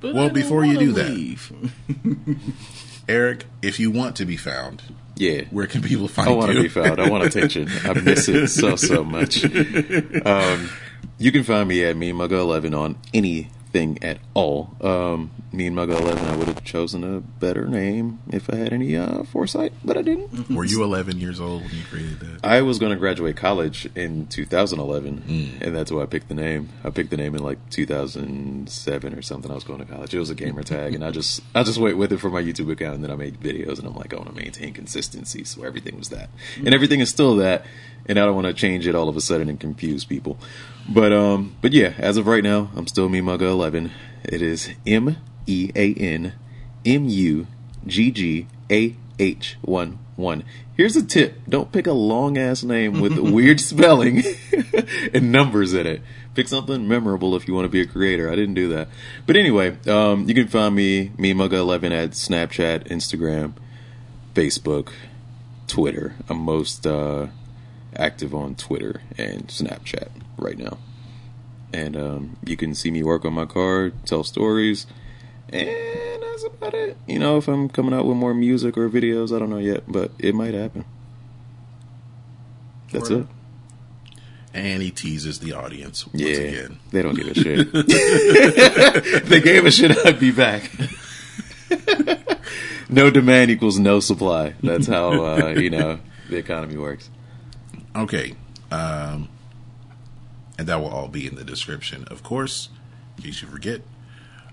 [0.00, 2.36] But Well, before you wanna do that-
[3.08, 4.82] Eric, if you want to be found,
[5.16, 5.42] Yeah.
[5.50, 6.34] where can people find you?
[6.34, 6.56] I want you?
[6.56, 7.00] to be found.
[7.00, 7.68] I want attention.
[7.84, 9.44] I miss it so so much.
[10.24, 10.68] Um,
[11.18, 12.74] you can find me at Mean Muggah Eleven
[13.74, 14.76] on anything at all.
[14.80, 16.26] Um, Mean Muggah Eleven.
[16.26, 20.02] I would have chosen a better name if I had any uh, foresight, but I
[20.02, 20.50] didn't.
[20.54, 22.40] Were you 11 years old when you created that?
[22.44, 26.68] I was going to graduate college in 2011, and that's why I picked the name.
[26.84, 29.50] I picked the name in like 2007 or something.
[29.50, 30.14] I was going to college.
[30.14, 32.42] It was a gamer tag, and I just I just went with it for my
[32.42, 35.44] YouTube account, and then I made videos, and I'm like, I want to maintain consistency,
[35.44, 37.64] so everything was that, and everything is still that,
[38.06, 40.38] and I don't want to change it all of a sudden and confuse people.
[40.88, 43.90] But um, but yeah, as of right now, I'm still me Muggah 11.
[44.24, 45.16] It is M
[45.46, 46.32] E A N
[46.84, 47.46] M U
[47.86, 50.44] G G A H 1 1.
[50.76, 54.22] Here's a tip don't pick a long ass name with weird spelling
[55.14, 56.02] and numbers in it.
[56.34, 58.30] Pick something memorable if you want to be a creator.
[58.30, 58.88] I didn't do that.
[59.26, 63.54] But anyway, um, you can find me, me Muggah11 at Snapchat, Instagram,
[64.34, 64.92] Facebook,
[65.66, 66.14] Twitter.
[66.28, 67.28] I'm most uh,
[67.96, 70.78] active on Twitter and Snapchat right now.
[71.72, 74.86] And um, you can see me work on my car, tell stories,
[75.50, 75.68] and
[76.22, 76.96] that's about it.
[77.06, 79.82] You know, if I'm coming out with more music or videos, I don't know yet,
[79.88, 80.84] but it might happen.
[82.92, 83.26] That's it.
[84.54, 86.78] And he teases the audience once Yeah, again.
[86.90, 87.72] they don't give a shit.
[89.28, 90.70] they gave a shit, I'd be back.
[92.88, 94.54] no demand equals no supply.
[94.62, 95.98] That's how uh, you know
[96.30, 97.10] the economy works.
[97.94, 98.34] Okay.
[98.70, 99.28] Um,
[100.58, 102.68] and that will all be in the description, of course,
[103.16, 103.82] in case you forget.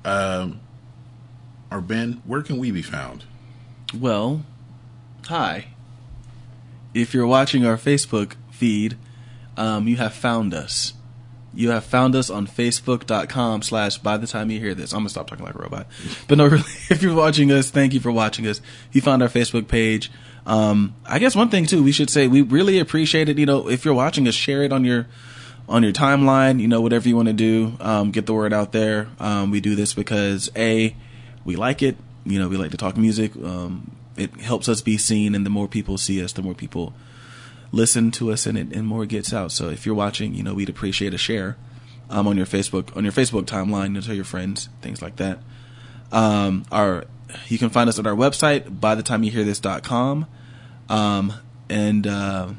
[0.06, 0.60] Um,
[1.72, 3.24] or Ben, where can we be found?
[3.98, 4.44] Well,
[5.26, 5.68] hi.
[6.94, 8.98] If you're watching our Facebook feed,
[9.58, 10.94] um, you have found us.
[11.56, 14.92] You have found us on Facebook.com slash by the time you hear this.
[14.92, 15.88] I'm gonna stop talking like a robot.
[16.28, 18.62] But no, really, if you're watching us, thank you for watching us.
[18.92, 20.12] You found our Facebook page.
[20.46, 23.38] Um, I guess one thing too, we should say we really appreciate it.
[23.38, 25.08] You know, if you're watching us, share it on your
[25.68, 28.72] on your timeline, you know, whatever you want to do, um, get the word out
[28.72, 29.08] there.
[29.20, 30.96] Um, we do this because A,
[31.46, 31.98] we like it.
[32.26, 33.36] You know, we like to talk music.
[33.36, 36.94] Um, it helps us be seen, and the more people see us, the more people
[37.72, 39.52] listen to us, and it and more gets out.
[39.52, 41.58] So if you're watching, you know, we'd appreciate a share
[42.10, 43.88] um, on your Facebook on your Facebook timeline.
[43.88, 45.40] You know, tell your friends, things like that.
[46.12, 47.06] Um, our
[47.48, 50.28] you can find us at our website by the time you hear this.com.
[50.90, 51.34] Um,
[51.70, 52.50] and uh,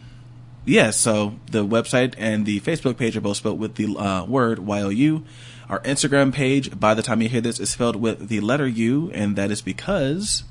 [0.67, 4.59] yeah, so the website and the Facebook page are both spelled with the uh, word
[4.61, 5.25] Y O U.
[5.69, 9.11] Our Instagram page, by the time you hear this, is spelled with the letter U,
[9.15, 10.45] and that is because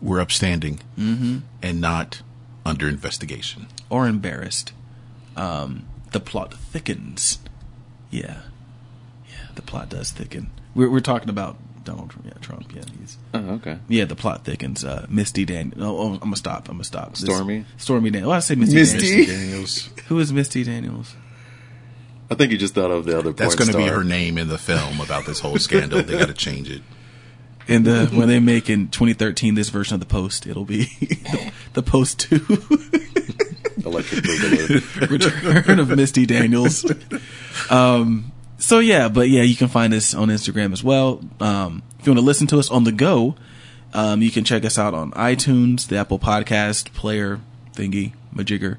[0.00, 2.22] We're upstanding and not
[2.64, 3.66] under investigation.
[3.88, 4.72] or embarrassed.
[5.36, 7.38] Um, the plot thickens.
[8.10, 8.42] Yeah,
[9.28, 10.50] yeah, the plot does thicken.
[10.74, 11.56] We're we're talking about
[11.90, 12.26] Donald Trump.
[12.26, 12.72] Yeah, Trump.
[12.74, 13.78] Yeah, he's Oh, okay.
[13.88, 14.04] yeah.
[14.04, 14.84] The plot thickens.
[14.84, 15.82] Uh, Misty Daniel.
[15.82, 16.68] Oh, oh, I'm gonna stop.
[16.68, 17.10] I'm gonna stop.
[17.12, 17.64] This- Stormy?
[17.76, 18.28] Stormy Daniels.
[18.28, 18.76] Well, I say Misty.
[18.76, 19.26] Misty?
[19.26, 19.28] Daniels.
[19.88, 19.90] Daniels.
[20.08, 21.14] Who is Misty Daniels?
[22.30, 23.32] I think you just thought of the other.
[23.32, 26.00] That's going to be her name in the film about this whole scandal.
[26.02, 26.82] they got to change it.
[27.66, 31.52] And the when they make in 2013 this version of the Post, it'll be the,
[31.74, 32.36] the Post Two
[33.84, 35.10] Electric Boogaloo.
[35.64, 36.84] Return of Misty Daniels.
[37.68, 38.29] Um,
[38.60, 41.20] so yeah, but yeah, you can find us on Instagram as well.
[41.40, 43.34] Um, if you want to listen to us on the go,
[43.92, 47.40] um, you can check us out on iTunes, the Apple Podcast player
[47.74, 48.76] thingy, majigger.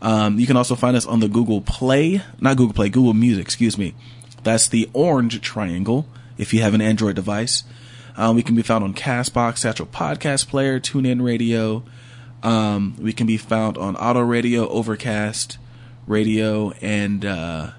[0.00, 3.42] Um, you can also find us on the Google Play, not Google Play, Google Music,
[3.42, 3.94] excuse me.
[4.42, 6.06] That's the orange triangle
[6.38, 7.64] if you have an Android device.
[8.16, 11.82] Um, we can be found on Castbox, Satchel Podcast Player, TuneIn Radio.
[12.42, 15.58] Um, we can be found on Auto Radio, Overcast
[16.06, 17.70] Radio, and uh,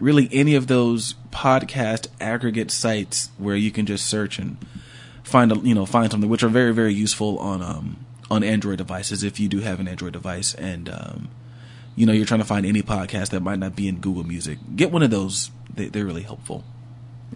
[0.00, 4.56] really any of those podcast aggregate sites where you can just search and
[5.22, 8.78] find a, you know find something, which are very very useful on um, on Android
[8.78, 11.28] devices if you do have an Android device and um,
[11.96, 14.58] you know you're trying to find any podcast that might not be in Google Music.
[14.76, 16.64] Get one of those; they, they're really helpful.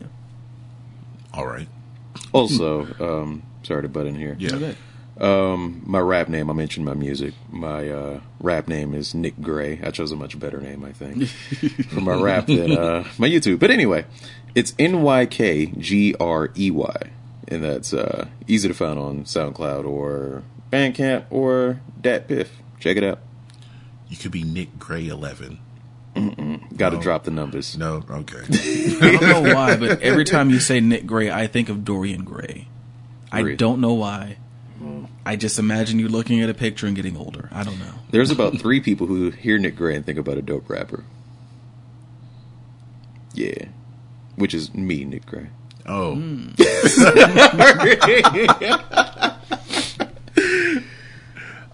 [0.01, 0.07] yeah.
[1.35, 1.69] All right.
[2.33, 4.37] Also, um, sorry to butt in here.
[4.39, 4.55] Yeah.
[4.55, 4.77] Okay.
[5.21, 6.49] Um, my rap name.
[6.51, 7.35] I mentioned my music.
[7.51, 9.81] My uh, rap name is Nyk Grey.
[9.85, 11.27] I chose a much better name, I think,
[11.89, 13.59] for my rap than uh, my YouTube.
[13.59, 14.05] But anyway,
[14.55, 16.97] it's N Y K G R E Y,
[17.49, 22.49] and that's uh, easy to find on SoundCloud or Bandcamp or DatPiff.
[22.81, 23.21] Check it out.
[24.09, 25.59] You could be Nyk Grey 11.
[26.77, 27.03] Got to No.
[27.03, 27.77] drop the numbers.
[27.79, 28.41] No, okay.
[28.51, 32.25] I don't know why, but every time you say Nyk Grey, I think of Dorian
[32.25, 32.69] Gray.
[33.31, 34.37] I don't know why.
[35.25, 37.49] I just imagine you looking at a picture and getting older.
[37.53, 37.93] I don't know.
[38.11, 41.05] There's about three people who hear Nyk Grey and think about a dope rapper.
[43.35, 43.67] Yeah.
[44.37, 45.47] Which is me, Nyk Grey.
[45.85, 46.13] Oh,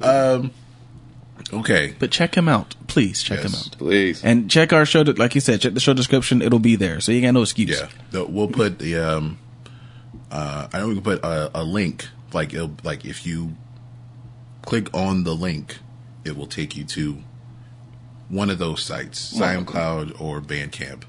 [0.00, 0.50] um,
[1.52, 1.94] okay.
[1.98, 3.22] But check him out, please.
[3.22, 4.24] Check him out, Please.
[4.24, 5.02] and check our show.
[5.02, 6.40] Like you said, check the show description.
[6.40, 7.78] It'll be there, so you got no excuse.
[7.78, 8.96] Yeah, the, we'll put the.
[8.96, 9.38] Um,
[10.30, 12.08] uh, I know we can put a, a link.
[12.32, 13.56] Like, it'll, like if you
[14.62, 15.78] click on the link,
[16.24, 17.22] it will take you to
[18.28, 21.04] one of those sites, SoundCloud or Bandcamp,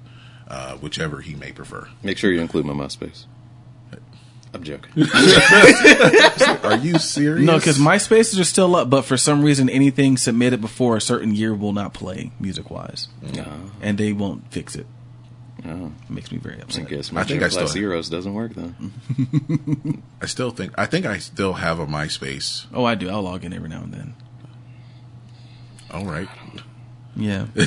[0.47, 1.87] uh, whichever he may prefer.
[2.01, 3.25] Make sure you include my MySpace.
[4.53, 5.03] I'm joking.
[6.63, 7.45] Are you serious?
[7.45, 11.35] No, because MySpaces are still up, but for some reason, anything submitted before a certain
[11.35, 13.45] year will not play music wise, no.
[13.81, 14.87] and they won't fix it.
[15.63, 15.91] No.
[16.03, 16.87] It makes me very I upset.
[16.87, 20.03] guess I my think think I still- zeros doesn't work then.
[20.21, 22.65] I still think I think I still have a MySpace.
[22.73, 23.09] Oh, I do.
[23.09, 24.13] I'll log in every now and then.
[25.91, 26.29] All right.
[27.15, 27.47] Yeah.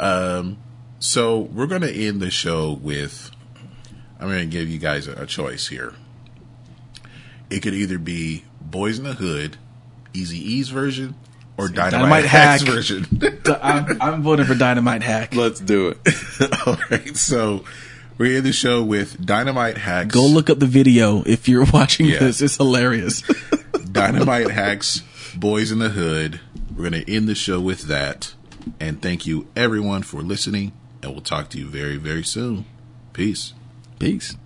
[0.00, 0.58] Um,
[0.98, 3.30] so we're going to end the show with.
[4.18, 5.94] I'm going to give you guys a, a choice here.
[7.50, 9.58] It could either be Boys in the Hood,
[10.12, 11.14] Eazy-E's version,
[11.58, 12.70] or Dynamite, Dynamite Hack's Hack.
[12.72, 13.06] version.
[13.62, 15.34] I'm, I'm voting for Dynamite Hack.
[15.34, 15.98] Let's do it.
[16.66, 17.16] All right.
[17.16, 17.64] So
[18.18, 20.14] we're end the show with Dynamite Hacks.
[20.14, 22.20] Go look up the video if you're watching Yeah.
[22.20, 22.40] this.
[22.40, 23.22] It's hilarious.
[23.90, 25.02] Dynamite Hacks,
[25.36, 26.40] Boys in the Hood.
[26.74, 28.32] We're going to end the show with that.
[28.80, 30.72] And thank you, everyone, for listening.
[31.02, 32.64] And we'll talk to you very, very soon.
[33.12, 33.52] Peace.
[33.98, 34.36] Peace.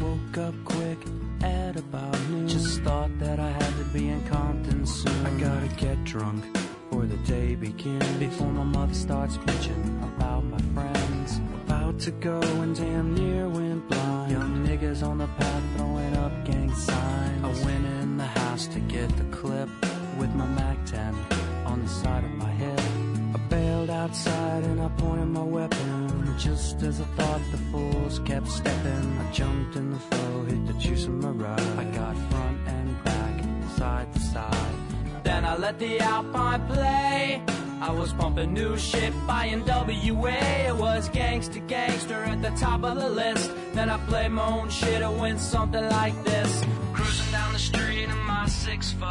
[0.00, 0.98] Woke up quick
[1.42, 2.46] at about noon.
[2.46, 5.26] Just thought that I had to be in Compton soon.
[5.26, 8.06] I gotta get drunk before the day begins.
[8.18, 11.40] Before my mother starts bitching about my friends.
[11.66, 14.30] About to go and damn near went blind.
[14.30, 17.44] Young niggas on the path throwing up gang signs.
[17.44, 19.68] I went in the house to get the clip
[20.16, 21.14] with my Mac 10
[21.66, 22.77] on the side of my head.
[23.90, 26.34] I outside and I pointed my weapon.
[26.38, 30.72] Just as I thought the fools kept stepping, I jumped in the flow, hit the
[30.74, 31.60] juice in my ride.
[31.60, 33.44] I got front and back,
[33.76, 34.74] side to side.
[35.22, 37.42] Then I let the Alpine play.
[37.80, 40.68] I was pumping new shit by NWA.
[40.68, 43.50] It was gangster gangster at the top of the list.
[43.72, 45.00] Then I played my own shit.
[45.00, 46.64] It went something like this.
[47.58, 49.08] The street in my six four,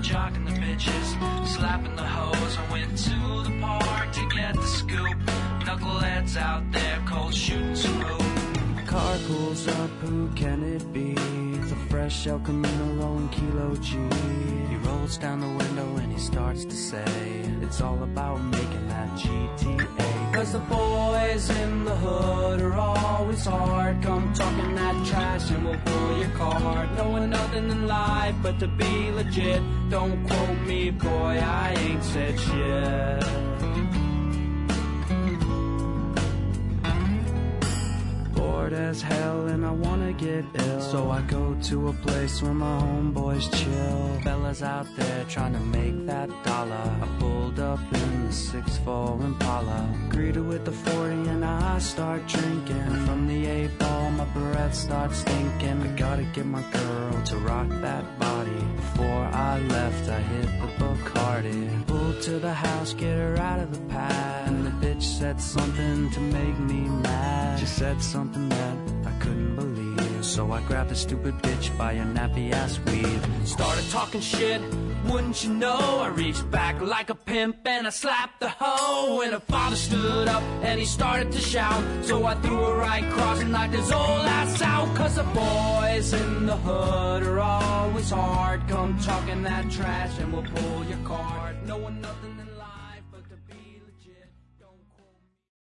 [0.00, 1.08] jocking the bitches,
[1.44, 2.56] slapping the hoes.
[2.56, 5.18] I went to the park to get the scoop.
[5.58, 8.86] Knuckleheads out there, cold shooting some.
[8.86, 11.16] Car pulls up, who can it be?
[11.58, 13.98] It's a fresh El Camino rolling Kilo G.
[14.68, 17.04] He rolls down the window and he starts to say,
[17.60, 20.23] It's all about making that GTA.
[20.34, 24.02] Cause the boys in the hood are always hard.
[24.02, 26.88] Come talking that trash and we'll pull your card.
[26.96, 29.62] Knowing nothing in life but to be legit.
[29.90, 33.53] Don't quote me, boy, I ain't said shit.
[38.64, 40.80] Bored as hell and I wanna get ill.
[40.80, 44.20] So I go to a place where my homeboys chill.
[44.22, 46.86] Fellas out there trying to make that dollar.
[47.04, 49.88] I pulled up in the 6-4 Impala.
[50.08, 52.90] Greeted with the 40 and I start drinking.
[53.06, 55.82] From the 8 ball, my breath starts stinking.
[55.82, 58.62] I gotta get my girl to rock that body.
[58.76, 60.70] Before I left, I hit the
[61.88, 64.48] Pulled to the house, get her out of the pad.
[64.48, 67.58] And the bitch said something to make me mad.
[67.58, 70.24] She said something that I couldn't believe.
[70.24, 73.26] So I grabbed the stupid bitch by her nappy ass weave.
[73.44, 74.60] Started talking shit,
[75.10, 76.00] wouldn't you know?
[76.06, 79.20] I reached back like a pimp and I slapped the hoe.
[79.22, 81.82] And her father stood up and he started to shout.
[82.04, 84.94] So I threw her right across and knocked his old ass out.
[84.96, 88.66] Cause the boys in the hood are always hard.
[88.68, 91.56] Come talking that trash and we'll pull your card.
[91.66, 92.33] Knowing nothing in